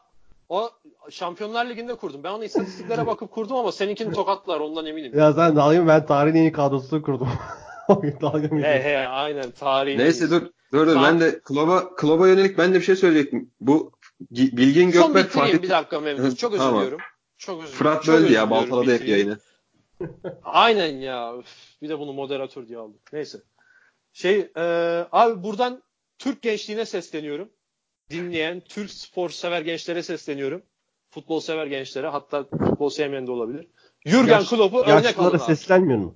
o 0.49 0.69
Şampiyonlar 1.09 1.69
Ligi'nde 1.69 1.95
kurdum. 1.95 2.23
Ben 2.23 2.31
onu 2.31 2.43
istatistiklere 2.43 3.07
bakıp 3.07 3.31
kurdum 3.31 3.57
ama 3.57 3.71
seninkini 3.71 4.13
tokatlar 4.13 4.59
ondan 4.59 4.85
eminim. 4.85 5.19
Ya 5.19 5.33
sen 5.33 5.55
dalga 5.55 5.87
ben 5.87 6.05
tarihin 6.05 6.35
en 6.35 6.41
iyi 6.41 6.51
kadrosunu 6.51 7.01
kurdum. 7.01 7.29
Dalga 8.21 8.55
mı 8.55 8.61
He 8.61 8.83
he 8.83 9.07
aynen 9.07 9.51
tarihin. 9.51 9.99
Neyse 9.99 10.29
dur. 10.29 10.41
Dur 10.73 10.87
dur 10.87 10.95
ben 10.95 11.19
de 11.19 11.39
Kloba, 11.39 11.95
Kloba 11.95 12.27
yönelik 12.27 12.57
ben 12.57 12.73
de 12.73 12.77
bir 12.77 12.83
şey 12.83 12.95
söyleyecektim. 12.95 13.51
Bu 13.61 13.91
Gi- 14.31 14.57
Bilgin 14.57 14.91
Son 14.91 15.07
Gökberk 15.07 15.27
bitireyim 15.27 15.51
Fatih 15.51 15.63
bir 15.63 15.69
dakika 15.69 15.99
Memduh. 15.99 16.35
Çok 16.35 16.53
özür 16.53 16.63
Tamam. 16.63 16.79
diliyorum. 16.81 16.99
Çok 17.37 17.63
özür 17.63 17.73
Fırat 17.73 18.07
böldü 18.07 18.33
ya 18.33 18.49
baltaladı 18.49 18.93
hep 18.93 19.07
yayını. 19.07 19.37
Aynen 20.43 20.95
ya. 20.97 21.37
Üf, 21.37 21.81
bir 21.81 21.89
de 21.89 21.99
bunu 21.99 22.13
moderatör 22.13 22.67
diye 22.67 22.77
aldık. 22.77 23.13
Neyse. 23.13 23.37
Şey 24.13 24.51
e, 24.57 24.61
abi 25.11 25.43
buradan 25.43 25.83
Türk 26.17 26.41
gençliğine 26.41 26.85
sesleniyorum. 26.85 27.49
Dinleyen 28.09 28.61
Türk 28.61 28.91
spor 28.91 29.29
sever 29.29 29.61
gençlere 29.61 30.03
sesleniyorum. 30.03 30.63
Futbol 31.13 31.39
sever 31.39 31.65
gençlere 31.67 32.07
hatta 32.07 32.43
futbol 32.43 32.89
sevmeyen 32.89 33.27
de 33.27 33.31
olabilir. 33.31 33.67
Jurgen 34.05 34.39
Yaş- 34.39 34.49
Klopp'u 34.49 34.79
örnek 34.79 35.03
Yaşlılara 35.05 35.27
alın 35.27 35.37
abi. 35.37 35.43
seslenmiyor 35.43 35.99
mu? 35.99 36.15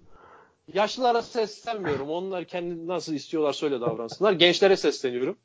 Yaşlılara 0.74 1.22
seslenmiyorum. 1.22 2.10
Onlar 2.10 2.45
kendi 2.45 2.88
nasıl 2.88 3.14
istiyorlar 3.14 3.54
söyle 3.54 3.82
davransınlar. 3.82 4.32
Gençlere 4.34 4.78
sesleniyorum. 4.78 5.38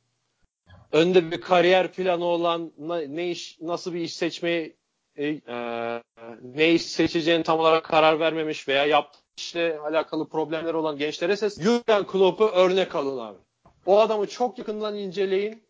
Önde 0.93 1.31
bir 1.31 1.41
kariyer 1.41 1.93
planı 1.93 2.25
olan 2.25 2.73
ne 3.09 3.31
iş 3.31 3.59
nasıl 3.61 3.95
bir 3.95 4.01
iş 4.01 4.17
seçmeyi 4.17 4.77
e, 5.17 5.27
e, 5.27 6.03
ne 6.43 6.73
iş 6.73 6.83
seçeceğini 6.83 7.43
tam 7.43 7.61
olarak 7.61 7.85
karar 7.85 8.21
vermemiş 8.21 8.69
veya 8.69 8.87
yaptığı 8.87 9.19
işle 9.37 9.79
alakalı 9.79 10.29
problemler 10.29 10.75
olan 10.75 10.99
gençlere 10.99 11.37
ses. 11.37 11.61
Jurgen 11.63 12.07
Klopp'u 12.07 12.45
örnek 12.45 12.95
alın 12.95 13.19
abi. 13.19 13.39
O 13.87 14.01
adamı 14.01 14.27
çok 14.27 14.59
yakından 14.59 14.97
inceleyin. 14.99 15.63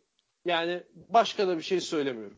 Yani 0.45 0.83
başka 1.09 1.49
da 1.49 1.57
bir 1.57 1.62
şey 1.62 1.80
söylemiyorum. 1.80 2.37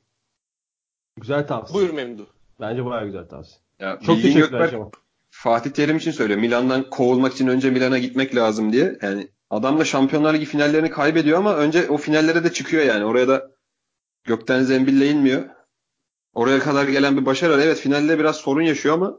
Güzel 1.20 1.46
tavsiye. 1.46 1.74
Buyur 1.80 1.94
Memduh. 1.94 2.26
Bence 2.60 2.84
bayağı 2.84 3.04
güzel 3.06 3.28
tavsiye. 3.28 3.58
Ya, 3.80 3.98
Çok 4.06 4.22
teşekkürler 4.22 4.70
Cemal. 4.70 4.90
Fatih 5.30 5.70
Terim 5.70 5.96
için 5.96 6.10
söylüyor. 6.10 6.40
Milan'dan 6.40 6.90
kovulmak 6.90 7.32
için 7.32 7.46
önce 7.46 7.70
Milan'a 7.70 7.98
gitmek 7.98 8.36
lazım 8.36 8.72
diye. 8.72 8.98
Yani 9.02 9.28
adam 9.50 9.78
da 9.78 9.84
Şampiyonlar 9.84 10.34
Ligi 10.34 10.44
finallerini 10.44 10.90
kaybediyor 10.90 11.38
ama 11.38 11.54
önce 11.56 11.88
o 11.88 11.96
finallere 11.96 12.44
de 12.44 12.52
çıkıyor 12.52 12.84
yani. 12.84 13.04
Oraya 13.04 13.28
da 13.28 13.50
gökten 14.24 14.62
zembille 14.62 15.10
inmiyor. 15.10 15.42
Oraya 16.34 16.58
kadar 16.58 16.88
gelen 16.88 17.16
bir 17.16 17.26
başarı. 17.26 17.62
Evet 17.62 17.78
finalde 17.78 18.18
biraz 18.18 18.36
sorun 18.36 18.62
yaşıyor 18.62 18.94
ama 18.94 19.14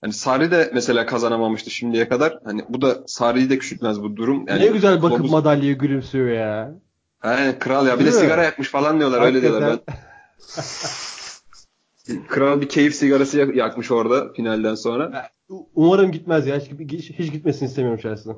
hani 0.00 0.12
Sarri 0.12 0.50
de 0.50 0.70
mesela 0.74 1.06
kazanamamıştı 1.06 1.70
şimdiye 1.70 2.08
kadar. 2.08 2.38
Hani 2.44 2.64
bu 2.68 2.82
da 2.82 2.96
Sarri'yi 3.06 3.50
de 3.50 3.58
küçültmez 3.58 4.02
bu 4.02 4.16
durum. 4.16 4.44
Yani 4.48 4.60
ne 4.60 4.66
güzel 4.66 5.02
bakıp 5.02 5.18
Klop'u- 5.18 5.30
madalyayı 5.30 5.78
gülümsüyor 5.78 6.28
ya. 6.28 6.74
He, 7.20 7.58
kral 7.58 7.86
ya. 7.86 7.94
Bir 7.94 8.00
de 8.00 8.04
Değil 8.04 8.16
mi? 8.16 8.20
sigara 8.22 8.44
yakmış 8.44 8.68
falan 8.68 8.98
diyorlar. 8.98 9.22
Öyle 9.22 9.42
diyorlar. 9.42 9.62
Ben 9.62 9.68
Hakikaten. 9.68 9.96
Kral 12.28 12.60
bir 12.60 12.68
keyif 12.68 12.94
sigarası 12.94 13.38
yak- 13.38 13.56
yakmış 13.56 13.90
orada 13.90 14.32
finalden 14.32 14.74
sonra. 14.74 15.30
Umarım 15.74 16.12
gitmez 16.12 16.46
ya. 16.46 16.58
Hiç, 16.90 17.10
hiç 17.10 17.32
gitmesini 17.32 17.68
istemiyorum 17.68 18.00
şahsen. 18.00 18.36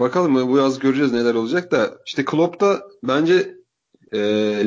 Bakalım 0.00 0.48
bu 0.52 0.56
yaz 0.58 0.78
göreceğiz 0.78 1.12
neler 1.12 1.34
olacak 1.34 1.72
da. 1.72 1.90
İşte 2.06 2.24
Klopp 2.24 2.60
da 2.60 2.82
bence 3.02 3.54
e, 4.12 4.18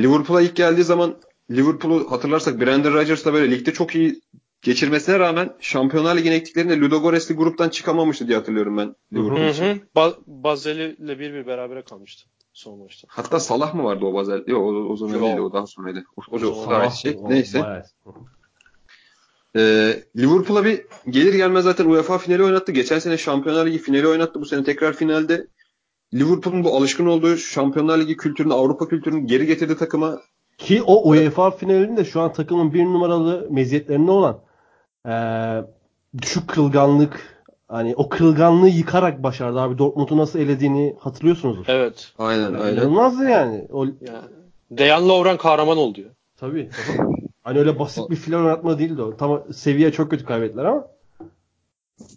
Liverpool'a 0.03 0.41
ilk 0.41 0.55
geldiği 0.55 0.83
zaman 0.83 1.15
Liverpool'u 1.51 2.11
hatırlarsak 2.11 2.59
Brendan 2.61 2.93
Rodgers 2.93 3.25
da 3.25 3.33
böyle 3.33 3.51
ligde 3.51 3.73
çok 3.73 3.95
iyi 3.95 4.21
geçirmesine 4.61 5.19
rağmen 5.19 5.53
Şampiyonlar 5.59 6.17
Ligi'ne 6.17 6.37
gittiklerinde 6.37 6.79
Ludogorets'li 6.79 7.35
gruptan 7.35 7.69
çıkamamıştı 7.69 8.27
diye 8.27 8.37
hatırlıyorum 8.37 8.77
ben 8.77 8.95
Liverpool 9.13 9.39
Hı 9.41 9.49
için. 9.49 9.63
hı. 9.65 9.77
Ba- 9.95 10.15
Bazeli 10.27 10.95
ile 10.99 11.19
bir 11.19 11.33
bir 11.33 11.47
berabere 11.47 11.81
kalmıştı 11.81 12.29
son 12.55 12.79
maçta. 12.79 13.07
Hatta 13.11 13.39
Salah 13.39 13.73
mı 13.73 13.83
vardı 13.83 14.05
o 14.05 14.13
Basel? 14.13 14.43
Yok 14.47 14.61
o, 14.61 14.71
o 14.73 14.97
zaman 14.97 15.13
Yok. 15.13 15.23
değil 15.23 15.37
o 15.37 15.53
daha 15.53 15.67
sonraydı. 15.67 16.03
O, 16.17 16.21
o, 16.31 16.45
o, 16.47 16.69
aynı 16.69 16.91
şey. 16.91 17.17
O- 17.21 17.29
Neyse. 17.29 17.83
Ee, 19.55 20.03
Liverpool'a 20.17 20.65
bir 20.65 20.85
gelir 21.09 21.33
gelmez 21.33 21.63
zaten 21.63 21.85
UEFA 21.85 22.17
finali 22.17 22.43
oynattı. 22.43 22.71
Geçen 22.71 22.99
sene 22.99 23.17
Şampiyonlar 23.17 23.65
Ligi 23.65 23.77
finali 23.77 24.07
oynattı. 24.07 24.41
Bu 24.41 24.45
sene 24.45 24.63
tekrar 24.63 24.93
finalde. 24.93 25.47
Liverpool'un 26.13 26.63
bu 26.63 26.75
alışkın 26.77 27.05
olduğu 27.05 27.37
Şampiyonlar 27.37 27.97
Ligi 27.99 28.17
kültürünü, 28.17 28.53
Avrupa 28.53 28.87
kültürünü 28.87 29.27
geri 29.27 29.45
getirdi 29.45 29.77
takıma. 29.77 30.21
Ki 30.57 30.83
o 30.83 31.09
UEFA 31.09 31.51
finalinde 31.51 32.05
şu 32.05 32.21
an 32.21 32.33
takımın 32.33 32.73
bir 32.73 32.85
numaralı 32.85 33.47
meziyetlerinde 33.51 34.11
olan 34.11 34.39
eee 35.05 35.65
düşük 36.21 36.47
kırılganlık 36.47 37.34
hani 37.67 37.95
o 37.95 38.09
kırılganlığı 38.09 38.69
yıkarak 38.69 39.23
başardı 39.23 39.59
abi. 39.59 39.77
Dortmund'u 39.77 40.17
nasıl 40.17 40.39
elediğini 40.39 40.95
hatırlıyorsunuzdur. 40.99 41.65
Evet. 41.67 42.11
Aynen 42.17 42.53
aynen. 42.53 42.73
İnanılmazdı 42.73 43.29
yani. 43.29 43.67
O, 43.71 43.85
Yani 43.85 43.95
Dejan 44.71 45.09
Lovren 45.09 45.37
kahraman 45.37 45.77
oldu 45.77 46.01
ya. 46.01 46.07
tabii. 46.37 46.69
Hani 47.43 47.59
öyle 47.59 47.79
basit 47.79 48.09
bir 48.09 48.15
final 48.15 48.39
oynatma 48.39 48.79
değildi 48.79 49.01
o. 49.01 49.17
Tam 49.17 49.43
seviye 49.53 49.91
çok 49.91 50.11
kötü 50.11 50.25
kaybettiler 50.25 50.65
ama. 50.65 50.87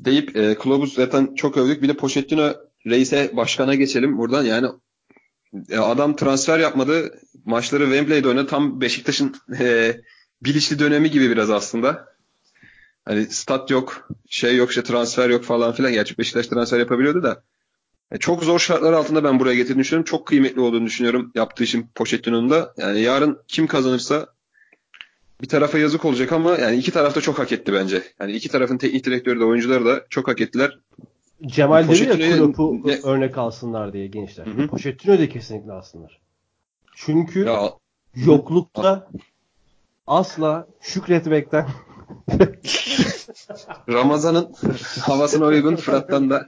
Deyip 0.01 0.37
e, 0.37 0.55
Klopp'u 0.55 0.87
zaten 0.87 1.35
çok 1.35 1.57
övdük. 1.57 1.83
Bir 1.83 1.89
de 1.89 1.95
Pochettino 1.95 2.53
reise 2.87 3.31
başkana 3.37 3.75
geçelim 3.75 4.19
buradan. 4.19 4.45
Yani 4.45 4.67
e, 5.71 5.79
adam 5.79 6.17
transfer 6.17 6.59
yapmadı. 6.59 7.19
Maçları 7.45 7.85
Wembley'de 7.85 8.29
oynadı. 8.29 8.47
Tam 8.47 8.81
Beşiktaş'ın 8.81 9.35
e, 9.61 9.97
bilinçli 10.43 10.79
dönemi 10.79 11.11
gibi 11.11 11.31
biraz 11.31 11.51
aslında. 11.51 12.05
Hani 13.09 13.27
stat 13.27 13.71
yok, 13.71 14.09
şey 14.29 14.57
yok, 14.57 14.71
işte 14.71 14.83
transfer 14.83 15.31
yok 15.31 15.45
falan 15.45 15.73
filan. 15.73 15.93
Gerçi 15.93 16.19
Beşiktaş 16.19 16.47
transfer 16.47 16.79
yapabiliyordu 16.79 17.23
da. 17.23 17.43
E, 18.13 18.19
çok 18.19 18.45
zor 18.45 18.59
şartlar 18.59 18.93
altında 18.93 19.25
ben 19.25 19.41
buraya 19.41 19.55
getirdiğini 19.55 19.81
düşünüyorum. 19.81 20.11
Çok 20.11 20.27
kıymetli 20.27 20.61
olduğunu 20.61 20.87
düşünüyorum 20.87 21.33
yaptığı 21.35 21.65
işin 21.65 21.87
Pochettino'nun 21.95 22.51
da. 22.51 22.75
Yani 22.77 23.01
yarın 23.01 23.39
kim 23.49 23.67
kazanırsa 23.67 24.27
bir 25.43 25.49
tarafa 25.49 25.79
yazık 25.79 26.05
olacak 26.05 26.33
ama 26.33 26.57
yani 26.57 26.77
iki 26.77 26.91
taraf 26.91 27.15
da 27.15 27.21
çok 27.21 27.39
hak 27.39 27.53
etti 27.53 27.73
bence. 27.73 28.03
Yani 28.21 28.33
iki 28.33 28.49
tarafın 28.49 28.79
teknik 28.79 29.05
direktörü 29.05 29.41
de 29.41 29.45
oyuncuları 29.45 29.85
da 29.85 30.07
çok 30.11 30.29
hak 30.29 30.41
ettiler. 30.41 30.79
Cemal 31.47 31.89
dedi 31.89 32.25
ya 32.25 32.37
Klopp'u 32.37 32.81
ne- 32.85 33.01
örnek 33.03 33.39
alsınlar 33.39 33.93
diye 33.93 34.07
gençler. 34.07 34.47
Hı 34.47 34.51
hı. 34.51 34.67
Pochettino 34.67 35.19
da 35.19 35.29
kesinlikle 35.29 35.73
alsınlar. 35.73 36.21
Çünkü 36.95 37.45
Ya 37.45 37.73
yoklukta 38.15 39.09
asla 40.07 40.67
şükretmekten 40.81 41.67
Ramazan'ın 43.89 44.53
havasına 45.01 45.47
uygun 45.47 45.77
Fırat'tan 45.77 46.31
da 46.31 46.47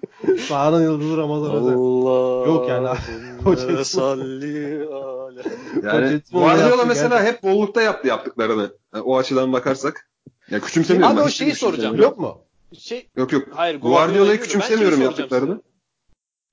sahanın 0.49 0.83
yıldızı 0.83 1.17
Ramazan 1.17 1.55
Özel. 1.55 1.75
Allah. 1.75 2.47
Yok 2.47 2.69
yani. 2.69 2.89
Pochettino. 3.45 3.85
salli 3.85 4.87
ala. 4.89 5.43
yani 5.83 6.21
Guardiola 6.33 6.85
mesela 6.85 7.09
gerçekten. 7.09 7.33
hep 7.33 7.43
bollukta 7.43 7.83
yaptı 7.83 8.09
yaptıklarını. 8.09 8.71
Yani 8.95 9.03
o 9.05 9.17
açıdan 9.19 9.53
bakarsak. 9.53 10.11
Ya 10.51 10.61
küçümsemiyorum. 10.61 11.13
Abi 11.17 11.21
ben, 11.21 11.27
o 11.27 11.31
şeyi 11.31 11.55
soracağım. 11.55 11.97
Yok 11.97 12.19
mu? 12.19 12.39
Şey, 12.79 13.09
Yok 13.17 13.33
yok. 13.33 13.49
hayır 13.55 13.81
Guardiola'yı 13.81 14.41
küçümsemiyorum 14.41 15.03
yaptıklarını. 15.03 15.51
size. 15.55 15.63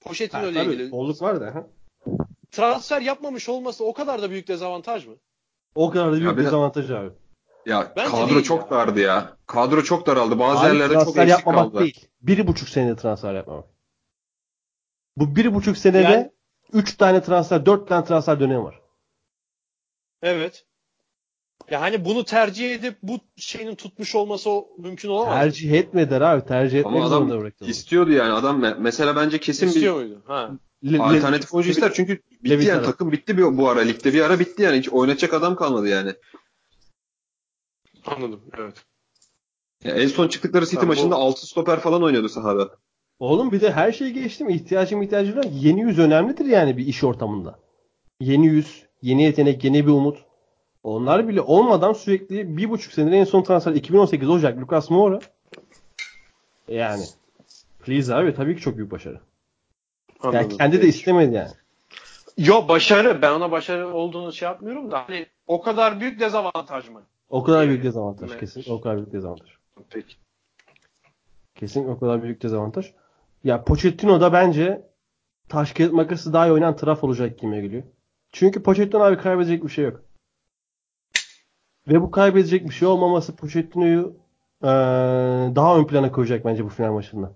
Pochettino 0.01 0.41
Ha, 0.41 0.45
ile 0.47 0.63
tabii, 0.63 0.73
ilgili. 0.73 0.91
bolluk 0.91 1.21
var 1.21 1.41
da. 1.41 1.45
ha. 1.55 1.67
Transfer 2.51 3.01
yapmamış 3.01 3.49
olması 3.49 3.85
o 3.85 3.93
kadar 3.93 4.21
da 4.21 4.29
büyük 4.29 4.47
dezavantaj 4.47 5.07
mı? 5.07 5.13
O 5.75 5.89
kadar 5.89 6.07
da 6.07 6.11
büyük 6.11 6.25
Ya 6.25 6.37
dezavantaj 6.37 6.91
abi. 6.91 7.09
Ya 7.68 7.93
Bence 7.97 8.11
kadro 8.11 8.43
çok 8.43 8.72
ya. 8.72 8.78
dardı 8.78 8.99
ya. 8.99 9.38
Kadro 9.47 9.84
çok 9.84 10.07
daraldı. 10.07 10.39
Bazı 10.39 10.59
Abi 10.59 10.68
yerlerde 10.68 10.93
çok 10.93 11.07
eksik 11.18 11.28
yapmamak 11.30 11.63
kaldılar. 11.63 11.84
değil. 11.84 12.07
Bir 12.22 12.47
buçuk 12.47 12.70
senede 12.70 12.95
transfer 12.95 13.34
yapmamak. 13.34 13.65
Bu 15.18 15.36
bir 15.36 15.53
buçuk 15.53 15.78
senede 15.78 16.01
Yani- 16.11 16.32
üç 16.74 16.97
tane 16.97 17.22
transfer, 17.24 17.65
dört 17.65 17.88
tane 17.88 18.05
transfer 18.05 18.39
dönemi 18.39 18.63
var. 18.63 18.82
Evet. 20.22 20.65
Ya 21.70 21.82
hani 21.82 22.05
bunu 22.05 22.26
tercih 22.26 22.76
edip 22.76 22.97
bu 23.03 23.20
şeyin 23.36 23.76
tutmuş 23.76 24.15
olması 24.15 24.49
o 24.49 24.68
mümkün 24.78 25.09
olamaz. 25.09 25.34
Tercih 25.36 25.72
etmediler 25.72 26.22
abi. 26.22 26.45
Tercih 26.45 26.80
etmek 26.80 26.95
Ama 26.95 27.07
zorunda 27.09 27.34
adam 27.34 27.41
bıraktılar. 27.43 27.70
istiyordu 27.70 28.11
yani. 28.11 28.34
Adam 28.34 28.63
me- 28.63 28.78
mesela 28.80 29.15
bence 29.15 29.39
kesin 29.39 29.68
İstiyor 29.68 29.95
bir 29.95 30.05
muydu? 30.05 30.22
Ha. 30.28 30.51
Le- 30.86 30.99
alternatif 30.99 31.53
oyuncu 31.53 31.72
ister. 31.72 31.93
Çünkü 31.93 32.13
bitti 32.43 32.49
Levi 32.49 32.65
yani 32.65 32.86
takım 32.86 33.11
bitti 33.11 33.38
bir, 33.38 33.57
bu 33.57 33.70
ara. 33.70 33.80
Ligde 33.80 34.13
bir 34.13 34.22
ara 34.22 34.39
bitti 34.39 34.61
yani. 34.63 34.78
Hiç 34.78 34.89
oynatacak 34.89 35.34
adam 35.34 35.55
kalmadı 35.55 35.88
yani. 35.88 36.13
Anladım. 38.07 38.41
Evet. 38.57 38.75
Ya 39.83 39.95
en 39.95 40.07
son 40.07 40.27
çıktıkları 40.27 40.65
City 40.65 40.75
Tamam, 40.75 40.89
bu- 40.89 40.95
maçında 40.95 41.15
6 41.15 41.47
stoper 41.47 41.79
falan 41.79 42.03
oynuyordu 42.03 42.29
sahada. 42.29 42.69
Oğlum 43.19 43.51
bir 43.51 43.61
de 43.61 43.71
her 43.71 43.91
şeyi 43.91 44.13
geçtim. 44.13 44.49
İhtiyacım 44.49 45.01
ihtiyacım 45.01 45.35
yok. 45.35 45.45
Yeni 45.51 45.81
yüz 45.81 45.99
önemlidir 45.99 46.45
yani 46.45 46.77
bir 46.77 46.87
iş 46.87 47.03
ortamında. 47.03 47.59
Yeni 48.21 48.45
yüz, 48.45 48.85
yeni 49.01 49.23
yetenek, 49.23 49.63
yeni 49.63 49.87
bir 49.87 49.91
umut. 49.91 50.17
Onlar 50.83 51.27
bile 51.27 51.41
olmadan 51.41 51.93
sürekli 51.93 52.57
bir 52.57 52.69
buçuk 52.69 52.93
senedir 52.93 53.11
en 53.11 53.23
son 53.23 53.43
transfer 53.43 53.71
2018 53.71 54.29
Ocak 54.29 54.57
Lucas 54.61 54.89
Moura. 54.89 55.19
Yani. 56.67 57.03
Please 57.79 58.15
abi 58.15 58.35
tabii 58.35 58.55
ki 58.55 58.61
çok 58.61 58.77
büyük 58.77 58.91
başarı. 58.91 59.19
Yani 60.23 60.37
Anladım. 60.37 60.57
kendi 60.57 60.81
de 60.81 60.87
istemedi 60.87 61.35
yani. 61.35 61.51
Yo 62.37 62.67
başarı. 62.67 63.21
Ben 63.21 63.31
ona 63.31 63.51
başarı 63.51 63.93
olduğunu 63.93 64.33
şey 64.33 64.47
yapmıyorum 64.47 64.91
da 64.91 65.03
hani 65.07 65.25
o 65.47 65.61
kadar 65.61 65.99
büyük 65.99 66.19
dezavantaj 66.19 66.89
mı? 66.89 67.03
O 67.30 67.43
kadar 67.43 67.67
büyük 67.67 67.84
dezavantaj 67.84 68.30
Evet. 68.32 68.39
kesin. 68.39 68.63
O 68.73 68.82
kadar 68.82 68.97
büyük 68.97 69.11
dezavantaj. 69.13 69.49
Peki. 69.89 70.15
Kesin 71.55 71.88
o 71.88 71.99
kadar 71.99 72.23
büyük 72.23 72.43
dezavantaj. 72.43 72.93
Ya 73.43 73.63
Pochettino 73.63 74.21
da 74.21 74.34
bence 74.34 74.89
taş 75.49 75.71
kağıt 75.73 75.93
makası 75.93 76.34
daha 76.34 76.47
iyi 76.47 76.51
oynayan 76.51 76.75
taraf 76.75 77.03
olacak 77.03 77.39
gibi 77.39 77.61
geliyor. 77.61 77.84
Çünkü 78.32 78.63
Pochettino 78.63 79.01
abi 79.03 79.17
kaybedecek 79.17 79.63
bir 79.63 79.69
şey 79.69 79.86
yok. 79.86 80.01
Ve 81.88 82.01
bu 82.01 82.11
kaybedecek 82.11 82.65
bir 82.65 82.73
şey 82.73 82.88
olmaması 82.88 83.36
Pochettino'yu 83.36 84.15
eee, 84.63 84.69
daha 85.55 85.78
ön 85.80 85.88
plana 85.88 86.11
koyacak 86.11 86.45
bence 86.45 86.65
bu 86.65 86.69
final 86.69 86.91
maçında. 86.93 87.36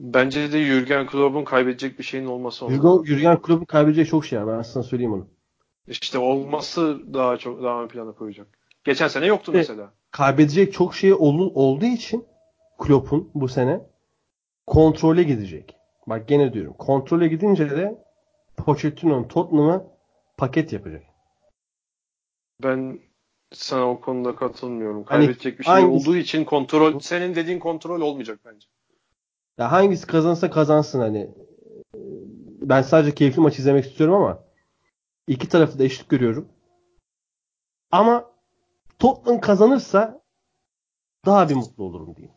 Bence 0.00 0.52
de 0.52 0.64
Jürgen 0.64 1.06
Klopp'un 1.06 1.44
kaybedecek 1.44 1.98
bir 1.98 2.04
şeyin 2.04 2.26
olması 2.26 2.64
olmalı. 2.66 3.06
Jürgen 3.06 3.42
Klopp'un 3.42 3.64
kaybedecek 3.64 4.08
çok 4.08 4.26
şey 4.26 4.46
var. 4.46 4.58
Ben 4.58 4.62
sana 4.62 4.82
söyleyeyim 4.82 5.12
onu. 5.12 5.26
İşte 5.88 6.18
olması 6.18 7.00
daha 7.14 7.36
çok 7.36 7.62
daha 7.62 7.82
ön 7.82 7.88
plana 7.88 8.12
koyacak. 8.12 8.46
Geçen 8.84 9.08
sene 9.08 9.26
yoktu 9.26 9.52
Evet. 9.54 9.68
mesela. 9.68 9.92
Kaybedecek 10.10 10.72
çok 10.72 10.94
şey 10.94 11.12
ol- 11.14 11.50
olduğu 11.54 11.84
için 11.84 12.24
Klopp'un 12.78 13.30
bu 13.34 13.48
sene 13.48 13.80
kontrole 14.66 15.22
gidecek. 15.22 15.76
Bak 16.06 16.28
gene 16.28 16.52
diyorum. 16.52 16.72
Kontrole 16.78 17.28
gidince 17.28 17.70
de 17.70 18.04
Pochettino'nun 18.56 19.28
Tottenham'a 19.28 19.84
paket 20.36 20.72
yapacak. 20.72 21.02
Ben 22.62 23.00
sana 23.52 23.90
o 23.90 24.00
konuda 24.00 24.36
katılmıyorum. 24.36 25.04
Hani 25.06 25.26
Kaybedecek 25.26 25.58
bir 25.58 25.64
şey 25.64 25.74
hangisi- 25.74 26.08
olduğu 26.08 26.16
için 26.16 26.44
kontrol 26.44 27.00
senin 27.00 27.34
dediğin 27.34 27.58
kontrol 27.58 28.00
olmayacak 28.00 28.40
bence. 28.44 28.66
Ya 29.58 29.72
hangisi 29.72 30.06
kazansa 30.06 30.50
kazansın 30.50 31.00
hani. 31.00 31.30
Ben 32.60 32.82
sadece 32.82 33.14
keyifli 33.14 33.40
maç 33.42 33.58
izlemek 33.58 33.86
istiyorum 33.86 34.14
ama 34.14 34.38
iki 35.26 35.48
tarafı 35.48 35.78
da 35.78 35.84
eşit 35.84 36.08
görüyorum. 36.08 36.48
Ama 37.90 38.30
Tottenham 38.98 39.40
kazanırsa 39.40 40.20
daha 41.26 41.48
bir 41.48 41.54
mutlu 41.54 41.84
olurum 41.84 42.14
diyeyim. 42.16 42.34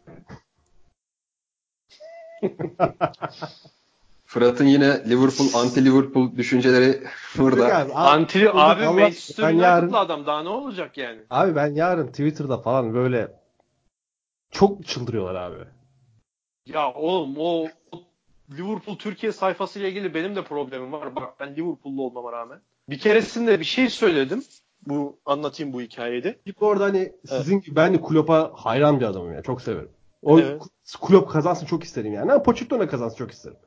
Fırat'ın 4.26 4.66
yine 4.66 5.10
Liverpool 5.10 5.48
anti 5.54 5.86
Liverpool 5.86 6.36
düşünceleri 6.36 7.04
burada. 7.38 7.78
Abi, 7.78 7.94
Anti 7.94 8.50
abi 8.52 8.86
Manchester 8.86 9.46
ben 9.46 9.54
United'lı 9.54 9.64
yarın- 9.64 9.94
adam 9.94 10.26
daha 10.26 10.44
ne 10.44 10.50
olacak 10.50 10.98
yani? 10.98 11.22
Abi 11.30 11.56
ben 11.56 11.74
yarın 11.74 12.08
Twitter'da 12.08 12.58
falan 12.58 12.94
böyle 12.94 13.32
çok 14.52 14.86
çıldırıyorlar 14.86 15.36
abi. 15.36 15.64
Ya 16.66 16.94
oğlum 16.94 17.36
o, 17.38 17.68
o 17.92 18.02
Liverpool 18.52 18.98
Türkiye 18.98 19.32
sayfasıyla 19.32 19.88
ilgili 19.90 20.14
benim 20.14 20.36
de 20.36 20.44
problemim 20.44 20.92
var. 20.92 21.16
Bak 21.16 21.40
ben 21.40 21.56
Liverpool'lu 21.56 22.02
olmama 22.04 22.32
rağmen. 22.32 22.62
Bir 22.90 23.00
keresinde 23.00 23.60
bir 23.60 23.66
şey 23.66 23.90
söyledim. 23.90 24.44
Bu 24.88 25.18
anlatayım 25.26 25.74
bu 25.74 25.82
hikayeyi 25.82 26.24
de. 26.24 26.40
Bir 26.46 26.56
orada 26.60 26.84
hani 26.84 27.14
sizin 27.26 27.62
gibi 27.62 27.76
ben 27.76 27.94
de 27.94 28.02
Klopp'a 28.02 28.52
hayran 28.56 29.00
bir 29.00 29.06
adamım 29.06 29.34
ya. 29.34 29.42
Çok 29.42 29.62
severim. 29.62 29.90
O 30.24 30.40
Evet. 30.40 30.62
Klopp 31.02 31.32
kazansın 31.32 31.66
çok 31.66 31.84
isterim 31.84 32.14
yani. 32.14 32.32
Ama 32.32 32.44
Pochettino 32.44 32.88
kazansın 32.88 33.18
çok 33.18 33.32
isterim. 33.32 33.58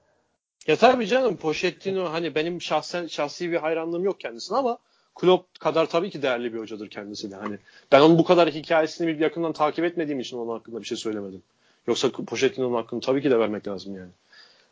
Ya 0.67 0.77
tabii 0.77 1.07
canım 1.07 1.37
Pochettino 1.37 2.05
hani 2.13 2.35
benim 2.35 2.63
şahsen 2.63 3.07
şahsi 3.07 3.51
bir 3.51 3.57
hayranlığım 3.57 4.05
yok 4.05 4.21
kendisine 4.21 4.57
ama 4.59 4.79
Klopp 5.15 5.61
kadar 5.61 5.87
tabii 5.87 6.11
ki 6.11 6.23
değerli 6.23 6.55
bir 6.55 6.59
hocadır 6.59 6.89
kendisi 6.91 7.31
de. 7.31 7.37
Hani 7.37 7.59
ben 7.93 8.01
onun 8.01 8.19
bu 8.19 8.25
kadar 8.25 8.51
hikayesini 8.51 9.07
bir 9.07 9.19
yakından 9.19 9.53
takip 9.53 9.85
etmediğim 9.85 10.21
için 10.21 10.37
onun 10.39 10.53
hakkında 10.53 10.81
bir 10.81 10.85
şey 10.87 10.97
söylemedim. 10.99 11.43
Yoksa 11.87 12.11
Pochettino'nun 12.11 12.75
hakkını 12.75 13.01
tabii 13.01 13.23
ki 13.23 13.31
de 13.31 13.39
vermek 13.39 13.69
lazım 13.69 13.97
yani. 13.97 14.11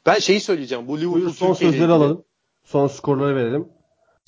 Ben 0.07 0.19
şeyi 0.19 0.41
söyleyeceğim. 0.41 0.89
Bu 0.89 1.01
Liverpool 1.01 1.29
son 1.33 1.53
sözleri 1.55 1.77
ilgili- 1.77 1.93
alalım. 1.93 2.23
Son 2.65 2.87
skorları 2.87 3.37
verelim. 3.37 3.69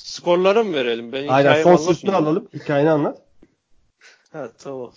Skorları 0.03 0.65
mı 0.65 0.73
verelim? 0.75 1.13
Ben 1.13 1.29
Aynen 1.29 1.63
son 1.63 1.71
anlatmayayım. 1.71 2.27
alalım. 2.27 2.49
Hikayeni 2.55 2.91
anlat. 2.91 3.23
Ha 4.33 4.49
tamam. 4.59 4.93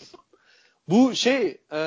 Bu 0.89 1.15
şey 1.15 1.61
e, 1.71 1.79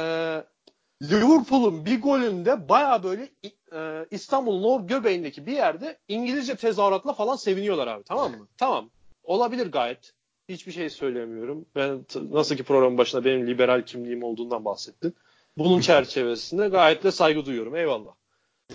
Liverpool'un 1.03 1.87
bir 1.87 2.01
golünde 2.03 2.69
baya 2.69 3.03
böyle 3.03 3.29
e, 3.73 4.07
İstanbul'un 4.11 4.64
o 4.64 4.87
göbeğindeki 4.87 5.47
bir 5.47 5.53
yerde 5.53 5.99
İngilizce 6.09 6.57
tezahüratla 6.57 7.12
falan 7.12 7.37
seviniyorlar 7.37 7.87
abi 7.87 8.05
tamam 8.05 8.31
mı? 8.31 8.49
Tamam. 8.57 8.91
Olabilir 9.25 9.73
gayet. 9.73 10.12
Hiçbir 10.49 10.73
şey 10.73 10.91
söylemiyorum. 10.91 11.66
Ben 11.77 12.05
nasıl 12.31 12.57
ki 12.57 12.62
programın 12.62 12.99
başında 12.99 13.25
benim 13.25 13.47
liberal 13.47 13.83
kimliğim 13.83 14.23
olduğundan 14.23 14.64
bahsettin. 14.64 15.14
Bunun 15.57 15.81
çerçevesinde 15.91 16.69
gayet 16.69 17.05
de 17.05 17.11
saygı 17.11 17.47
duyuyorum. 17.47 17.77
Eyvallah. 17.77 18.12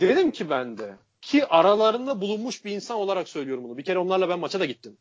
Dedim 0.02 0.32
ki 0.32 0.50
ben 0.50 0.78
de 0.78 0.96
ki 1.24 1.46
aralarında 1.46 2.22
bulunmuş 2.22 2.66
bir 2.66 2.72
insan 2.72 2.98
olarak 2.98 3.30
söylüyorum 3.30 3.64
bunu. 3.64 3.78
Bir 3.78 3.84
kere 3.84 4.00
onlarla 4.00 4.30
ben 4.30 4.40
maça 4.40 4.60
da 4.60 4.66
gittim. 4.66 4.98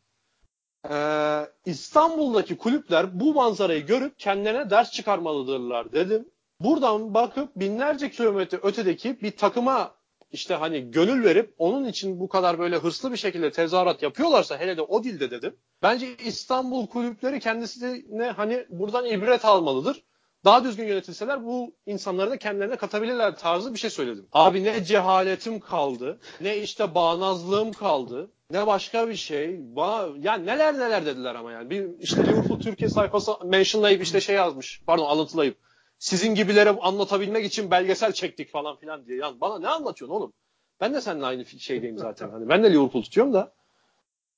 Ee, 0.89 1.41
İstanbul'daki 1.65 2.57
kulüpler 2.57 3.19
bu 3.19 3.33
manzarayı 3.33 3.85
görüp 3.85 4.19
kendilerine 4.19 4.69
ders 4.69 4.91
çıkarmalıdırlar 4.91 5.91
dedim. 5.91 6.29
Buradan 6.59 7.13
bakıp 7.13 7.55
binlerce 7.55 8.11
kilometre 8.11 8.59
ötedeki 8.63 9.21
bir 9.21 9.31
takıma 9.31 9.95
işte 10.31 10.53
hani 10.53 10.91
gönül 10.91 11.23
verip 11.23 11.53
onun 11.57 11.85
için 11.85 12.19
bu 12.19 12.29
kadar 12.29 12.59
böyle 12.59 12.77
hırslı 12.77 13.11
bir 13.11 13.17
şekilde 13.17 13.51
tezahürat 13.51 14.03
yapıyorlarsa 14.03 14.59
hele 14.59 14.77
de 14.77 14.81
o 14.81 15.03
dilde 15.03 15.31
dedim. 15.31 15.55
Bence 15.81 16.17
İstanbul 16.25 16.87
kulüpleri 16.87 17.39
kendisine 17.39 18.25
hani 18.25 18.65
buradan 18.69 19.05
ibret 19.05 19.45
almalıdır. 19.45 20.03
Daha 20.45 20.63
düzgün 20.63 20.87
yönetilseler 20.87 21.45
bu 21.45 21.75
insanları 21.85 22.31
da 22.31 22.37
kendilerine 22.37 22.75
katabilirler 22.75 23.37
tarzı 23.37 23.73
bir 23.73 23.79
şey 23.79 23.89
söyledim. 23.89 24.27
Abi 24.31 24.63
ne 24.63 24.83
cehaletim 24.83 25.59
kaldı, 25.59 26.19
ne 26.41 26.57
işte 26.57 26.95
bağnazlığım 26.95 27.71
kaldı, 27.71 28.31
ne 28.51 28.67
başka 28.67 29.09
bir 29.09 29.15
şey. 29.15 29.45
Ba- 29.55 30.25
ya 30.25 30.33
neler 30.33 30.73
neler 30.73 31.05
dediler 31.05 31.35
ama 31.35 31.51
yani. 31.51 31.69
Bir 31.69 31.99
işte 31.99 32.25
Liverpool 32.27 32.59
Türkiye 32.59 32.89
sayfası 32.89 33.31
mentionlayıp 33.45 34.03
işte 34.03 34.21
şey 34.21 34.35
yazmış. 34.35 34.81
Pardon 34.87 35.05
alıntılayıp. 35.05 35.57
Sizin 35.99 36.35
gibilere 36.35 36.69
anlatabilmek 36.69 37.45
için 37.45 37.71
belgesel 37.71 38.11
çektik 38.11 38.51
falan 38.51 38.77
filan 38.77 39.05
diye. 39.05 39.17
Yani 39.17 39.41
bana 39.41 39.59
ne 39.59 39.67
anlatıyorsun 39.67 40.15
oğlum? 40.15 40.33
Ben 40.81 40.93
de 40.93 41.01
seninle 41.01 41.25
aynı 41.25 41.45
şeydeyim 41.45 41.97
zaten. 41.97 42.29
Hani 42.29 42.49
ben 42.49 42.63
de 42.63 42.73
Liverpool 42.73 43.03
tutuyorum 43.03 43.33
da. 43.33 43.53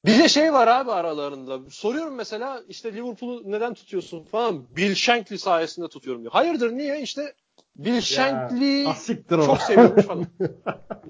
Bir 0.06 0.20
de 0.20 0.30
şey 0.30 0.53
var 0.53 0.68
abi 0.68 0.91
aralarında. 0.91 1.60
Soruyorum 1.70 2.16
mesela 2.16 2.62
işte 2.68 2.93
Liverpool'u 2.93 3.51
neden 3.51 3.74
tutuyorsun 3.74 4.24
falan. 4.24 4.76
Bill 4.76 4.95
Shankly 4.95 5.38
sayesinde 5.38 5.88
tutuyorum 5.88 6.22
diyor. 6.22 6.34
Hayırdır 6.34 6.72
niye? 6.72 7.01
İşte 7.01 7.34
Bill 7.76 8.01
Shankly 8.01 8.86
çok 9.30 9.62
seviyormuş 9.62 10.06
falan. 10.06 10.28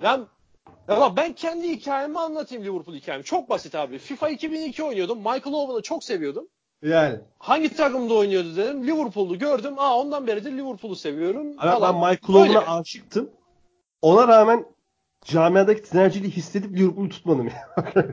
yani 0.02 0.24
ya 0.89 1.14
ben 1.18 1.34
kendi 1.34 1.70
hikayemi 1.70 2.20
anlatayım 2.20 2.64
Liverpool 2.64 2.96
hikayemi. 2.96 3.24
Çok 3.24 3.50
basit 3.50 3.76
abi. 3.76 3.98
FIFA 3.98 4.30
2002 4.30 4.84
oynuyordum. 4.84 5.18
Michael 5.18 5.54
Owen'ı 5.54 5.82
çok 5.82 6.04
seviyordum. 6.04 6.48
Yani. 6.82 7.20
Hangi 7.39 7.76
takımda 7.76 8.14
oynuyordu 8.14 8.56
dedim. 8.56 8.88
Liverpool'u 8.88 9.39
gördüm. 9.39 9.74
Aa 9.78 10.00
ondan 10.00 10.28
beridir 10.28 10.52
Liverpool'u 10.52 10.96
seviyorum. 10.96 11.48
Abi 11.58 11.68
ben 11.68 11.72
falan. 11.72 11.96
Michael 11.96 12.20
Böyle. 12.28 12.60
Owen'a 12.60 12.80
aşıktım. 12.80 13.30
Ona 14.02 14.28
rağmen 14.28 14.66
camiadaki 15.26 15.88
sinerjiliği 15.88 16.32
hissedip 16.32 16.78
Liverpool'u 16.78 17.10
tutmadım 17.10 17.48
ya. 17.48 17.93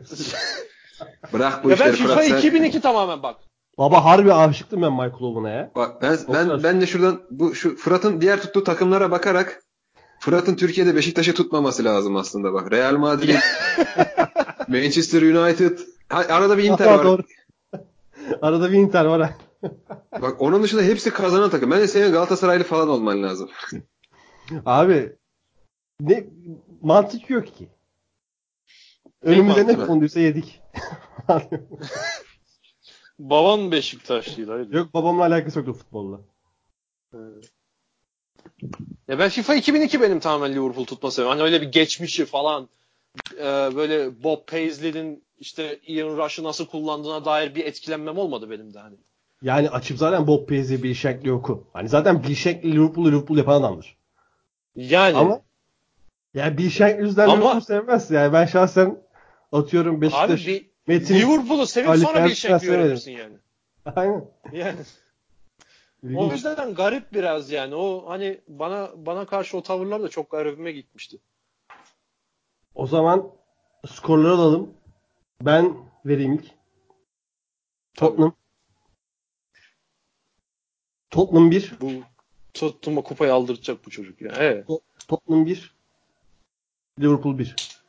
Bırak 1.32 1.64
bu 1.64 1.70
Ya 1.70 1.76
ben 1.76 1.80
işleri 1.92 1.96
FIFA 1.96 2.09
Fırat 2.14 2.24
sen. 2.26 2.38
2002 2.38 2.80
tamamen 2.80 3.22
bak. 3.22 3.36
Baba 3.78 4.05
harbi 4.05 4.32
aşıktım 4.32 4.82
ben 4.82 4.92
Michael 4.92 5.12
Owen'a 5.22 5.50
ya. 5.50 5.70
Bak 5.76 6.03
ben 6.03 6.18
O 6.28 6.34
ben 6.34 6.62
ben 6.62 6.80
de 6.80 6.86
şuradan 6.86 7.20
bu 7.30 7.55
şu 7.55 7.76
Fırat'ın 7.76 8.20
diğer 8.20 8.42
tuttuğu 8.42 8.64
takımlara 8.64 9.11
bakarak 9.11 9.62
Fırat'ın 10.20 10.55
Türkiye'de 10.57 10.96
Beşiktaş'ı 10.96 11.34
tutmaması 11.34 11.84
lazım 11.84 12.16
aslında 12.16 12.53
bak. 12.53 12.72
Real 12.72 12.96
Madrid, 12.96 13.34
Manchester 14.68 15.22
United, 15.22 15.78
ha, 16.09 16.24
arada 16.28 16.59
bir 16.59 16.64
Inter 16.64 16.86
var. 16.86 17.05
doğru. 17.05 17.22
Arada 18.42 18.72
bir 18.72 18.76
Inter 18.78 19.05
var. 19.05 19.20
ha. 19.20 19.34
Bak 20.22 20.36
onun 20.42 20.62
dışında 20.62 20.82
hepsi 20.82 21.11
kazanan 21.11 21.50
takım. 21.50 21.70
Bence 21.70 21.86
senin 21.88 22.12
Galatasaraylı 22.12 22.64
falan 22.64 22.88
olman 22.88 23.22
lazım. 23.22 23.50
Abi 24.66 25.12
ne 26.00 26.24
mantık 26.82 27.30
yok 27.30 27.46
ki. 27.46 27.68
Önümüze 29.22 29.66
ne 29.66 29.86
konduysa 29.86 30.20
yedik. 30.20 30.60
Baban 33.18 33.72
Beşiktaşlıydı. 33.72 34.52
hayır. 34.52 34.72
yok 34.72 34.94
babamla 34.94 35.22
alakası 35.22 35.58
yoktu 35.58 35.72
futbolla. 35.72 36.20
Ya 39.08 39.18
ben 39.18 39.28
FIFA 39.28 39.54
2002 39.54 40.00
benim 40.00 40.20
tamamen 40.20 40.54
Liverpool 40.54 40.84
tutma 40.84 41.10
sebebim. 41.10 41.30
Hani 41.30 41.42
öyle 41.42 41.60
bir 41.60 41.72
geçmişi 41.72 42.24
falan 42.24 42.68
e, 43.38 43.44
böyle 43.76 44.22
Bob 44.22 44.46
Paisley'nin 44.46 45.24
işte 45.38 45.78
Ian 45.86 46.16
Rush'ı 46.16 46.44
nasıl 46.44 46.66
kullandığına 46.66 47.24
dair 47.24 47.54
bir 47.54 47.64
etkilenmem 47.64 48.18
olmadı 48.18 48.50
benim 48.50 48.74
de 48.74 48.78
hani. 48.78 48.96
Yani 49.42 49.70
açıp 49.70 49.98
zaten 49.98 50.26
Bob 50.26 50.48
Paisley, 50.48 50.82
Bill 50.82 50.94
Shankly 50.94 51.32
oku. 51.32 51.64
Hani 51.72 51.88
zaten 51.88 52.22
Shankly 52.22 52.72
Liverpool'u 52.72 53.12
Liverpool 53.12 53.38
yapan 53.38 53.60
adamdır. 53.60 53.96
Yani 54.76 55.16
Ama 55.16 55.40
ya 56.34 56.58
Bill 56.58 56.70
Shankly 56.70 57.02
yüzünden 57.02 57.28
Ama- 57.28 57.36
Liverpool 57.36 57.60
sevmez. 57.60 58.10
Yani 58.10 58.32
ben 58.32 58.46
şahsen 58.46 58.98
atıyorum 59.53 59.96
abi 59.96 60.00
Beşiktaş. 60.00 60.46
bir 60.46 60.70
Metin 60.86 61.14
Liverpool'u 61.14 61.66
sevip 61.66 61.88
Ali 61.88 62.00
sonra 62.00 62.24
bir 62.24 62.34
şekli 62.34 62.70
öğrenirsin 62.70 63.12
yani. 63.12 63.36
Aynen. 63.96 64.24
Yani 64.53 64.78
o 66.16 66.32
yüzden 66.32 66.74
garip 66.74 67.12
biraz 67.12 67.50
yani. 67.50 67.74
O 67.74 68.05
hani 68.09 68.40
bana 68.48 68.90
bana 68.96 69.26
karşı 69.26 69.57
o 69.57 69.62
tavırlar 69.62 70.03
da 70.03 70.09
çok 70.09 70.30
garibime 70.30 70.72
gitmişti. 70.72 71.18
O 72.74 72.86
zaman 72.86 73.30
skorları 73.88 74.32
alalım. 74.32 74.74
Ben 75.40 75.76
vereyim 76.05 76.32
ilk. 76.32 76.46
Tottenham. 77.94 78.34
Tottenham 81.11 81.50
1. 81.50 81.80
Bu 81.80 81.90
Tottenham'a 82.55 83.03
kupayı 83.03 83.34
aldıracak 83.34 83.86
bu 83.86 83.90
çocuk 83.90 84.20
ya. 84.20 84.32
Evet. 84.36 84.66
Tottenham 85.09 85.46
1. 85.46 85.74
Liverpool 87.00 87.38
1. 87.38 87.82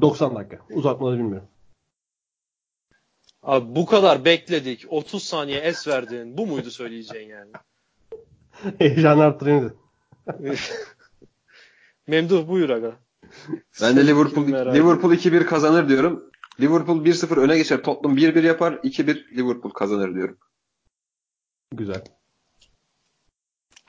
90 0.00 0.34
dakika. 0.34 0.58
Uzatmaları 0.70 1.18
bilmiyorum. 1.18 1.48
Abi 3.42 3.76
bu 3.76 3.86
kadar 3.86 4.24
bekledik. 4.24 4.84
30 4.88 5.24
saniye 5.24 5.60
es 5.60 5.88
verdin. 5.88 6.38
Bu 6.38 6.46
muydu 6.46 6.70
söyleyeceğin 6.70 7.28
yani? 7.28 7.52
Heyecan 8.78 9.18
arttırayım 9.18 9.76
Memduh 12.06 12.48
buyur 12.48 12.70
aga. 12.70 12.96
Ben 13.82 13.96
de 13.96 14.06
Liverpool 14.06 14.46
Liverpool 14.46 15.12
2-1 15.12 15.44
kazanır 15.46 15.88
diyorum. 15.88 16.30
Liverpool 16.60 17.04
1-0 17.04 17.40
öne 17.40 17.56
geçer. 17.56 17.82
Tottenham 17.82 18.18
1-1 18.18 18.46
yapar. 18.46 18.72
2-1 18.72 19.36
Liverpool 19.36 19.72
kazanır 19.72 20.14
diyorum. 20.14 20.38
Güzel. 21.72 22.04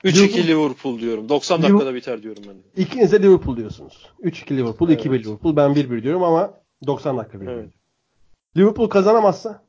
3-2 0.04 0.46
Liverpool 0.46 0.98
diyorum. 0.98 1.28
90 1.28 1.60
Liverpool- 1.60 1.62
dakikada 1.72 1.94
biter 1.94 2.22
diyorum 2.22 2.42
ben 2.48 2.54
de. 2.54 2.82
İkiniz 2.82 3.12
de 3.12 3.22
Liverpool 3.22 3.56
diyorsunuz. 3.56 4.10
3-2 4.22 4.56
Liverpool, 4.56 4.88
Evet. 4.88 5.00
2-1 5.06 5.24
Liverpool. 5.24 5.56
Ben 5.56 5.74
1-1 5.74 6.02
diyorum 6.02 6.22
ama 6.22 6.54
90 6.86 7.18
dakika 7.18 7.40
bir. 7.40 7.46
Evet. 7.46 7.70
Liverpool 8.56 8.88
kazanamazsa 8.88 9.64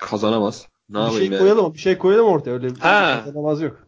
Kazanamaz. 0.00 0.66
Ne 0.88 0.98
bir 1.06 1.10
şey 1.10 1.26
yani? 1.26 1.38
koyalım, 1.38 1.74
bir 1.74 1.78
şey 1.78 1.98
koyalım 1.98 2.26
ortaya. 2.26 2.50
Öyle 2.50 2.70
bir 2.74 2.80
Ha. 2.80 3.20
kazanamaz 3.24 3.60
yok. 3.62 3.86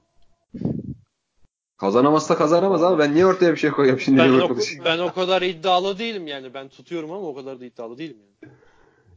Kazanamazsa 1.77 2.37
kazanamaz 2.37 2.83
abi. 2.83 2.99
Ben 2.99 3.15
niye 3.15 3.27
ortaya 3.27 3.53
bir 3.53 3.57
şey 3.57 3.71
koyayım 3.71 4.01
şimdi 4.01 4.19
Ben 4.19 4.29
o, 4.29 4.33
Liverpool 4.33 4.59
için? 4.59 4.85
ben 4.85 4.99
o 4.99 5.13
kadar 5.13 5.43
iddialı 5.43 5.99
değilim 5.99 6.27
yani. 6.27 6.55
Ben 6.55 6.69
tutuyorum 6.69 7.11
ama 7.13 7.27
o 7.29 7.35
kadar 7.35 7.61
da 7.61 7.65
iddialı 7.65 7.99
değilim 7.99 8.17
yani. 8.43 8.53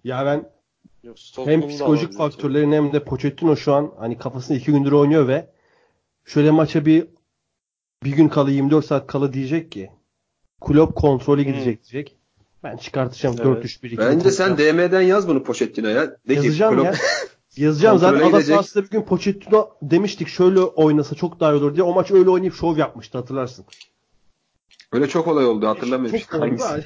Ya 0.04 0.26
ben 0.26 0.50
Yoksa 1.04 1.46
hem 1.46 1.68
psikolojik 1.68 2.14
faktörlerin 2.14 2.72
hem 2.72 2.94
de 2.94 3.04
Pochettino 3.04 3.56
şu 3.56 3.74
an 3.74 3.92
hani 4.00 4.18
kafasında 4.18 4.58
iki 4.58 4.72
gündür 4.72 4.92
oynuyor 4.92 5.28
ve 5.28 5.50
şöyle 6.28 6.52
maça 6.52 6.86
bir 6.86 7.08
bir 8.04 8.12
gün 8.12 8.28
kala 8.30 8.52
24 8.52 8.86
saat 8.86 9.08
kala 9.08 9.34
diyecek 9.34 9.72
ki 9.72 9.90
kulüp 10.62 10.96
kontrolü 10.96 11.42
gidecek 11.44 11.84
diyecek. 11.84 12.18
Ben 12.64 12.78
çıkartacağım 12.78 13.36
Evet. 13.40 13.66
4-3-1-2. 13.66 13.98
Bence 13.98 14.32
sen 14.32 14.58
DM'den 14.58 15.02
yaz 15.02 15.28
bunu 15.28 15.44
Pochettino'ya. 15.44 16.08
De 16.12 16.16
ki, 16.28 16.34
Yazacağım 16.36 16.76
Klopp- 16.76 16.86
ya. 16.86 16.94
Yazacağım 17.58 17.98
zaten 17.98 18.30
Ada 18.30 18.42
sahasında 18.42 18.84
bir 18.84 18.90
gün 18.90 19.02
Pochettino 19.02 19.70
demiştik 19.82 20.28
şöyle 20.28 20.60
oynasa 20.60 21.16
çok 21.16 21.40
daha 21.40 21.54
iyi 21.54 21.56
olur 21.58 21.76
diye. 21.76 21.84
O 21.84 21.94
maç 21.94 22.12
öyle 22.12 22.30
oynayıp 22.30 22.54
şov 22.56 22.78
yapmıştı 22.78 23.18
hatırlarsın. 23.18 23.66
Öyle 24.92 25.08
çok 25.08 25.28
olay 25.28 25.46
oldu 25.46 25.68
hatırlamıyorum. 25.68 26.20
Çok 26.20 26.34
oldu. 26.34 26.42
Hangisi? 26.42 26.86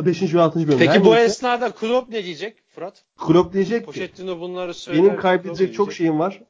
Beşinci 0.00 0.36
ve 0.36 0.40
altıncı 0.40 0.68
bölüm. 0.68 0.78
Peki 0.78 0.90
Her 0.90 1.04
bu 1.04 1.10
neyse, 1.10 1.22
esnada 1.24 1.70
Klopp 1.70 2.08
ne 2.08 2.24
diyecek 2.24 2.56
Fırat? 2.68 3.04
Klopp 3.18 3.52
diyecek 3.52 3.80
ki 3.80 3.86
Pochettino 3.86 4.40
bunları 4.40 4.74
söyler. 4.74 5.04
benim 5.04 5.16
kaybedecek 5.16 5.74
çok 5.74 5.86
diyecek? 5.86 5.96
şeyim 5.96 6.18
var. 6.18 6.42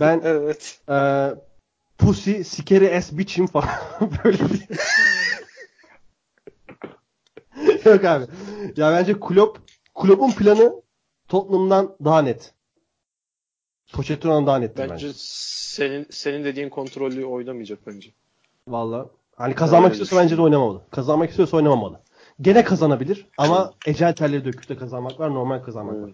Ben 0.00 0.20
Evet. 0.24 0.80
e, 0.88 1.28
pussy, 1.98 2.42
sikeri, 2.42 2.84
es, 2.84 3.12
biçim 3.12 3.46
falan 3.46 3.70
böyle 4.24 4.38
bir... 4.38 4.66
Yok 7.84 8.04
abi. 8.04 8.26
Ya 8.76 8.92
bence 8.92 9.20
Klopp, 9.20 9.58
Klopp'un 9.94 10.32
planı 10.32 10.82
Tottenham'dan 11.28 11.96
daha 12.04 12.22
net. 12.22 12.54
Pochettino'dan 13.92 14.46
daha 14.46 14.58
nettir 14.58 14.82
bence. 14.82 15.06
Bence 15.06 15.12
senin 15.16 16.06
senin 16.10 16.44
dediğin 16.44 16.68
kontrollü 16.68 17.24
oynamayacak 17.24 17.78
bence. 17.86 18.10
Valla. 18.68 19.06
Hani 19.36 19.54
kazanmak 19.54 19.92
Öyle 19.92 20.02
istiyorsa 20.02 20.24
bence 20.24 20.36
de 20.36 20.42
oynamamalı. 20.42 20.82
Kazanmak 20.90 21.30
istiyorsa 21.30 21.56
oynamamalı. 21.56 22.00
Gene 22.40 22.64
kazanabilir 22.64 23.26
ama 23.38 23.72
ecel 23.86 24.14
telleri 24.14 24.44
döküp 24.44 24.68
de 24.68 24.76
kazanmak 24.76 25.20
var, 25.20 25.34
normal 25.34 25.62
kazanmak 25.62 26.02
var. 26.02 26.10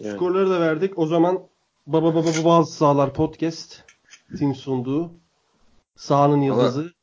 Yani. 0.00 0.14
Skorları 0.16 0.50
da 0.50 0.60
verdik. 0.60 0.98
O 0.98 1.06
zaman 1.06 1.42
Baba 1.86 2.14
Baba 2.14 2.24
Baba 2.24 2.44
Bazı 2.44 2.72
Sahalar 2.72 3.14
Podcast 3.14 3.84
Team 4.38 4.54
sunduğu 4.54 5.10
Sahanın 5.96 6.40
Yıldızı 6.40 6.94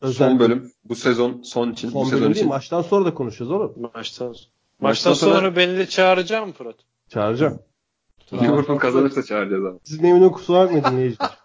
özel 0.00 0.28
Son 0.30 0.38
bölüm. 0.38 0.72
Bu 0.84 0.96
sezon 0.96 1.42
son 1.42 1.72
için. 1.72 1.90
Son 1.90 2.00
bu 2.00 2.04
sezon 2.04 2.20
bölüm 2.20 2.34
değil, 2.34 2.36
için. 2.36 2.48
maçtan 2.48 2.82
sonra 2.82 3.04
da 3.04 3.14
konuşacağız 3.14 3.50
oğlum. 3.50 3.74
Maçtan 3.94 4.34
Maçtan 4.80 5.12
sonra, 5.12 5.56
beni 5.56 5.78
de 5.78 5.86
çağıracağım 5.86 6.48
mı 6.48 6.54
Fırat? 6.54 6.76
Çağıracağım. 7.08 7.62
Liverpool 8.32 8.78
kazanırsa 8.78 9.22
çağıracağız 9.22 9.64
ama. 9.64 9.78
Sizin 9.84 10.04
evinden 10.04 10.32
kusura 10.32 10.64
bakmayın 10.64 10.84
dinleyiciler. 10.84 11.30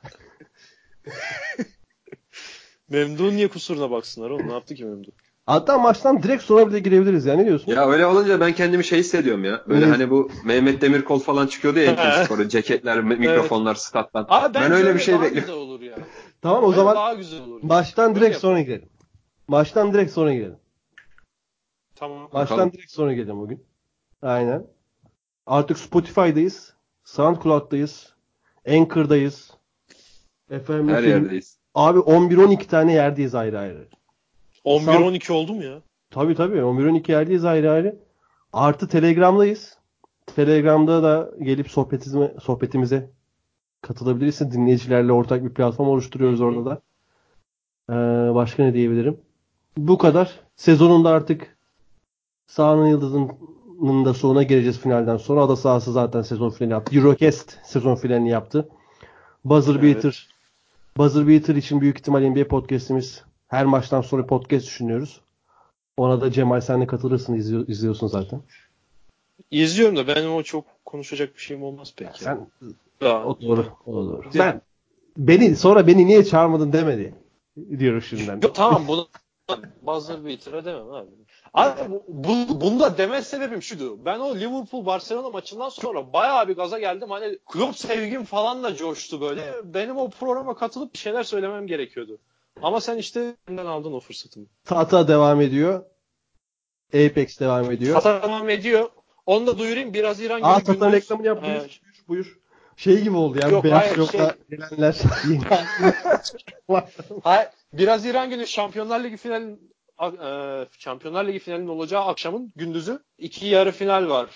Memdun 2.89 3.35
niye 3.35 3.47
kusuruna 3.47 3.91
baksınlar 3.91 4.29
oğlum? 4.29 4.47
Ne 4.47 4.53
yaptı 4.53 4.75
ki 4.75 4.85
Memdun? 4.85 5.13
Hatta 5.47 5.77
maçtan 5.77 6.23
direkt 6.23 6.43
sonra 6.43 6.67
bile 6.67 6.79
girebiliriz 6.79 7.25
ya. 7.25 7.35
Ne 7.35 7.45
diyorsun? 7.45 7.71
Ya 7.71 7.87
öyle 7.89 8.05
olunca 8.05 8.39
ben 8.39 8.53
kendimi 8.53 8.83
şey 8.83 8.99
hissediyorum 8.99 9.43
ya. 9.43 9.61
Böyle 9.67 9.85
Evet. 9.85 9.93
hani 9.95 10.09
bu 10.09 10.31
Mehmet 10.45 10.81
Demirkol 10.81 11.19
falan 11.19 11.47
çıkıyordu 11.47 11.79
ya 11.79 12.13
skoru. 12.25 12.47
Ceketler, 12.49 13.03
mikrofonlar 13.03 13.75
stat'tan. 13.75 14.25
Abi 14.29 14.53
ben 14.53 14.63
bence 14.63 14.73
öyle 14.73 14.93
bir 14.95 14.99
şey 14.99 15.13
daha 15.13 15.23
bekliyorum. 15.23 15.45
güzel 15.47 15.61
olur 15.61 15.81
ya. 15.81 15.95
Tamam 16.41 16.63
o 16.63 16.67
Öyle 16.67 16.75
zaman 16.75 16.95
daha 16.95 17.13
güzel 17.13 17.41
olur. 17.41 17.59
maçtan 17.63 18.09
Öyle 18.09 18.19
direkt 18.19 18.33
yap. 18.33 18.41
sonra 18.41 18.61
girelim. 18.61 18.89
Maçtan 19.47 19.93
direkt 19.93 20.11
sonra 20.11 20.33
girelim. 20.33 20.57
Tamam. 21.95 22.21
Maçtan 22.21 22.57
Bakalım. 22.57 22.73
direkt 22.73 22.91
sonra 22.91 23.13
girelim 23.13 23.39
bugün. 23.39 23.63
Aynen. 24.21 24.67
Artık 25.45 25.77
Spotify'dayız. 25.79 26.73
SoundCloud'dayız. 27.03 28.13
Anchor'dayız. 28.69 29.51
Efendim 30.51 30.87
Her 30.89 30.95
söyleyeyim, 30.95 31.23
yerdeyiz. 31.23 31.57
Abi 31.75 31.99
11-12 31.99 32.65
tane 32.67 32.93
yerdeyiz 32.93 33.35
ayrı 33.35 33.59
ayrı. 33.59 33.87
11-12 34.67 35.31
oldu 35.31 35.53
mu 35.53 35.63
ya? 35.63 35.81
Tabii 36.11 36.35
tabii 36.35 36.57
11-12 36.57 37.11
yerdeyiz 37.11 37.45
ayrı 37.45 37.71
ayrı. 37.71 37.99
Artı 38.53 38.87
Telegram'dayız. 38.87 39.77
Telegram'da 40.25 41.03
da 41.03 41.31
gelip 41.41 41.71
sohbetimize, 41.71 42.35
sohbetimize 42.41 43.09
katılabilirsin. 43.81 44.51
Dinleyicilerle 44.51 45.11
ortak 45.11 45.43
bir 45.43 45.53
platform 45.53 45.87
oluşturuyoruz 45.87 46.41
orada 46.41 46.65
da. 46.65 46.81
Ee, 47.89 48.35
başka 48.35 48.63
ne 48.63 48.73
diyebilirim? 48.73 49.17
Bu 49.77 49.97
kadar. 49.97 50.39
Sezonunda 50.55 51.09
artık 51.09 51.57
Sahanın 52.47 52.87
Yıldızı'nın 52.87 54.05
da 54.05 54.13
sonuna 54.13 54.43
geleceğiz 54.43 54.79
finalden 54.79 55.17
sonra. 55.17 55.41
Ada 55.43 55.55
sahası 55.55 55.91
zaten 55.91 56.21
sezon 56.21 56.49
finali 56.49 56.71
yaptı. 56.71 56.95
Eurocast 56.95 57.57
sezon 57.63 57.95
finalini 57.95 58.29
yaptı. 58.29 58.69
Buzzer 59.45 59.75
Evet. 59.75 59.83
Beater 59.83 60.27
Buzzer 60.97 61.27
Beater 61.27 61.55
için 61.55 61.81
büyük 61.81 61.97
ihtimal 61.97 62.21
NBA 62.21 62.47
podcast'imiz 62.47 63.23
her 63.47 63.65
maçtan 63.65 64.01
sonra 64.01 64.25
podcast 64.25 64.65
düşünüyoruz. 64.65 65.21
Ona 65.97 66.21
da 66.21 66.31
Cemal 66.31 66.61
sen 66.61 66.81
de 66.81 66.87
katılırsın 66.87 67.33
izliyor- 67.33 67.67
izliyorsun 67.67 68.07
zaten. 68.07 68.41
İzliyorum 69.51 69.95
da 69.97 70.07
benim 70.07 70.33
o 70.33 70.43
çok 70.43 70.65
konuşacak 70.85 71.35
bir 71.35 71.39
şeyim 71.39 71.63
olmaz 71.63 71.93
pek. 71.97 72.07
ya. 72.07 72.13
Sen 72.13 72.47
Ya. 73.01 73.25
o 73.25 73.41
doğru. 73.41 73.65
O 73.85 73.93
doğru. 73.93 74.29
Ben 74.39 74.61
beni 75.17 75.55
sonra 75.55 75.87
beni 75.87 76.07
niye 76.07 76.23
çağırmadın 76.25 76.73
demedi 76.73 77.15
diyorum 77.79 78.01
şimdiden. 78.01 78.39
Yok 78.43 78.55
tamam 78.55 78.83
bunu 78.87 79.07
buzzer 79.81 80.25
beater'a 80.25 80.65
demem 80.65 80.91
abi. 80.91 81.09
Abi 81.53 81.91
bu, 81.91 82.03
bu, 82.07 82.61
bunu 82.61 82.79
da 82.79 82.97
deme 82.97 83.21
sebebim 83.21 83.61
şuydu. 83.61 84.05
Ben 84.05 84.19
o 84.19 84.35
Liverpool 84.35 84.85
Barcelona 84.85 85.29
maçından 85.29 85.69
sonra 85.69 86.13
bayağı 86.13 86.47
bir 86.47 86.55
gaza 86.55 86.79
geldim. 86.79 87.09
Hani 87.09 87.37
Klopp 87.45 87.77
sevgim 87.77 88.23
falan 88.23 88.63
da 88.63 88.75
coştu 88.75 89.21
böyle. 89.21 89.53
Benim 89.63 89.97
o 89.97 90.09
programa 90.09 90.55
katılıp 90.55 90.93
bir 90.93 90.99
şeyler 90.99 91.23
söylemem 91.23 91.67
gerekiyordu. 91.67 92.17
Ama 92.61 92.81
sen 92.81 92.97
işte 92.97 93.35
benden 93.47 93.65
aldın 93.65 93.93
o 93.93 93.99
fırsatımı. 93.99 94.45
Tata 94.65 95.07
devam 95.07 95.41
ediyor. 95.41 95.83
Apex 96.93 97.39
devam 97.39 97.71
ediyor. 97.71 97.95
Hata 97.95 98.23
devam 98.23 98.49
ediyor. 98.49 98.89
Onu 99.25 99.47
da 99.47 99.57
duyurayım. 99.57 99.93
Biraz 99.93 100.21
İran 100.21 100.41
Aa 100.41 100.53
günü 100.55 100.65
Tata'nın 100.65 100.91
gündüz- 100.91 101.01
reklamını 101.03 101.27
yap. 101.27 101.41
Buyur, 101.43 101.53
Ee, 101.55 101.59
buyur, 101.59 102.03
buyur. 102.07 102.39
Şey 102.75 103.01
gibi 103.01 103.15
oldu 103.17 103.39
ya. 103.41 103.47
Yok, 103.49 103.63
beyaz 103.63 103.81
hayır, 103.81 103.97
yoksa 103.97 104.35
şey- 104.49 104.57
gelenler. 104.57 104.95
Hayır, 107.23 107.49
biraz 107.73 108.05
İran 108.05 108.29
günü 108.29 108.47
Şampiyonlar 108.47 109.03
Ligi 109.03 109.17
finalin 109.17 109.73
e, 110.01 110.65
Şampiyonlar 110.79 111.25
Ligi 111.27 111.39
finalinin 111.39 111.67
olacağı 111.67 112.05
akşamın 112.05 112.53
gündüzü 112.55 112.99
iki 113.17 113.45
yarı 113.45 113.71
final 113.71 114.09
var. 114.09 114.29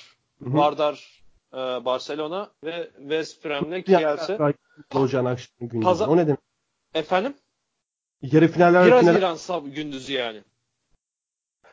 Hı 0.43 0.49
hı. 0.49 0.57
Vardar 0.57 1.23
e, 1.53 1.57
Barcelona 1.57 2.51
ve 2.63 2.91
West 2.99 3.45
Ham'le 3.45 3.81
Kielse. 3.81 4.37
Olacağın 4.95 5.25
akşam 5.25 5.47
gündüzü. 5.59 5.83
Pazar- 5.83 6.07
O 6.07 6.17
ne 6.17 6.27
demek? 6.27 6.39
Efendim? 6.93 7.33
Yarı 8.21 8.47
finaller 8.47 8.85
Biraz 8.85 9.01
final... 9.01 9.17
İran 9.17 9.35
sab 9.35 9.65
gündüzü 9.65 10.13
yani. 10.13 10.43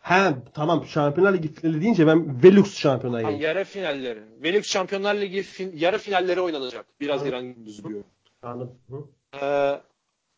He 0.02 0.34
tamam 0.54 0.86
Şampiyonlar 0.86 1.34
Ligi 1.34 1.52
finali 1.52 1.80
deyince 1.82 2.06
ben 2.06 2.42
Velux 2.42 2.76
Şampiyonlar 2.76 3.32
Ligi. 3.32 3.42
yarı 3.42 3.64
finalleri. 3.64 4.22
Velux 4.42 4.66
Şampiyonlar 4.68 5.14
Ligi 5.14 5.42
fin- 5.42 5.76
yarı 5.76 5.98
finalleri 5.98 6.40
oynanacak. 6.40 6.86
Biraz 7.00 7.26
İran 7.26 7.54
gündüzü 7.54 7.84
diyor. 7.84 8.04
Anladım. 8.42 8.78
Hı. 8.88 9.04
Ee, 9.42 9.80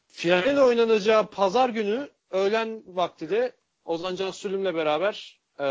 finalin 0.07 0.57
oynanacağı 0.57 1.27
pazar 1.31 1.69
günü 1.69 2.09
öğlen 2.31 2.83
vakti 2.87 3.31
de 3.31 3.53
Ozan 3.85 4.17
Can 4.17 4.31
Sülüm'le 4.31 4.75
beraber 4.75 5.41
e, 5.61 5.67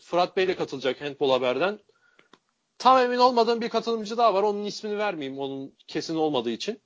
Fırat 0.00 0.36
Bey 0.36 0.48
de 0.48 0.56
katılacak 0.56 1.00
Handball 1.00 1.30
Haber'den. 1.30 1.78
Tam 2.78 2.98
emin 2.98 3.18
olmadığım 3.18 3.60
bir 3.60 3.68
katılımcı 3.68 4.16
daha 4.16 4.34
var. 4.34 4.42
Onun 4.42 4.64
ismini 4.64 4.98
vermeyeyim. 4.98 5.38
Onun 5.38 5.74
kesin 5.88 6.16
olmadığı 6.16 6.50
için. 6.50 6.80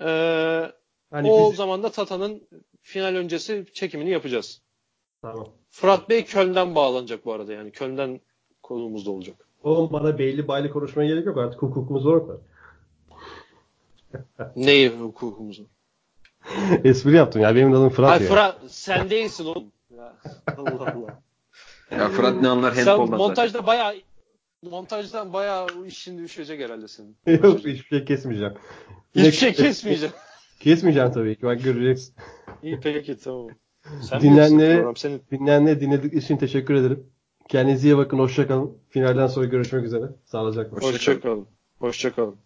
Ee, 0.00 0.72
Hani 1.10 1.30
o 1.30 1.50
biz... 1.50 1.56
zaman 1.56 1.82
da 1.82 1.90
Tata'nın 1.90 2.42
final 2.82 3.14
öncesi 3.14 3.66
çekimini 3.74 4.10
yapacağız. 4.10 4.62
Tamam. 5.22 5.48
Fırat 5.70 6.08
Bey 6.08 6.24
Köln'den 6.24 6.74
bağlanacak 6.74 7.24
bu 7.24 7.32
arada. 7.32 7.52
Yani 7.52 7.70
Köln'den 7.70 8.20
konuğumuzda 8.62 9.10
olacak. 9.10 9.36
Oğlum 9.62 9.92
bana 9.92 10.18
beyli 10.18 10.48
baylı 10.48 10.70
konuşmaya 10.70 11.08
gerek 11.08 11.26
yok 11.26 11.38
artık 11.38 11.62
hukukumuz 11.62 12.06
var 12.06 12.12
orada. 12.12 12.40
Neyi 14.56 14.88
hukukumuzu? 14.88 15.66
Espri 16.84 17.16
yaptım 17.16 17.42
ya 17.42 17.54
benim 17.54 17.72
de 17.72 17.76
adım 17.76 17.90
Fırat 17.90 18.10
Ay 18.10 18.22
ya. 18.22 18.28
Fırat 18.28 18.58
sen 18.68 19.10
değilsin 19.10 19.44
oğlum. 19.44 19.72
Ya, 19.96 20.16
Allah 20.56 20.92
Allah. 20.96 21.20
Ya 21.90 22.08
Fırat 22.08 22.40
ne 22.42 22.48
anlar 22.48 22.72
Sen 22.72 22.86
handball'dan 22.86 23.06
zaten. 23.06 23.18
montajda 23.18 23.66
bayağı 23.66 23.94
montajdan 24.62 25.32
bayağı 25.32 25.66
işin 25.86 26.18
düşecek 26.18 26.60
herhalde 26.60 26.88
senin. 26.88 27.16
Yok 27.26 27.58
hiçbir 27.58 27.84
şey 27.84 28.04
kesmeyeceğim. 28.04 28.54
Hiçbir 29.14 29.32
şey 29.32 29.52
kesmeyeceğim. 29.52 30.14
Kesmeyeceğim 30.60 31.12
tabii 31.12 31.36
ki 31.36 31.42
bak 31.42 31.64
göreceksin. 31.64 32.14
İyi 32.62 32.80
peki 32.80 33.18
tamam. 33.18 33.48
Sen 34.02 34.20
Dinleyenlere- 34.20 34.98
senin. 34.98 35.22
Dinleyenlere 35.30 35.80
dinledikleri 35.80 36.18
için 36.22 36.36
teşekkür 36.36 36.74
ederim. 36.74 37.06
Kendinize 37.48 37.88
iyi 37.88 37.96
bakın 37.96 38.18
hoşçakalın. 38.18 38.78
Finalden 38.88 39.26
sonra 39.26 39.46
görüşmek 39.46 39.84
üzere. 39.84 40.04
Sağlıcakla. 40.24 40.76
Hoşça 40.76 41.20
kalın. 41.20 41.46
Hoşça 41.78 42.14
kalın. 42.14 42.36